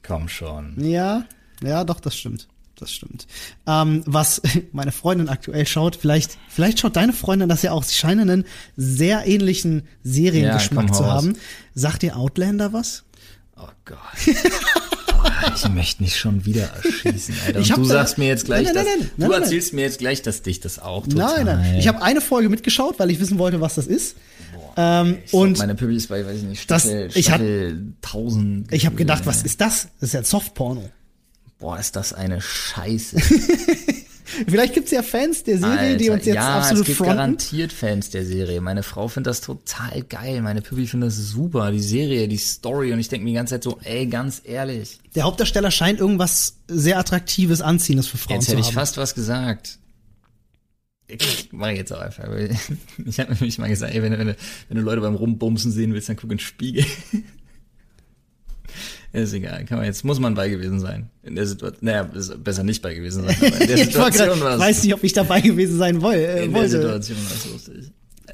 [0.06, 0.76] komm schon.
[0.82, 1.24] Ja,
[1.62, 2.48] ja, doch, das stimmt.
[2.80, 3.28] Das stimmt.
[3.68, 7.84] Ähm, was meine Freundin aktuell schaut, vielleicht, vielleicht schaut deine Freundin das ja auch.
[7.84, 8.46] Sie scheinen einen
[8.78, 11.12] sehr ähnlichen Seriengeschmack Ja, zu raus.
[11.24, 11.38] haben.
[11.76, 13.04] Sagt dir Outlander was?
[13.58, 13.98] Oh Gott.
[15.56, 17.60] Ich möchte nicht schon wieder erschießen, Alter.
[17.60, 19.74] Ich Und hab du sagst mir jetzt gleich, Nein, nein, dass, nein, nein, du erzählst
[19.74, 21.44] mir jetzt gleich, dass dich das auch total.
[21.44, 21.76] Nein, nein.
[21.80, 24.16] Ich habe eine Folge mitgeschaut, weil ich wissen wollte, was das ist.
[24.78, 28.72] ähm, und meine Püppel ist bei, weiß ich nicht, Das- Staffel, ich hab- Staffel 1000.
[28.72, 29.90] ich habe gedacht, was ist das?
[30.00, 30.90] Das ist ja ein Softporno.
[31.60, 33.18] Boah, ist das eine Scheiße.
[34.48, 37.16] Vielleicht gibt's ja Fans der Serie, Alter, die uns jetzt ja, absolut es gibt fronten.
[37.16, 38.62] garantiert Fans der Serie.
[38.62, 40.42] Meine Frau findet das total geil.
[40.42, 41.72] Meine Püppi findet das super.
[41.72, 42.94] Die Serie, die Story.
[42.94, 45.00] Und ich denke mir die ganze Zeit so, ey, ganz ehrlich.
[45.16, 48.74] Der Hauptdarsteller scheint irgendwas sehr attraktives, anziehendes für Frauen Jetzt zu hätte ich haben.
[48.76, 49.80] fast was gesagt.
[51.08, 52.26] Ich mach ich jetzt auch einfach.
[53.08, 54.28] Ich habe nämlich mal gesagt, ey, wenn, du- wenn,
[54.68, 56.86] wenn du Leute beim Rumbumsen sehen willst, dann guck in den Spiegel.
[59.12, 61.10] Ist egal, kann man jetzt, muss man bei gewesen sein.
[61.24, 62.08] In der Situation, naja,
[62.44, 64.60] besser nicht bei gewesen sein, aber in der ich war Situation grad, war es.
[64.60, 66.70] weiß nicht, ob ich dabei gewesen sein woll, äh, in der wollte.
[66.70, 67.92] Situation war es lustig.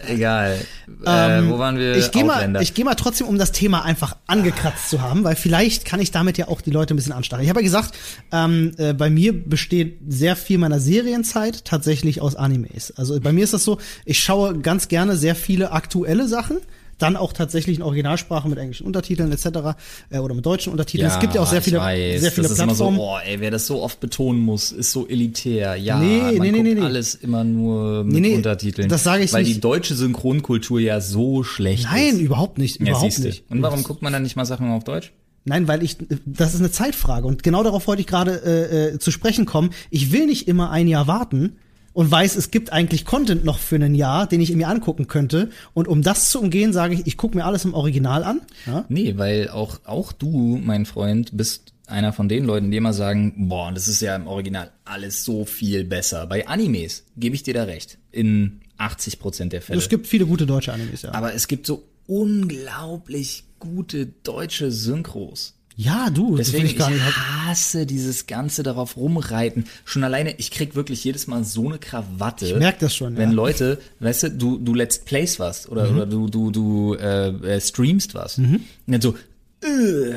[0.07, 0.59] Egal.
[1.05, 1.95] Ähm, äh, wo waren wir?
[1.95, 5.35] Ich gehe mal, ich geh mal trotzdem, um das Thema einfach angekratzt zu haben, weil
[5.35, 7.43] vielleicht kann ich damit ja auch die Leute ein bisschen anstacheln.
[7.43, 7.95] Ich habe ja gesagt,
[8.31, 12.91] ähm, äh, bei mir besteht sehr viel meiner Serienzeit tatsächlich aus Animes.
[12.97, 16.57] Also bei mir ist das so, ich schaue ganz gerne sehr viele aktuelle Sachen.
[16.97, 19.75] Dann auch tatsächlich in Originalsprache mit englischen Untertiteln etc.
[20.09, 21.09] Äh, oder mit deutschen Untertiteln.
[21.09, 22.95] es gibt ja auch sehr viele, weiß, sehr viele das Plattformen.
[22.95, 25.75] Ist immer so, oh, ey, wer das so oft betonen muss, ist so elitär.
[25.75, 26.81] Ja, Nee, man nee, nee, guckt nee, nee.
[26.81, 28.87] alles immer nur mit Nee, nee, Untertiteln.
[28.89, 29.55] das sage ich Weil nicht.
[29.57, 32.19] die deutsche Synchronkultur ja so schlecht Nein, ist.
[32.21, 33.43] überhaupt nicht, Ja, überhaupt nicht.
[33.49, 35.11] Und warum guckt man dann nicht mal Sachen auf Deutsch?
[35.43, 38.99] Nein, weil ich, das ist eine Zeitfrage und genau darauf wollte ich gerade äh, äh,
[38.99, 39.69] zu sprechen kommen.
[39.91, 41.57] Ich will nicht immer ein Jahr warten
[41.95, 45.49] und weiß, es gibt eigentlich Content noch für ein Jahr, den ich mir angucken könnte.
[45.73, 48.41] Und um das zu umgehen, sage ich, ich gucke mir alles im Original an.
[48.65, 48.83] Ja?
[48.89, 53.47] Nee, weil auch, auch du, mein Freund, bist einer von den Leuten, die immer sagen,
[53.47, 56.27] boah, das ist ja im Original alles so viel besser.
[56.27, 57.97] Bei Animes gebe ich dir da recht.
[58.11, 59.79] In 80 Prozent der Fälle.
[59.79, 61.13] Es gibt viele gute deutsche Animes, ja.
[61.13, 65.53] Aber es gibt so unglaublich gute deutsche Synchros.
[65.77, 69.65] Ja, du, Deswegen, ich ich hasse dieses ganze darauf rumreiten.
[69.83, 72.45] Schon alleine, ich krieg wirklich jedes Mal so eine Krawatte.
[72.45, 73.27] Ich merk das schon, Wenn ja.
[73.29, 73.35] Mhm.
[73.35, 77.59] Leute, weißt du, du, du let's plays was oder, oder du, du, du äh, äh,
[77.59, 78.37] streamst was.
[78.37, 78.55] Mhm.
[78.55, 79.15] Und dann so,
[79.63, 80.13] äh,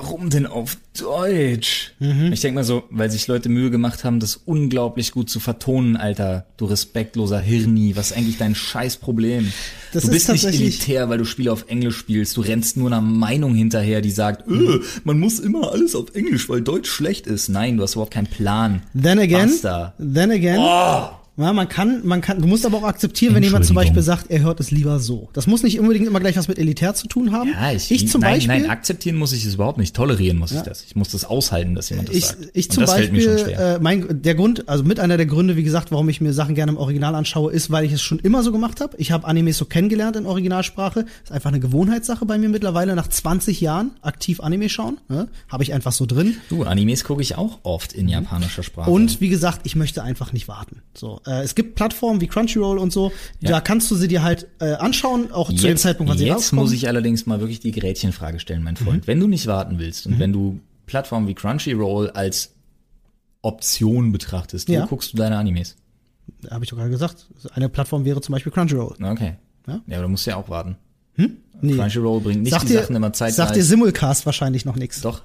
[0.00, 1.92] warum denn auf Deutsch?
[1.98, 2.32] Mhm.
[2.32, 5.96] Ich denke mal so, weil sich Leute Mühe gemacht haben, das unglaublich gut zu vertonen,
[5.96, 6.46] Alter.
[6.56, 9.52] Du respektloser Hirni, was ist eigentlich dein Scheißproblem?
[9.92, 12.36] Das du ist bist nicht elitär, weil du Spiele auf Englisch spielst.
[12.36, 16.48] Du rennst nur einer Meinung hinterher, die sagt, äh, man muss immer alles auf Englisch,
[16.48, 17.48] weil Deutsch schlecht ist.
[17.48, 18.82] Nein, du hast überhaupt keinen Plan.
[19.00, 19.94] Then again, Basta.
[19.98, 20.58] then again.
[20.60, 21.17] Oh.
[21.38, 23.78] Ja, man kann, man kann, du musst aber auch akzeptieren, wenn jemand zum.
[23.78, 25.28] Beispiel sagt, er hört es lieber so.
[25.34, 27.50] Das muss nicht unbedingt immer gleich was mit elitär zu tun haben.
[27.50, 29.94] Ja, ich, zum nein, Beispiel, nein, akzeptieren muss ich es überhaupt nicht.
[29.94, 30.82] Tolerieren muss ich das.
[30.82, 32.50] Ich muss das aushalten, dass jemand das ich, sagt.
[32.54, 33.76] ich Und zum Beispiel, schwer.
[33.76, 36.56] äh, mein, der Grund, also mit einer der Gründe, wie gesagt, warum ich mir Sachen
[36.56, 38.96] gerne im Original anschaue, ist, weil ich es schon immer so gemacht habe.
[38.98, 41.04] Ich habe Animes so kennengelernt in Originalsprache.
[41.22, 42.96] Ist einfach eine Gewohnheitssache bei mir mittlerweile.
[42.96, 45.28] Nach 20 Jahren aktiv Anime schauen, ne?
[45.48, 46.36] habe ich einfach so drin.
[46.48, 48.90] Du, Animes gucke ich auch oft in japanischer Sprache.
[48.90, 50.82] Und wie gesagt, ich möchte einfach nicht warten.
[50.94, 53.50] So, äh, es gibt Plattformen wie Crunchyroll und so, Ja.
[53.50, 56.36] da kannst du sie dir halt äh, anschauen, auch zu dem Zeitpunkt, wann sie Jetzt
[56.36, 56.64] rauskommen.
[56.64, 59.06] muss ich allerdings mal wirklich die Gretchenfrage stellen, mein Freund.
[59.06, 62.54] Wenn du nicht warten willst und wenn du Plattformen wie Crunchyroll als
[63.42, 64.86] Option betrachtest, wo Ja.
[64.86, 65.76] guckst du deine Animes?
[66.50, 67.26] habe ich doch gerade gesagt.
[67.54, 68.96] Eine Plattform wäre zum Beispiel Crunchyroll.
[69.02, 69.36] Okay.
[69.66, 69.80] Ja?
[69.86, 70.76] Ja, aber du musst ja auch warten.
[71.60, 71.74] Nee.
[71.74, 73.34] Crunchyroll bringt nicht Sagt die dir, Sachen immer zeitgleich.
[73.34, 75.00] sagt dir Simulcast wahrscheinlich noch nichts.
[75.00, 75.22] Doch.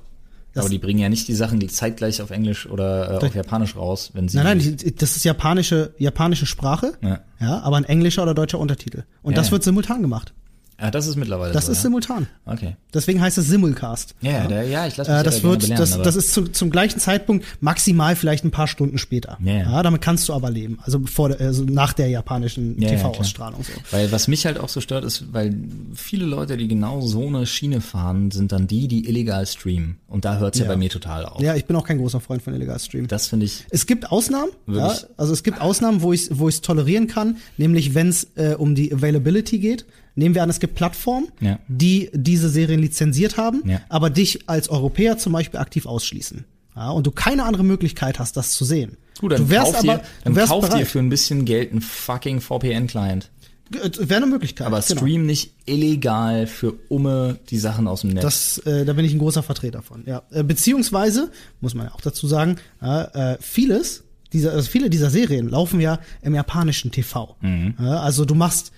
[0.53, 3.75] Das- aber die bringen ja nicht die Sachen zeitgleich auf Englisch oder äh, auf Japanisch
[3.75, 4.37] raus, wenn sie.
[4.37, 7.21] Nein, nein, das ist japanische, japanische Sprache, Ja.
[7.39, 9.03] ja, aber ein englischer oder deutscher Untertitel.
[9.23, 9.51] Und Ja, das ja.
[9.53, 10.33] wird simultan gemacht.
[10.77, 11.81] Ah, das ist mittlerweile Das so, ist ja?
[11.83, 12.27] simultan.
[12.45, 12.75] Okay.
[12.93, 14.15] Deswegen heißt es Simulcast.
[14.21, 16.43] Ja, ja, der, ja ich lasse mich Äh, das wird, belehren, das, das ist zu,
[16.45, 19.37] zum gleichen Zeitpunkt maximal vielleicht ein paar Stunden später.
[19.43, 19.83] Ja, ja.
[19.83, 20.79] damit kannst du aber leben.
[20.83, 23.71] Also vor, der- also nach der japanischen Ja, ja, TV-Ausstrahlung so.
[23.91, 25.55] Weil was mich halt auch so stört, ist, weil
[25.95, 29.97] viele Leute, die genau so eine Schiene fahren, sind dann die, die illegal streamen.
[30.07, 30.65] Und da hört's ja.
[30.65, 30.71] Ja.
[30.71, 31.41] bei mir total auf.
[31.41, 33.07] Ja, ich bin auch kein großer Freund von illegal Stream.
[33.07, 33.65] Das finde ich.
[33.69, 37.37] Es gibt Ausnahmen, ja, also es gibt Ausnahmen, wo ich wo ich es tolerieren kann,
[37.57, 39.85] nämlich wenn es äh, um die Availability geht.
[40.15, 41.59] Nehmen wir an, es gibt Plattformen, Ja.
[41.67, 43.81] die diese Serien lizenziert haben, Ja.
[43.89, 46.45] aber dich als Europäer zum Beispiel aktiv ausschließen.
[46.75, 48.97] Ja, und du keine andere Möglichkeit hast, das zu sehen.
[49.19, 51.71] Gut, dann du wärst aber, dir, dann du wärst kauf dir für ein bisschen Geld
[51.71, 53.29] einen fucking VPN-Client.
[53.69, 54.67] Wäre eine Möglichkeit.
[54.67, 54.99] Aber genau.
[54.99, 58.23] stream nicht illegal für Umme die Sachen aus dem Netz.
[58.23, 60.03] Das, äh, da bin ich ein großer Vertreter von.
[60.05, 65.09] Ja, äh, beziehungsweise muss man ja auch dazu sagen, äh, vieles dieser, also viele dieser
[65.09, 67.35] Serien laufen ja im japanischen TV.
[67.79, 68.71] Ja, also du machst,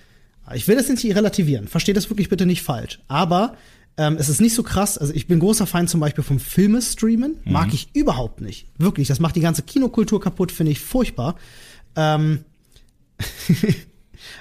[0.53, 3.55] ich will das nicht relativieren, versteh das wirklich bitte nicht falsch, aber
[3.97, 4.97] ähm, es ist nicht so krass.
[4.97, 9.07] Also ich bin großer Feind zum Beispiel vom Filme-Streamen, mag ich überhaupt nicht, wirklich.
[9.07, 11.35] Das macht die ganze Kinokultur kaputt, finde ich furchtbar.
[11.95, 12.43] Ähm,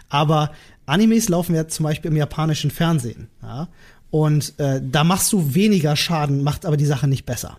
[0.09, 0.53] aber
[0.87, 3.29] Animes laufen ja zum Beispiel im japanischen Fernsehen.
[3.43, 3.69] Ja?
[4.11, 7.59] Und äh, da machst du weniger Schaden, macht aber die Sache nicht besser.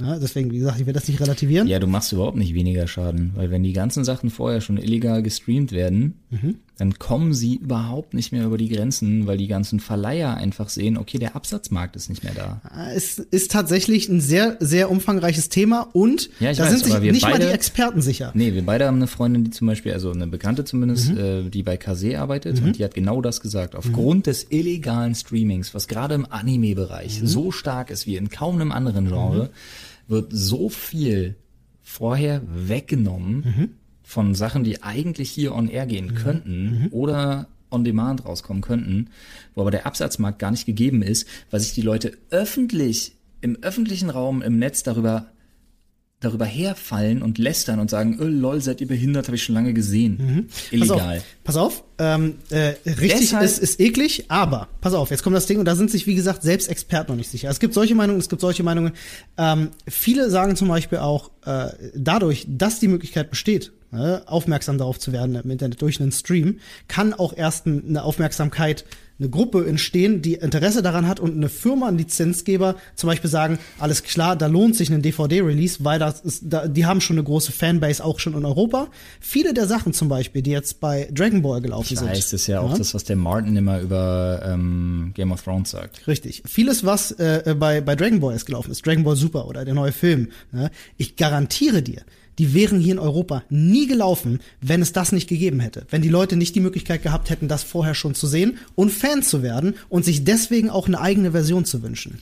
[0.00, 1.68] Ja, deswegen, wie gesagt, ich will das nicht relativieren.
[1.68, 5.22] ja, du machst überhaupt nicht weniger Schaden, weil wenn die ganzen Sachen vorher schon illegal
[5.22, 6.56] gestreamt werden, Mhm.
[6.80, 10.96] Dann kommen sie überhaupt nicht mehr über die Grenzen, weil die ganzen Verleiher einfach sehen,
[10.96, 12.62] okay, der Absatzmarkt ist nicht mehr da.
[12.94, 17.12] Es ist tatsächlich ein sehr, sehr umfangreiches Thema und Ja, ich da weiß, sind sich
[17.12, 18.32] nicht mal beide- die Experten sicher.
[18.34, 21.62] Nee, wir beide haben eine Freundin, die zum Beispiel, also eine Bekannte zumindest, äh, die
[21.62, 23.74] bei Kase arbeitet und die hat genau das gesagt.
[23.74, 28.72] Aufgrund des illegalen Streamings, was gerade im Anime-Bereich so stark ist wie in kaum einem
[28.72, 29.50] anderen Genre,
[30.08, 31.36] wird so viel
[31.82, 33.74] vorher weggenommen
[34.10, 39.08] von Sachen, die eigentlich hier on air gehen könnten oder on demand rauskommen könnten,
[39.54, 44.10] wo aber der Absatzmarkt gar nicht gegeben ist, weil sich die Leute öffentlich im öffentlichen
[44.10, 45.26] Raum im Netz darüber
[46.18, 49.72] darüber herfallen und lästern und sagen, oh, lol, seid ihr behindert, habe ich schon lange
[49.72, 50.50] gesehen.
[50.70, 51.22] Illegal.
[51.44, 55.22] Pass auf, pass auf ähm, äh, richtig Deshalb- ist, ist eklig, aber pass auf, jetzt
[55.22, 57.48] kommt das Ding und da sind sich, wie gesagt, selbst Experten noch nicht sicher.
[57.48, 58.92] Es gibt solche Meinungen, es gibt solche Meinungen.
[59.38, 64.98] Ähm, viele sagen zum Beispiel auch, äh, dadurch, dass die Möglichkeit besteht, ne, aufmerksam darauf
[64.98, 68.84] zu werden im Internet durch einen Stream, kann auch erst ein- eine Aufmerksamkeit
[69.18, 73.58] eine Gruppe entstehen, die Interesse daran hat und eine Firma, ein Lizenzgeber zum Beispiel sagen,
[73.78, 77.24] alles klar, da lohnt sich ein DVD-Release, weil das ist, da, die haben schon eine
[77.24, 78.88] große Fanbase auch schon in Europa.
[79.20, 82.08] Viele der Sachen zum Beispiel, die jetzt bei Dragon Ball gelaufen Ich sind.
[82.08, 85.70] weiß, das ist ja auch das, was der Martin immer über ähm, Game of Thrones
[85.70, 86.06] sagt.
[86.06, 86.42] Richtig.
[86.46, 89.74] Vieles, was äh, bei, bei Dragon Ball jetzt gelaufen ist, Dragon Ball Super oder der
[89.74, 92.00] neue Film, ne, ich garantiere dir,
[92.38, 95.84] die wären hier in Europa nie gelaufen, wenn es das nicht gegeben hätte.
[95.90, 99.22] Wenn die Leute nicht die Möglichkeit gehabt hätten, das vorher schon zu sehen und Fan
[99.22, 102.18] zu werden und sich deswegen auch eine eigene Version zu wünschen.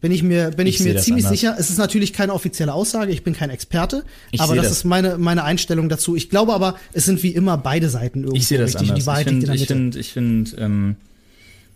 [0.00, 1.38] Bin ich mir, bin ich, Ich mir ziemlich anders.
[1.40, 1.56] sicher.
[1.58, 4.76] Es ist natürlich keine offizielle Aussage, ich bin kein Experte, Ich aber das, das.
[4.78, 6.16] ist meine, meine Einstellung dazu.
[6.16, 8.88] Ich glaube aber, es sind wie immer beide Seiten irgendwo Ich sehe das richtig.
[8.88, 8.98] anders.
[8.98, 10.96] Die Wahrheit ich finde, ich finde, ähm,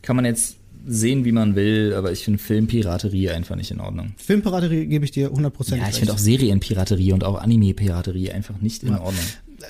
[0.01, 0.57] kann man jetzt
[0.87, 4.13] sehen, wie man will, aber ich finde Filmpiraterie einfach nicht in Ordnung.
[4.17, 8.83] Filmpiraterie gebe ich dir hundertprozentig Ja, ich finde auch Serienpiraterie und auch Anime-Piraterie einfach nicht
[8.83, 9.25] in Ordnung.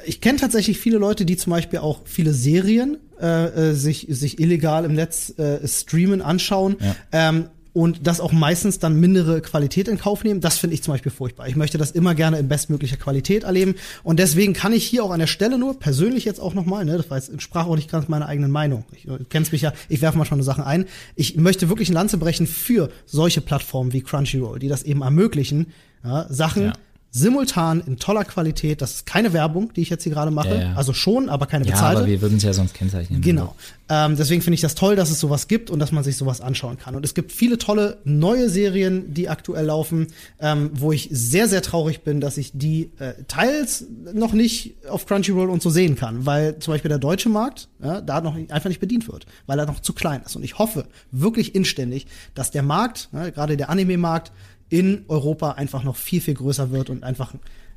[0.06, 4.40] ich kenne tatsächlich viele Leute, die zum Beispiel auch viele Serien äh, äh, sich, sich
[4.40, 6.76] illegal im Netz äh, streamen, anschauen.
[6.80, 6.96] Ja.
[7.12, 10.40] Ähm, und das auch meistens dann mindere Qualität in Kauf nehmen.
[10.40, 11.48] Das finde ich zum Beispiel furchtbar.
[11.48, 15.10] Ich möchte das immer gerne in bestmöglicher Qualität erleben und deswegen kann ich hier auch
[15.10, 17.90] an der Stelle nur persönlich jetzt auch nochmal, ne, das war jetzt, entsprach auch nicht
[17.90, 18.84] ganz meiner eigenen Meinung.
[18.92, 20.86] Ich, du kennst mich ja, ich werfe mal schon eine Sachen ein.
[21.16, 25.66] Ich möchte wirklich eine Lanze brechen für solche Plattformen wie Crunchyroll, die das eben ermöglichen,
[26.04, 26.72] ja, Sachen Ja.
[27.16, 28.82] Simultan in toller Qualität.
[28.82, 30.48] Das ist keine Werbung, die ich jetzt hier gerade mache.
[30.48, 30.74] Ja, ja.
[30.74, 31.98] Also schon, aber keine Ja, bezahlte.
[31.98, 33.20] aber wir würden es ja sonst kennzeichnen.
[33.20, 33.54] Genau.
[33.88, 36.40] Ähm, deswegen finde ich das toll, dass es sowas gibt und dass man sich sowas
[36.40, 36.96] anschauen kann.
[36.96, 40.08] Und es gibt viele tolle neue Serien, die aktuell laufen,
[40.40, 45.06] ähm, wo ich sehr, sehr traurig bin, dass ich die äh, teils noch nicht auf
[45.06, 48.68] Crunchyroll und so sehen kann, weil zum Beispiel der deutsche Markt ja, da noch einfach
[48.68, 50.34] nicht bedient wird, weil er noch zu klein ist.
[50.34, 54.32] Und ich hoffe wirklich inständig, dass der Markt, ja, gerade der Anime-Markt,
[54.74, 57.32] in Europa einfach noch viel, viel größer wird und einfach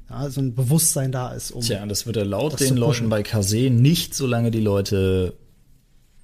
[0.09, 3.21] ja, so ein Bewusstsein da ist, um Tja, das wird er laut den Leuten bei
[3.21, 5.33] Kase nicht, solange die Leute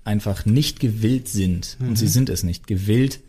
[0.03, 3.19] einfach nicht gewillt sind, und sie sind es nicht, gewillt,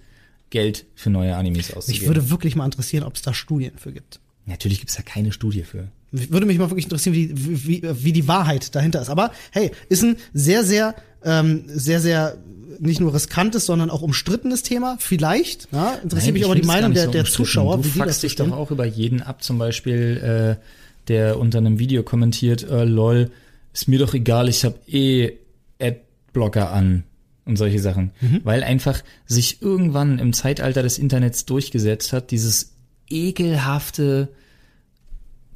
[0.51, 2.01] Geld für neue Animes auszugeben.
[2.01, 4.21] mich würde wirklich mal interessieren, ob es da Studien für gibt.
[4.47, 5.89] Natürlich gibt's da keine Studie für.
[6.13, 9.09] Würde mich mal wirklich interessieren, wie, wie, wie die Wahrheit dahinter ist.
[9.09, 12.37] Aber hey, ist ein sehr, sehr, ähm, sehr, sehr
[12.81, 14.97] nicht nur riskantes, sondern auch umstrittenes Thema.
[14.99, 17.25] Vielleicht, ja, interessiert Nein, mich ich aber die Meinung der, so der.
[17.25, 20.65] Zuschauer, Du wie fuckst dich doch auch über jeden ab, zum Beispiel, äh,
[21.09, 23.31] der unter einem Video kommentiert, äh, lol,
[23.73, 25.33] ist mir doch egal, ich habe eh
[25.81, 27.05] Adblocker an
[27.45, 28.13] und solche Sachen.
[28.21, 28.41] Mhm.
[28.45, 32.75] Weil einfach sich irgendwann im Zeitalter des Internets durchgesetzt hat, dieses
[33.09, 34.29] ekelhafte,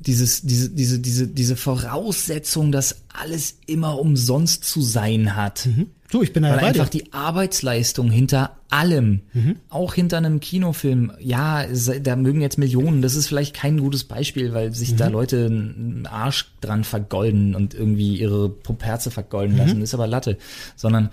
[0.01, 5.69] dieses, diese, diese, diese, diese Voraussetzung, dass alles immer umsonst zu sein hat.
[6.11, 6.67] Du, ich bin da Weil dir.
[6.67, 9.21] einfach die Arbeitsleistung hinter allem,
[9.69, 11.67] auch hinter einem Kinofilm, ja,
[12.03, 16.07] da mögen jetzt Millionen, das ist vielleicht kein gutes Beispiel, weil sich da Leute einen
[16.07, 20.39] Arsch dran vergolden und irgendwie ihre Puperze vergolden lassen, ist aber Latte,
[20.77, 21.11] sondern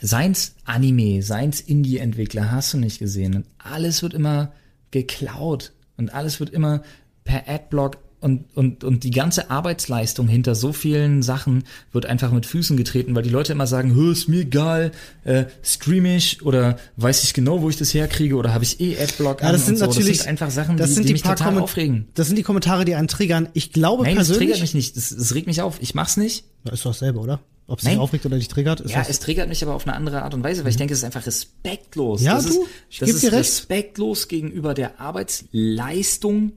[0.00, 3.34] seins Anime, seins Indie-Entwickler, hast du nicht gesehen.
[3.34, 4.52] Und alles wird immer
[4.90, 6.82] geklaut und alles wird immer
[7.26, 12.46] per Adblock und, und, und die ganze Arbeitsleistung hinter so vielen Sachen wird einfach mit
[12.46, 14.90] Füßen getreten, weil die Leute immer sagen, "Hö, ist mir egal,
[15.24, 18.96] äh, stream ich oder weiß ich genau, wo ich das herkriege oder habe ich eh
[18.98, 19.86] Adblock ja, an das sind und so.
[19.86, 22.06] natürlich das sind einfach Sachen, das die, sind die, die mich paar total Kommen- aufregen.
[22.14, 23.50] Das sind die Kommentare, die einen triggern.
[23.52, 24.48] Ich glaube Nein, das persönlich.
[24.48, 25.76] triggert mich nicht, das, das regt mich auf.
[25.82, 26.46] Ich mach's nicht.
[26.64, 27.40] Ja, ist doch dasselbe, oder?
[27.68, 29.86] Ob es dich aufregt oder dich triggert, ist Ja, das es triggert mich aber auf
[29.86, 32.22] eine andere Art und Weise, weil ich denke, es ist einfach respektlos.
[32.22, 36.52] Ja, das du, ist, ich das ist respektlos gegenüber der Arbeitsleistung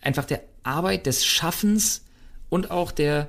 [0.00, 2.04] einfach der Arbeit des Schaffens
[2.48, 3.28] und auch der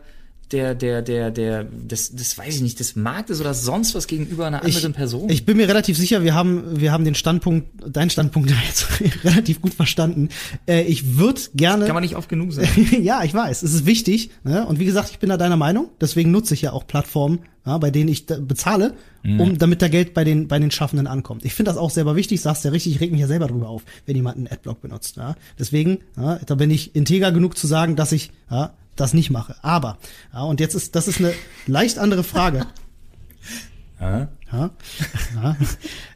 [0.52, 4.47] der der der der des das weiß ich nicht des Marktes oder sonst was gegenüber
[4.47, 5.30] einer anderen Person.
[5.30, 8.88] Ich bin mir relativ sicher, wir haben, wir haben den Standpunkt, deinen Standpunkt jetzt
[9.24, 10.30] relativ gut verstanden.
[10.68, 11.86] Äh, ich würde gerne.
[11.86, 12.88] kann man nicht oft genug sagen.
[13.02, 14.32] ja, ich weiß, es ist wichtig.
[14.43, 14.66] Ne?
[14.66, 15.89] Und wie gesagt, ich bin da deiner Meinung.
[15.99, 20.16] Deswegen nutze ich ja auch Plattformen, ja, bei denen ich bezahle, um damit da Geld
[20.16, 21.45] bei den bei den Schaffenden ankommt.
[21.45, 22.41] Ich finde das auch selber wichtig.
[22.41, 25.18] Sagst ja richtig, ich reg mich ja selber drüber auf, wenn jemand einen Adblock benutzt.
[25.18, 25.36] Ja?
[25.60, 29.55] Deswegen, ja, da bin ich integer genug zu sagen, dass ich ja, das nicht mache.
[29.61, 29.97] Aber
[30.33, 31.33] ja, und jetzt ist das ist eine
[31.67, 32.65] leicht andere Frage.
[35.35, 35.55] Ja.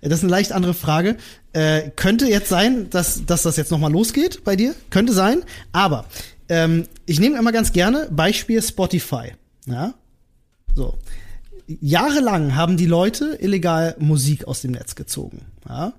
[0.01, 1.17] Das ist eine leicht andere Frage.
[1.53, 4.76] Äh, könnte jetzt sein, dass, dass das jetzt nochmal losgeht bei dir.
[4.89, 5.43] Könnte sein.
[5.71, 6.05] Aber
[6.49, 9.34] ähm, ich nehme immer ganz gerne Beispiel Spotify.
[9.67, 9.93] Ja.
[10.73, 10.97] So.
[11.67, 15.45] Jahrelang haben die Leute illegal Musik aus dem Netz gezogen.
[15.69, 15.93] Ja.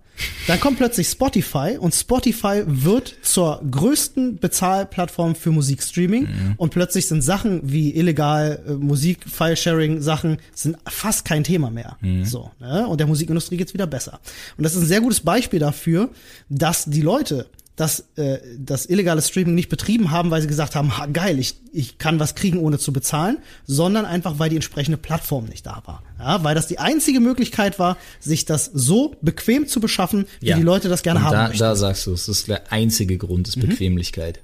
[0.46, 7.22] Dann kommt plötzlich Spotify und Spotify wird zur größten Bezahlplattform für Musikstreaming und plötzlich sind
[7.22, 11.96] Sachen wie illegal äh, Musik, File-Sharing Sachen sind fast kein Thema mehr.
[12.24, 12.86] So, ne?
[12.86, 14.20] Und der Musikindustrie geht's wieder besser.
[14.56, 16.10] Und das ist ein sehr gutes Beispiel dafür,
[16.48, 17.46] dass die Leute
[17.76, 21.56] das, äh, das illegale Streaming nicht betrieben haben, weil sie gesagt haben, ha, geil, ich,
[21.72, 25.82] ich kann was kriegen, ohne zu bezahlen, sondern einfach, weil die entsprechende Plattform nicht da
[25.84, 26.02] war.
[26.18, 30.62] Ja, weil das die einzige Möglichkeit war, sich das so bequem zu beschaffen, wie die
[30.62, 31.58] Leute das gerne Und haben da, möchten.
[31.58, 34.40] da sagst du, es ist der einzige Grund, ist Bequemlichkeit.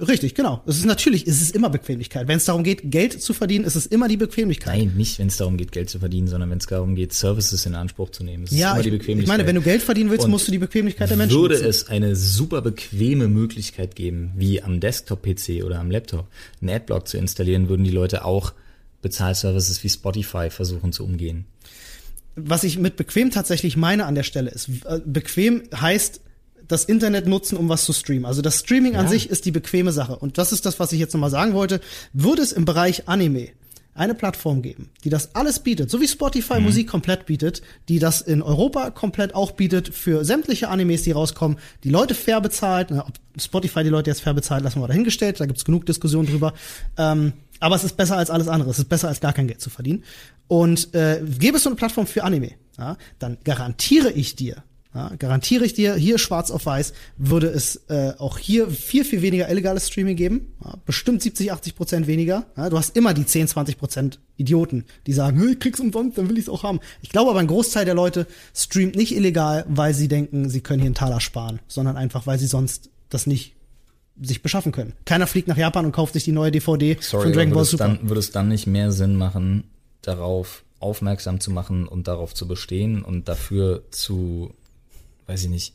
[0.00, 0.62] Richtig, genau.
[0.66, 2.26] Es ist natürlich, es ist immer Bequemlichkeit.
[2.26, 4.78] Wenn es darum geht, Geld zu verdienen, ist es immer die Bequemlichkeit.
[4.78, 7.66] Nein, nicht, wenn es darum geht, Geld zu verdienen, sondern wenn es darum geht, Services
[7.66, 8.44] in Anspruch zu nehmen.
[8.44, 9.36] Es ist Ja, immer ich, die ich Bequemlichkeit.
[9.36, 11.68] meine, wenn du Geld verdienen willst, Und musst du die Bequemlichkeit der Menschen würde nutzen.
[11.68, 16.26] es eine super bequeme Möglichkeit geben, wie am Desktop-PC oder am Laptop,
[16.60, 18.52] einen Adblock zu installieren, würden die Leute auch
[19.02, 21.44] Bezahlservices wie Spotify versuchen zu umgehen.
[22.36, 26.20] was ich mit bequem tatsächlich meine an der Stelle ist, äh, bequem heißt
[26.70, 28.24] das Internet nutzen, um was zu streamen.
[28.26, 29.10] Also das Streaming an Ja.
[29.10, 30.16] sich ist die bequeme Sache.
[30.16, 31.80] Und das ist das, was ich jetzt nochmal sagen wollte.
[32.12, 33.48] Würde es im Bereich Anime
[33.92, 38.20] eine Plattform geben, die das alles bietet, so wie Spotify Musik komplett bietet, die das
[38.22, 43.04] in Europa komplett auch bietet für sämtliche Animes, die rauskommen, die Leute fair bezahlt, na,
[43.06, 46.24] ob Spotify die Leute jetzt fair bezahlt, lassen wir mal dahingestellt, da gibt's genug Diskussion
[46.24, 46.54] drüber.
[46.96, 49.60] Ähm, aber es ist besser als alles andere, es ist besser als gar kein Geld
[49.60, 50.04] zu verdienen.
[50.48, 54.62] Und äh, gäbe es so eine Plattform für Anime, ja, dann garantiere ich dir,
[54.94, 59.22] ja, garantiere ich dir, hier schwarz auf weiß, würde es äh, auch hier viel, viel
[59.22, 60.52] weniger illegales Streaming geben.
[60.64, 62.46] Ja, bestimmt 70, 80 Prozent weniger.
[62.56, 66.28] Ja, du hast immer die 10, 20 Prozent Idioten, die sagen, ich krieg's umsonst, dann
[66.28, 66.80] will ich's auch haben.
[67.02, 70.80] Ich glaube aber, ein Großteil der Leute streamt nicht illegal, weil sie denken, sie können
[70.80, 73.54] hier einen Taler sparen, sondern einfach, weil sie sonst das nicht
[74.20, 74.92] sich beschaffen können.
[75.04, 77.84] Keiner fliegt nach Japan und kauft sich die neue DVD Sorry, von Dragon Ball Super.
[77.84, 79.64] dann, würde es dann nicht mehr Sinn machen,
[80.02, 84.54] darauf aufmerksam zu machen und darauf zu bestehen und dafür zu,
[85.30, 85.74] weiß ich nicht,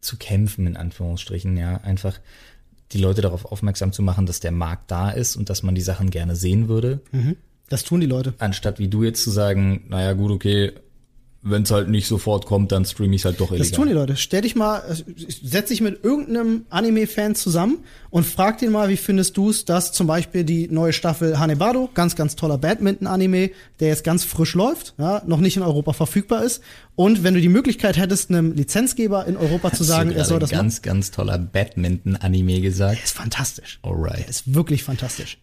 [0.00, 2.18] zu kämpfen, in Anführungsstrichen, ja, einfach
[2.92, 5.80] die Leute darauf aufmerksam zu machen, dass der Markt da ist und dass man die
[5.80, 7.00] Sachen gerne sehen würde,
[7.68, 8.34] Das tun die Leute.
[8.38, 10.72] anstatt wie du jetzt zu sagen, naja gut, okay,
[11.44, 13.68] wenn es halt nicht sofort kommt, dann streame ich halt doch illegal.
[13.68, 14.16] Das tun die Leute.
[14.16, 14.94] Stell dich mal, äh,
[15.42, 17.78] setz dich mit irgendeinem Anime-Fan zusammen
[18.10, 21.90] und frag den mal, wie findest du es, dass zum Beispiel die neue Staffel Hanebado,
[21.92, 26.42] ganz, ganz toller Badminton-Anime, der jetzt ganz frisch läuft, ja, noch nicht in Europa verfügbar
[26.42, 26.62] ist.
[26.96, 30.50] Und wenn du die Möglichkeit hättest, einem Lizenzgeber in Europa zu sagen, er soll das
[30.50, 30.62] machen.
[30.62, 33.04] ganz, ganz toller Badminton-Anime gesagt.
[33.04, 33.80] Ist fantastisch.
[33.82, 34.28] Alright.
[34.28, 35.38] Ist wirklich fantastisch.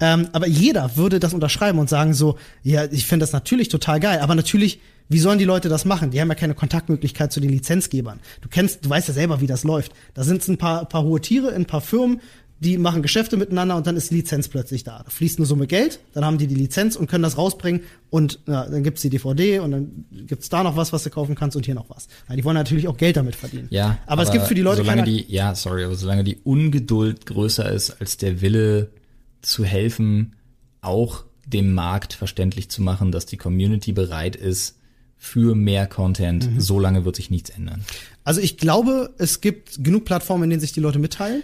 [0.00, 4.00] Ähm, aber jeder würde das unterschreiben und sagen so, ja, ich finde das natürlich total
[4.00, 6.10] geil, aber natürlich, wie sollen die Leute das machen?
[6.10, 8.20] Die haben ja keine Kontaktmöglichkeit zu den Lizenzgebern.
[8.40, 9.92] Du kennst, du weißt ja selber, wie das läuft.
[10.14, 12.20] Da sind ein paar, paar hohe Tiere in ein paar Firmen,
[12.62, 15.02] die machen Geschäfte miteinander und dann ist die Lizenz plötzlich da.
[15.02, 18.38] Da fließt eine Summe Geld, dann haben die die Lizenz und können das rausbringen und
[18.46, 21.56] ja, dann gibt's die DVD und dann gibt's da noch was, was du kaufen kannst
[21.56, 22.06] und hier noch was.
[22.28, 23.66] Ja, die wollen natürlich auch Geld damit verdienen.
[23.70, 26.36] Ja, aber, es gibt für die Leute solange keine, die, ja, sorry, aber solange die
[26.44, 28.90] Ungeduld größer ist als der Wille
[29.42, 30.34] zu helfen,
[30.80, 34.78] auch dem Markt verständlich zu machen, dass die Community bereit ist
[35.16, 36.60] für mehr Content, Mhm.
[36.60, 37.84] solange wird sich nichts ändern.
[38.24, 41.42] Also ich glaube, es gibt genug Plattformen, in denen sich die Leute mitteilen,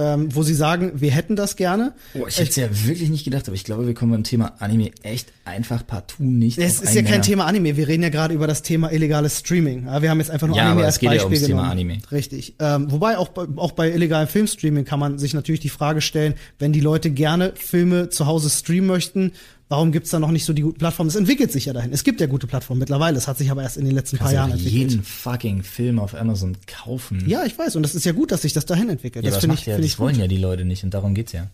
[0.00, 1.92] ähm, wo sie sagen, wir hätten das gerne.
[2.14, 4.54] Oh, ich hätte es ja wirklich nicht gedacht, aber ich glaube, wir kommen beim Thema
[4.58, 6.58] Anime echt einfach partout nicht.
[6.58, 7.20] Es ist ja kein.
[7.20, 9.84] Thema Anime, wir reden ja gerade über das Thema illegales Streaming.
[9.86, 11.70] Ja, wir haben jetzt einfach nur Ja, Anime als geht ja Beispiel ums Thema genommen.
[11.72, 11.98] Anime.
[12.10, 12.54] Richtig.
[12.58, 16.34] Ähm, wobei auch bei, auch bei illegalem Filmstreaming kann man sich natürlich die Frage stellen,
[16.58, 19.32] wenn die Leute gerne Filme zu Hause streamen möchten,
[19.70, 21.08] warum gibt's da noch nicht so die guten Plattformen?
[21.08, 21.92] Es entwickelt sich ja dahin.
[21.92, 23.16] Es gibt ja gute Plattformen mittlerweile.
[23.16, 24.90] Es hat sich aber erst in den letzten paar Kannst Jahren ja auch entwickelt.
[24.90, 27.24] jeden fucking Film auf Amazon kaufen.
[27.26, 27.76] Ja, ich weiß.
[27.76, 29.24] Und das ist ja gut, dass sich das dahin entwickelt.
[29.24, 30.20] ja das finde ich, ja, finde das ich wollen gut.
[30.20, 31.46] ja die Leute nicht und darum geht's ja.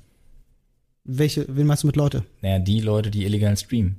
[1.05, 2.25] Welche, wen meinst du mit Leute?
[2.43, 3.97] Naja, die Leute, die illegal streamen.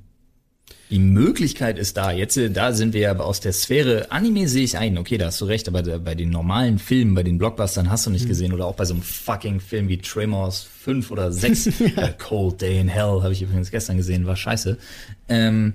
[0.90, 2.12] Die Möglichkeit ist da.
[2.12, 4.10] Jetzt, äh, da sind wir ja aus der Sphäre.
[4.10, 7.22] Anime sehe ich ein, okay, da hast du recht, aber bei den normalen Filmen, bei
[7.22, 10.62] den Blockbustern hast du nicht gesehen oder auch bei so einem fucking Film wie Tremors
[10.80, 11.66] 5 oder 6.
[11.80, 14.78] äh, Cold Day in Hell habe ich übrigens gestern gesehen, war scheiße.
[15.28, 15.74] Ähm,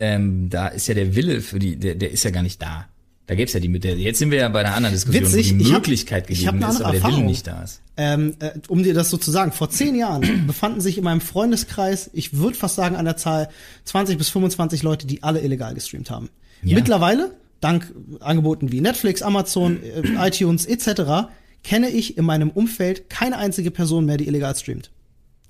[0.00, 2.88] ähm, da ist ja der Wille für die, der, der ist ja gar nicht da.
[3.28, 3.94] Da gibt's ja die mit der.
[3.98, 6.70] Jetzt sind wir ja bei einer anderen Diskussion, Witzig, wo die Möglichkeit ich hab gegeben
[6.72, 7.82] ist, aber der Wille nicht da ist.
[7.98, 11.20] Ähm, äh, um dir das so zu sagen, vor zehn Jahren befanden sich in meinem
[11.20, 13.50] Freundeskreis, ich würde fast sagen an der Zahl
[13.84, 16.30] 20 bis 25 Leute, die alle illegal gestreamt haben.
[16.62, 16.74] Ja.
[16.74, 21.28] Mittlerweile, dank Angeboten wie Netflix, Amazon, äh, iTunes etc.,
[21.62, 24.90] kenne ich in meinem Umfeld keine einzige Person mehr, die illegal streamt.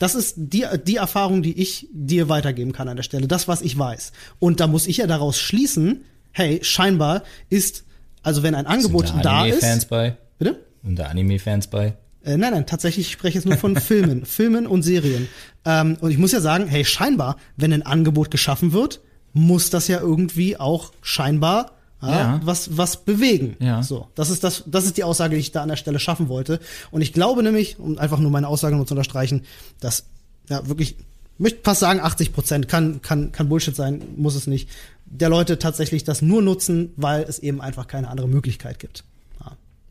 [0.00, 3.28] Das ist die, die Erfahrung, die ich dir weitergeben kann an der Stelle.
[3.28, 4.10] Das, was ich weiß.
[4.40, 6.02] Und da muss ich ja daraus schließen,
[6.38, 7.84] hey, scheinbar ist,
[8.22, 9.90] also wenn ein Angebot Sind da Anime-Fans ist.
[9.90, 10.16] bei?
[10.38, 10.64] Bitte?
[10.82, 11.94] Und da Anime-Fans bei?
[12.24, 15.28] Äh, nein, nein, tatsächlich ich spreche jetzt nur von Filmen, Filmen und Serien.
[15.64, 19.00] Ähm, und ich muss ja sagen, hey, scheinbar, wenn ein Angebot geschaffen wird,
[19.32, 22.40] muss das ja irgendwie auch scheinbar ja, Ja.
[22.44, 23.56] was was bewegen.
[23.58, 23.82] Ja.
[23.82, 26.28] So, das ist das, das ist die Aussage, die ich da an der Stelle schaffen
[26.28, 26.60] wollte.
[26.92, 29.42] Und ich glaube nämlich, um einfach nur meine Aussage nur zu unterstreichen,
[29.80, 30.04] dass
[30.48, 31.04] ja wirklich, ich
[31.38, 34.68] möchte fast sagen, 80 Prozent kann kann kann Bullshit sein, muss es nicht.
[35.10, 39.04] Der Leute tatsächlich das nur nutzen, weil es eben einfach keine andere Möglichkeit gibt.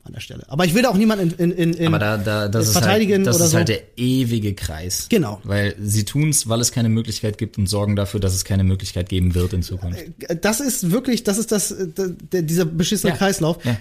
[0.03, 0.45] An der Stelle.
[0.47, 3.25] Aber ich will da auch niemanden in, in, in Aber da, da, das ist verteidigen
[3.25, 3.57] halt, das ist so.
[3.57, 5.07] halt der ewige Kreis.
[5.09, 5.41] Genau.
[5.43, 9.09] Weil sie tun's, weil es keine Möglichkeit gibt und sorgen dafür, dass es keine Möglichkeit
[9.09, 9.99] geben wird in Zukunft.
[10.41, 11.87] das ist wirklich, das ist das, äh,
[12.31, 13.17] der, dieser beschissene Ja.
[13.17, 13.57] Kreislauf.
[13.65, 13.77] Ja.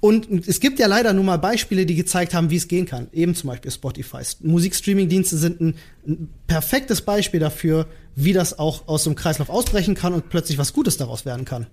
[0.00, 3.08] Und es gibt ja leider nun mal Beispiele, die gezeigt haben, wie es gehen kann.
[3.12, 4.18] Eben zum Beispiel Spotify.
[4.40, 5.74] Musikstreaming-Dienste sind ein,
[6.06, 10.72] ein perfektes Beispiel dafür, wie das auch aus einem Kreislauf ausbrechen kann und plötzlich was
[10.72, 11.66] Gutes daraus werden kann.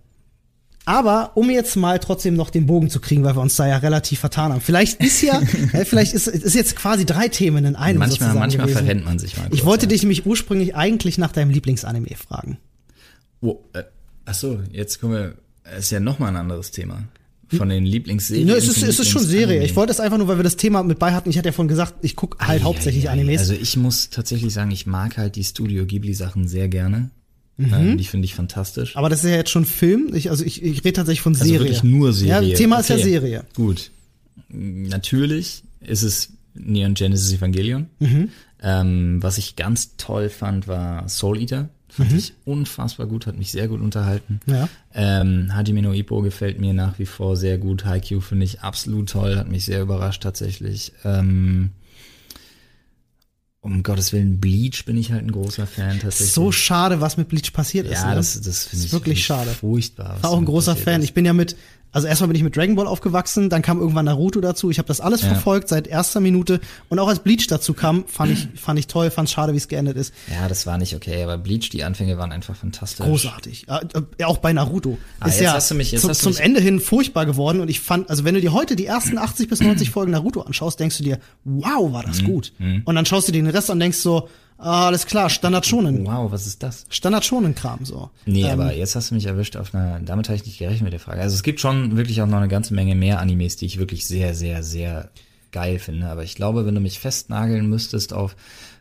[0.86, 3.76] Aber um jetzt mal trotzdem noch den Bogen zu kriegen, weil wir uns da ja
[3.76, 4.62] relativ vertan haben.
[4.62, 5.42] Vielleicht ist ja,
[5.74, 8.86] äh, vielleicht ist, ist jetzt quasi drei Themen in einem Manchmal, manchmal gewesen.
[8.86, 9.48] verrennt man sich mal.
[9.48, 9.90] Ich kurz, wollte ja.
[9.90, 12.58] dich nämlich ursprünglich eigentlich nach deinem Lieblingsanime fragen.
[13.42, 13.84] Oh, äh,
[14.24, 15.36] ach so, jetzt kommen wir,
[15.66, 17.04] es ist ja nochmal ein anderes Thema.
[17.56, 18.48] Von den Lieblingsserien.
[18.48, 19.24] Ne, es ist, es ist schon.
[19.24, 19.64] Serie.
[19.64, 21.30] Ich wollte es einfach nur, weil wir das Thema mit bei hatten.
[21.30, 23.14] Ich hatte ja vorhin gesagt, ich gucke halt Ei, hauptsächlich ei, ei.
[23.14, 23.40] Animes.
[23.40, 27.10] Also ich muss tatsächlich sagen, ich mag halt die Studio Ghibli Sachen sehr gerne.
[27.56, 27.74] Mhm.
[27.74, 28.96] Ähm, die finde ich fantastisch.
[28.98, 30.12] aber das ist ja jetzt schon Film.
[30.14, 31.60] Ich, also ich, ich rede tatsächlich von Also Serie.
[31.62, 32.50] wirklich nur Serie.
[32.50, 32.98] Ja, Thema ist ja.
[32.98, 33.46] Serie.
[33.56, 33.92] Gut.
[34.50, 37.88] Natürlich ist es Neon Genesis Evangelion.
[38.00, 38.30] Mhm.
[38.62, 41.70] Ähm, was ich ganz toll fand, war Soul Eater.
[41.98, 44.40] Fand ich unfassbar gut, hat mich sehr gut unterhalten.
[44.46, 44.70] Ja.
[44.94, 47.86] Ähm, Hajime no Ippo gefällt mir nach wie vor sehr gut.
[47.86, 50.94] Haikyuu finde ich absolut toll, hat mich sehr überrascht tatsächlich.
[51.04, 51.72] Ähm,
[53.62, 56.32] um Gottes Willen, Bleach bin ich halt ein großer Fan tatsächlich.
[56.32, 58.02] So schade, was mit Bleach passiert ist.
[58.02, 58.16] ja, ne?
[58.16, 59.50] das, das finde ist ich wirklich schade.
[59.50, 60.22] Furchtbar.
[60.22, 61.02] war auch ein großer Fan.
[61.02, 61.10] ist.
[61.10, 61.58] Ich bin ja mit,
[61.92, 64.70] also erstmal bin ich mit Dragon Ball aufgewachsen, dann kam irgendwann Naruto dazu.
[64.70, 65.30] Ich habe das alles Ja.
[65.30, 66.60] verfolgt seit erster Minute
[66.90, 69.68] und auch als Bleach dazu kam, fand ich fand ich toll, fand schade, wie es
[69.68, 70.14] geendet ist.
[70.32, 73.06] Ja, das war nicht okay, aber Bleach, die Anfänge waren einfach fantastisch.
[73.06, 73.68] Großartig.
[73.68, 73.80] Äh,
[74.20, 74.98] äh, auch bei Naruto.
[75.20, 76.80] Ah, ist jetzt ja hast du mich- jetzt zu, hast du zum mich- Ende hin
[76.80, 79.90] furchtbar geworden und ich fand, also wenn du dir heute die ersten 80 bis 90
[79.90, 82.08] Folgen Naruto anschaust, denkst du dir, wow, war Mhm.
[82.08, 82.54] das gut.
[82.86, 86.06] Und dann schaust du dir den Rest an und denkst so, alles klar, Standard schonen.
[86.06, 86.86] Wow, was ist das?
[86.90, 88.10] Standard schonen Kram so.
[88.26, 90.84] Nee, Ähm, aber jetzt hast du mich erwischt auf einer, damit habe ich nicht gerechnet
[90.84, 91.22] mit der Frage.
[91.22, 94.06] Also es gibt schon wirklich auch noch eine ganze Menge mehr Animes, die ich wirklich
[94.08, 95.10] sehr, sehr, sehr
[95.52, 96.08] geil finde.
[96.08, 98.36] Aber ich glaube, wenn du mich festnageln müsstest auf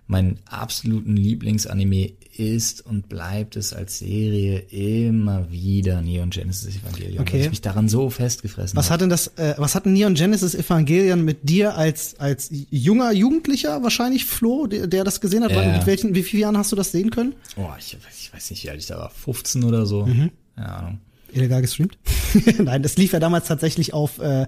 [0.07, 7.21] meinen absoluten Lieblingsanime ist und bleibt es als Serie immer wieder Neon Genesis Evangelion.
[7.21, 7.35] Okay.
[7.35, 10.55] Weil ich mich daran so festgefressen Was hat denn das, äh, was hat Neon Genesis
[10.55, 15.51] Evangelion mit dir als, als junger Jugendlicher wahrscheinlich, Flo, der, der das gesehen hat?
[15.53, 15.59] Ja.
[15.59, 17.35] Wann- Mit welchen, wie vielen Jahren hast du das sehen können?
[17.57, 19.11] Oh, ich, ich weiß nicht, wie alt ich da war.
[19.11, 20.07] 15 oder so.
[20.07, 20.31] Mhm.
[20.55, 20.99] Keine Ahnung.
[21.33, 21.97] Illegal gestreamt?
[22.59, 24.47] Nein, das lief ja damals tatsächlich auf, äh,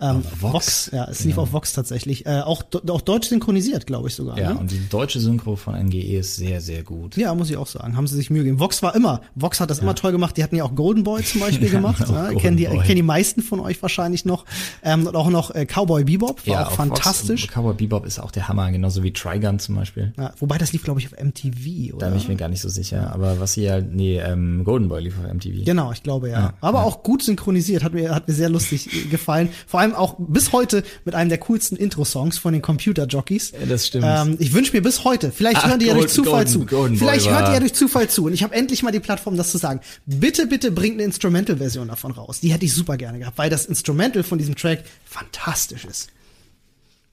[0.00, 0.52] ähm, Vox.
[0.52, 0.90] Vox.
[0.92, 1.42] Ja, es lief Genau.
[1.42, 2.26] auf Vox tatsächlich.
[2.26, 4.38] Äh, auch, auch deutsch synchronisiert, glaube ich sogar.
[4.38, 4.58] Ja, ne?
[4.60, 7.16] und die deutsche Synchro von NGE ist sehr, sehr gut.
[7.16, 7.96] Ja, muss ich auch sagen.
[7.96, 8.58] Haben sie sich Mühe gegeben.
[8.60, 10.36] Vox war immer, Vox hat das immer toll gemacht.
[10.36, 12.02] Die hatten ja auch Golden Boy zum Beispiel gemacht.
[12.04, 14.44] auch Ja, Golden kennen, die, kennen die meisten von euch wahrscheinlich noch.
[14.82, 17.42] Ähm, und auch noch äh, Cowboy Bebop, war auch auf fantastisch.
[17.42, 20.12] Vox, Cowboy Bebop ist auch der Hammer, genauso wie Trigun zum Beispiel.
[20.16, 22.08] Ja, wobei das lief, glaube ich, auf MTV, Da oder?
[22.10, 23.12] bin ich mir gar nicht so sicher.
[23.12, 25.64] Aber was halt, nee, ähm, Golden Boy lief auf MTV.
[25.64, 26.40] Genau, ich glaube ja.
[26.40, 26.84] Ja, Aber ja.
[26.84, 29.50] auch gut synchronisiert, hat mir, hat mir sehr lustig äh, gefallen.
[29.66, 33.52] Vor allem auch bis heute mit einem der coolsten Intro-Songs von den Computer-Jockeys.
[33.52, 34.06] Ja, das stimmt.
[34.08, 36.66] Ähm, ich wünsche mir bis heute, vielleicht Ach, hören die ja durch Zufall Golden- zu.
[36.66, 38.24] Golden Boy vielleicht hört war- ihr ja durch Zufall zu.
[38.26, 39.80] Und ich habe endlich mal die Plattform, das zu sagen.
[40.06, 42.40] Bitte, bitte bringt eine Instrumental-Version davon raus.
[42.40, 46.08] Die hätte ich super gerne gehabt, weil das Instrumental von diesem Track fantastisch ist.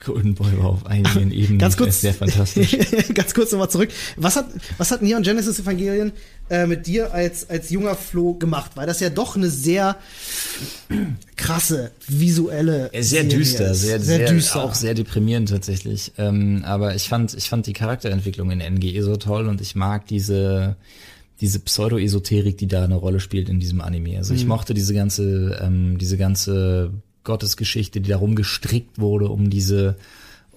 [0.08, 2.78] War auf einigen Ebenen Ganz kurz, sehr fantastisch.
[3.14, 3.90] ganz kurz nochmal zurück.
[4.18, 6.12] Was hat, was hat Neon Genesis Evangelion
[6.50, 8.72] äh, mit dir als, als junger Flo gemacht?
[8.76, 9.98] Weil das ja doch eine sehr
[11.36, 13.82] krasse visuelle Äh, Sehr Serie düster, ist.
[13.82, 14.64] sehr, sehr, düster.
[14.64, 16.14] auch sehr deprimierend tatsächlich.
[16.18, 20.08] Ähm, aber ich fand, ich fand die Charakterentwicklung in NGE so toll und ich mag
[20.08, 20.76] diese,
[21.42, 24.18] diese Pseudo-Esoterik, die da eine Rolle spielt in diesem Anime.
[24.18, 24.40] Also Mhm.
[24.40, 26.92] ich mochte diese ganze, ähm, diese ganze
[27.26, 29.98] Gottesgeschichte, die darum gestrickt wurde, um diese,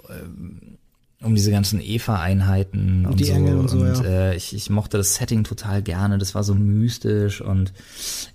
[0.08, 0.78] ähm,
[1.20, 3.34] um diese ganzen Eva-Einheiten und, die so.
[3.34, 4.00] Und so, ja.
[4.04, 6.16] äh, ich, ich mochte das Setting total gerne.
[6.16, 7.72] Das war so mystisch und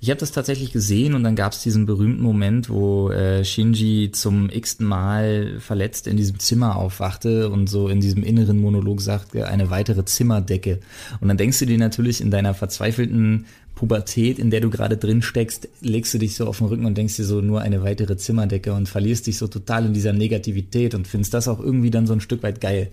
[0.01, 4.11] ich habe das tatsächlich gesehen und dann gab es diesen berühmten Moment, wo äh, Shinji
[4.11, 9.47] zum x-ten Mal verletzt in diesem Zimmer aufwachte und so in diesem inneren Monolog sagte,
[9.47, 10.81] eine weitere Zimmerdecke.
[11.22, 13.45] Und dann denkst du dir natürlich in deiner verzweifelten
[13.76, 16.98] Pubertät, in der du gerade drin steckst, legst du dich so auf den Rücken und
[16.98, 20.95] denkst dir so nur eine weitere Zimmerdecke und verlierst dich so total in dieser Negativität
[20.95, 22.91] und findest das auch irgendwie dann so ein Stück weit geil.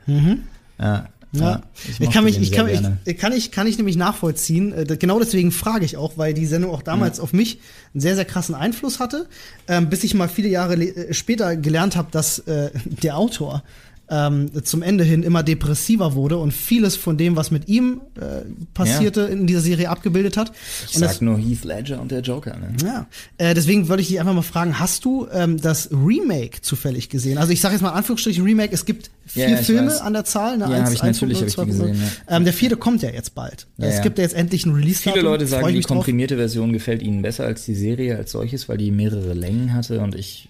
[0.78, 2.98] Ja, Ja, ich, mochte kann mich, ich kann, ich, gerne.
[3.04, 4.72] ich kann ich, kann ich nämlich nachvollziehen.
[4.72, 7.60] Äh, Genau deswegen frage ich auch, weil die Sendung auch damals auf mich
[7.94, 9.28] einen sehr, sehr krassen Einfluss hatte,
[9.68, 13.62] ähm, bis ich mal viele Jahre äh, später gelernt habe, dass äh, der Autor
[14.10, 18.42] ähm, zum Ende hin immer depressiver wurde und vieles von dem, was mit ihm äh,
[18.74, 20.52] passierte, in dieser Serie abgebildet hat.
[20.88, 22.74] Ich und das, sag nur Heath Ledger und der Joker, ne?
[22.84, 23.06] ja,
[23.38, 27.38] äh, deswegen wollte ich dich einfach mal fragen, hast du ähm, das Remake zufällig gesehen?
[27.38, 30.00] Also ich sage jetzt mal in Anführungsstrichen Remake, es gibt vier Ja, Filme weiß.
[30.00, 30.58] an der Zahl.
[30.58, 30.64] Ne?
[30.64, 33.10] Ja, Eins- hab ich eins, natürlich, zwei, hab ich gesehen, Ähm, der vierte kommt ja
[33.10, 33.68] jetzt bald.
[33.78, 34.02] Ja, es ja.
[34.02, 35.98] gibt ja jetzt endlich einen release Viele Leute sagen, die mich drauf.
[35.98, 40.00] komprimierte Version gefällt ihnen besser als die Serie als solches, weil die mehrere Längen hatte
[40.00, 40.48] und ich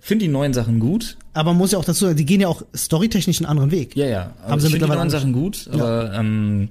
[0.00, 1.16] finde die neuen Sachen gut.
[1.32, 3.96] Aber man muss ja auch dazu sagen, die gehen ja auch storytechnisch einen anderen Weg.
[3.96, 4.32] Ja, ja.
[4.42, 6.70] Haben sie ich finde die neuen Sachen gut, aber ähm,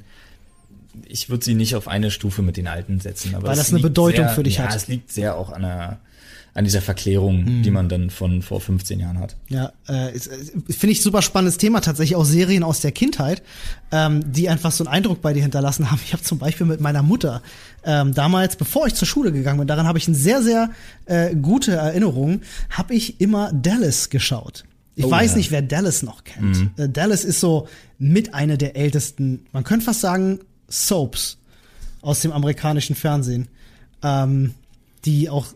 [1.07, 3.35] ich würde sie nicht auf eine Stufe mit den alten setzen.
[3.35, 4.75] Aber Weil es das eine Bedeutung sehr, für dich ja, hat.
[4.75, 5.99] es liegt sehr auch an der
[6.53, 9.37] an dieser Verklärung, die man dann von vor 15 Jahren hat.
[9.47, 10.19] Ja, äh, äh,
[10.69, 13.41] finde ich super spannendes Thema tatsächlich auch Serien aus der Kindheit,
[13.93, 15.99] ähm, die einfach so einen Eindruck bei dir hinterlassen haben.
[16.05, 17.41] Ich habe zum Beispiel mit meiner Mutter
[17.85, 20.71] ähm, damals, bevor ich zur Schule gegangen bin, daran habe ich eine sehr sehr
[21.05, 24.65] äh, gute Erinnerung, habe ich immer Dallas geschaut.
[24.95, 25.37] Ich Oh, weiß ja.
[25.37, 26.77] nicht, wer Dallas noch kennt.
[26.77, 31.37] Äh, Dallas ist so mit einer der ältesten, man könnte fast sagen Soaps
[32.01, 33.47] aus dem amerikanischen Fernsehen.
[34.03, 34.53] Ähm,
[35.05, 35.47] die auch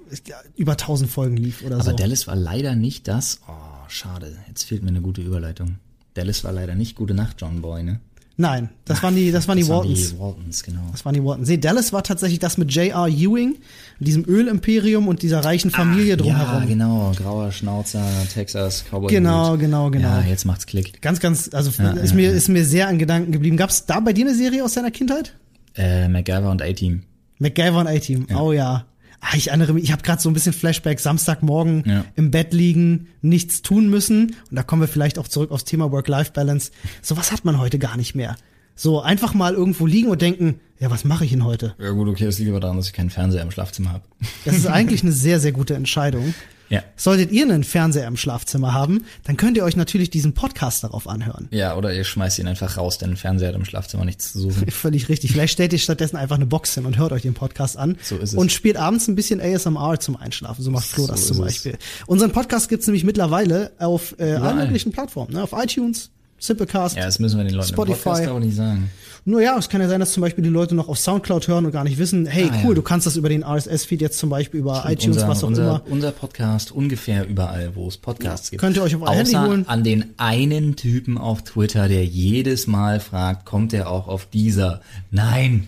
[0.56, 1.92] über 1000 Folgen lief oder Aber so.
[1.94, 3.40] Dallas war leider nicht das.
[3.48, 3.52] Oh,
[3.88, 4.36] schade.
[4.48, 5.76] Jetzt fehlt mir eine gute Überleitung.
[6.16, 8.00] Dallas war leider nicht gute Nacht, John Boy, ne?
[8.38, 10.10] Nein, das waren die, das waren die Das waren Waltons.
[10.12, 10.82] die Waltons, genau.
[10.92, 11.48] Das waren die Waltons.
[11.48, 13.08] Nee, Dallas war tatsächlich das mit J.R.
[13.08, 13.56] Ewing,
[14.00, 16.64] diesem Ölimperium und dieser reichen Familie drumherum.
[16.64, 17.12] Ja, genau.
[17.16, 19.08] Grauer Schnauzer, Texas, Cowboy.
[19.10, 20.10] Genau, genau, genau.
[20.10, 21.02] Ja, jetzt macht's Klick.
[21.02, 22.36] Ganz, ganz, also Ja, ist ja, mir, ja.
[22.36, 23.56] ist mir sehr an Gedanken geblieben.
[23.56, 25.34] Gab's da bei dir eine Serie aus deiner Kindheit?
[25.76, 27.04] Äh, MacGyver und A-Team.
[27.40, 28.28] MacGyver und A-Team.
[28.38, 28.86] Oh ja.
[29.28, 32.06] Ah, ich erinnere mich, ich habe gerade so ein bisschen Flashback, Samstagmorgen Ja.
[32.16, 34.36] im Bett liegen, nichts tun müssen.
[34.50, 36.72] Und da kommen wir vielleicht auch zurück aufs Thema Work-Life-Balance.
[37.02, 38.36] Sowas hat man heute gar nicht mehr.
[38.76, 41.74] So einfach mal irgendwo liegen und denken, ja, was mache ich denn heute?
[41.80, 44.04] Ja gut, okay, das liegt aber daran, dass ich keinen Fernseher im Schlafzimmer habe.
[44.44, 46.36] Das ist eigentlich eine sehr, sehr gute Entscheidung.
[46.70, 46.84] Ja.
[46.96, 51.08] Solltet ihr einen Fernseher im Schlafzimmer haben, dann könnt ihr euch natürlich diesen Podcast darauf
[51.08, 51.48] anhören.
[51.52, 54.40] Ja, oder ihr schmeißt ihn einfach raus, denn ein Fernseher hat im Schlafzimmer nichts zu
[54.40, 54.68] suchen.
[54.72, 55.32] Völlig richtig.
[55.32, 57.98] Vielleicht stellt ihr stattdessen einfach eine Box hin und hört euch den Podcast an.
[58.02, 58.36] So ist es.
[58.36, 60.64] Und spielt abends ein bisschen ASMR zum Einschlafen.
[60.64, 61.42] So macht Flo So das zum es.
[61.44, 61.78] Beispiel.
[62.08, 65.34] Unseren Podcast gibt's nämlich mittlerweile auf äh, allen möglichen Plattformen.
[65.34, 65.44] Ne?
[65.44, 66.10] Auf iTunes,
[66.40, 66.96] Simplecast.
[66.98, 67.98] Ja, das müssen wir den Leuten Spotify.
[67.98, 68.90] im Podcast aber nicht sagen.
[69.28, 71.66] Nur ja, es kann ja sein, dass zum Beispiel die Leute noch auf Soundcloud hören
[71.66, 72.76] und gar nicht wissen, hey, Ah, cool, ja.
[72.76, 75.64] du kannst das über den RSS-Feed jetzt zum Beispiel über iTunes, unser, was auch unser,
[75.64, 75.82] immer.
[75.90, 78.62] Unser Podcast ungefähr überall, wo es Podcasts gibt.
[78.62, 79.68] Könnt ihr euch auf euer Handy holen.
[79.68, 84.82] an den einen Typen auf Twitter, der jedes Mal fragt, kommt er auch auf dieser?
[85.10, 85.68] Nein,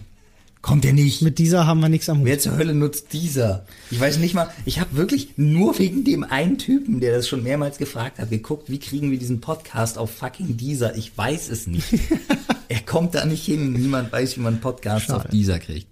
[0.61, 1.23] kommt er nicht.
[1.23, 2.25] Mit dieser haben wir nichts am Hut.
[2.27, 3.65] Wer zur Hölle nutzt dieser?
[3.89, 7.41] Ich weiß nicht mal, ich habe wirklich nur wegen dem einen Typen, der das schon
[7.41, 10.95] mehrmals gefragt hat, geguckt, wie kriegen wir diesen Podcast auf fucking dieser?
[10.95, 11.87] Ich weiß es nicht.
[12.69, 13.73] er kommt da nicht hin.
[13.73, 15.25] Niemand weiß, wie man Podcasts Schade.
[15.25, 15.87] auf dieser kriegt.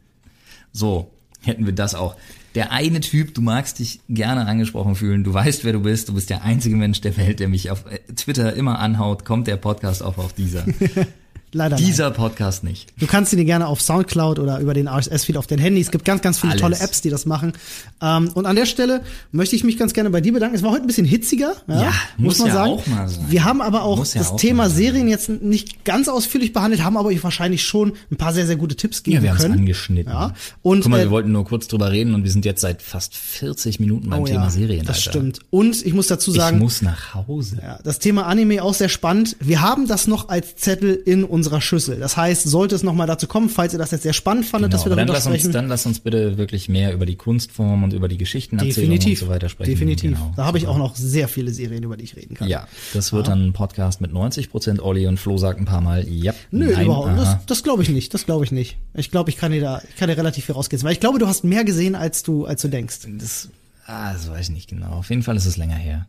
[0.71, 1.11] So,
[1.41, 2.15] hätten wir das auch.
[2.55, 6.13] Der eine Typ, du magst dich gerne angesprochen fühlen, du weißt, wer du bist, du
[6.13, 9.57] bist der einzige Mensch der Welt, der mich auf äh, Twitter immer anhaut, kommt der
[9.57, 10.65] Podcast auch auf dieser.
[11.55, 11.85] Leider nein.
[11.85, 12.91] dieser Podcast nicht.
[12.99, 15.79] Du kannst ihn dir gerne auf Soundcloud oder über den RSS-Feed auf dein Handy.
[15.79, 16.61] Es gibt ganz, ganz viele Alles.
[16.61, 17.53] tolle Apps, die das machen.
[18.01, 20.57] Ähm, und an der Stelle möchte ich mich ganz gerne bei dir bedanken.
[20.57, 23.25] Es war heute ein bisschen hitziger, ja, Ja, muss ja auch mal sein.
[23.29, 24.69] Wir haben aber auch Muss ja das auch Thema.
[24.69, 28.57] Serien jetzt nicht ganz ausführlich behandelt, haben aber euch wahrscheinlich schon ein paar sehr, sehr
[28.57, 29.59] gute Tipps geben Ja, wir haben es können.
[29.59, 30.11] angeschnitten.
[30.11, 30.33] Ja.
[30.61, 32.81] Und Guck mal, äh, wir wollten nur kurz drüber reden und wir sind jetzt seit
[32.81, 34.85] fast 40 Minuten beim oh Thema ja, Serien.
[34.85, 35.11] Das Alter.
[35.11, 35.39] stimmt.
[35.51, 37.59] Und ich muss dazu Ich sagen, muss nach Hause.
[37.61, 39.37] Ja, das Thema Anime auch sehr spannend.
[39.39, 41.99] Wir haben das noch als Zettel in unserer Schüssel.
[41.99, 44.73] Das heißt, sollte es noch mal dazu kommen, falls ihr das jetzt sehr spannend fandet,
[44.73, 45.53] dass wir Genau, dann, darüber lass uns, sprechen.
[45.53, 49.21] dann lass uns bitte wirklich mehr über die Kunstform und über die Geschichtenerzählung Definitiv.
[49.21, 49.71] und so weiter sprechen.
[49.71, 50.11] Definitiv.
[50.13, 50.33] Genau.
[50.35, 52.47] Da habe ich auch noch sehr viele Serien, über die ich reden kann.
[52.47, 56.07] Ja, das wird dann ein Podcast mit 90% Olli und Flo sagt ein paar Mal,
[56.07, 57.09] ja, Nö, nein, überhaupt.
[57.09, 57.15] aha.
[57.15, 58.13] Das, das glaube ich nicht.
[58.13, 58.77] Das glaube ich nicht.
[58.93, 60.81] Ich glaube, ich kann dir da, ich kann dir relativ viel rausgehen.
[60.83, 62.99] Weil ich glaube, du hast mehr gesehen, als du, als du denkst.
[63.19, 63.49] Das,
[63.85, 64.91] ah, das weiß ich nicht genau.
[64.91, 66.07] Auf jeden Fall ist es länger her.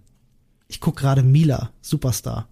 [0.69, 2.49] Ich guck gerade Mila, Superstar.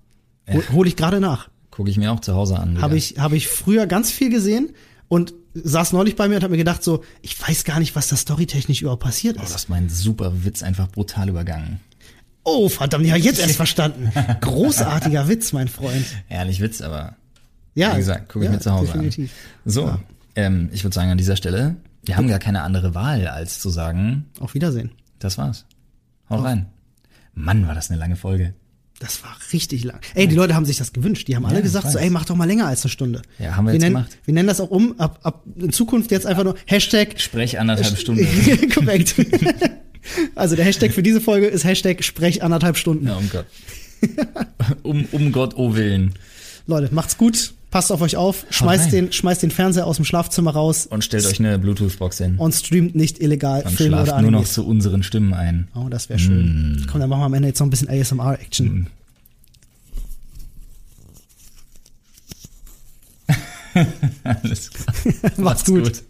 [0.50, 1.48] Hol, hol ich gerade nach.
[1.74, 2.80] Gucke ich mir auch zu Hause an.
[2.80, 4.70] Habe ich, habe ich früher ganz viel gesehen
[5.08, 8.06] und saß neulich bei mir und habe mir gedacht so, ich weiß gar nicht, was
[8.08, 9.52] da storytechnisch überhaupt passiert Oh, ist.
[9.54, 11.80] das ist mein super Witz einfach brutal übergangen.
[12.44, 14.12] Oh, verdammt, ja, jetzt erst verstanden.
[14.40, 16.04] Großartiger Witz, mein Freund.
[16.46, 17.16] Nicht Witz, aber
[17.74, 19.32] Ja, wie gesagt, gucke ich ja, mir zu Hause definitiv.
[19.64, 19.70] an.
[19.72, 19.98] So, Ja.
[20.36, 21.74] ähm, ich würde sagen an dieser Stelle,
[22.04, 24.92] wir haben gar keine andere Wahl, als zu sagen, Auf Wiedersehen.
[25.18, 25.64] das war's.
[26.30, 26.66] Haut rein.
[27.34, 28.54] Mann, war das eine lange Folge.
[29.00, 30.00] Das war richtig lang.
[30.14, 31.26] Ey, die Leute haben sich das gewünscht.
[31.26, 33.22] Die haben alle Ja, gesagt, so, ey, mach doch mal länger als eine Stunde.
[33.38, 34.16] Ja, haben wir jetzt nennen, gemacht.
[34.24, 37.98] Wir nennen das auch um, ab, ab in Zukunft jetzt einfach nur Hashtag Sprech anderthalb
[37.98, 38.26] Stunden.
[38.74, 39.16] korrekt.
[40.36, 43.08] also der Hashtag für diese Folge ist Hashtag Sprech anderthalb Stunden.
[43.08, 43.46] Ja, um Gott.
[44.82, 46.14] um, um Gott, oh Willen.
[46.66, 50.52] Leute, macht's gut, passt auf euch auf, schmeißt den, schmeißt den Fernseher aus dem Schlafzimmer
[50.52, 52.36] raus Und stellt euch eine Bluetooth-Box hin.
[52.38, 55.66] und streamt nicht illegal Und Filme oder schlaft nur noch zu unseren Stimmen ein.
[55.74, 56.86] Oh, das wäre schön.
[56.88, 58.86] Komm, dann machen wir am Ende jetzt noch ein bisschen ASMR-Action.
[64.22, 64.94] Alles klar.
[65.36, 66.04] Macht's gut.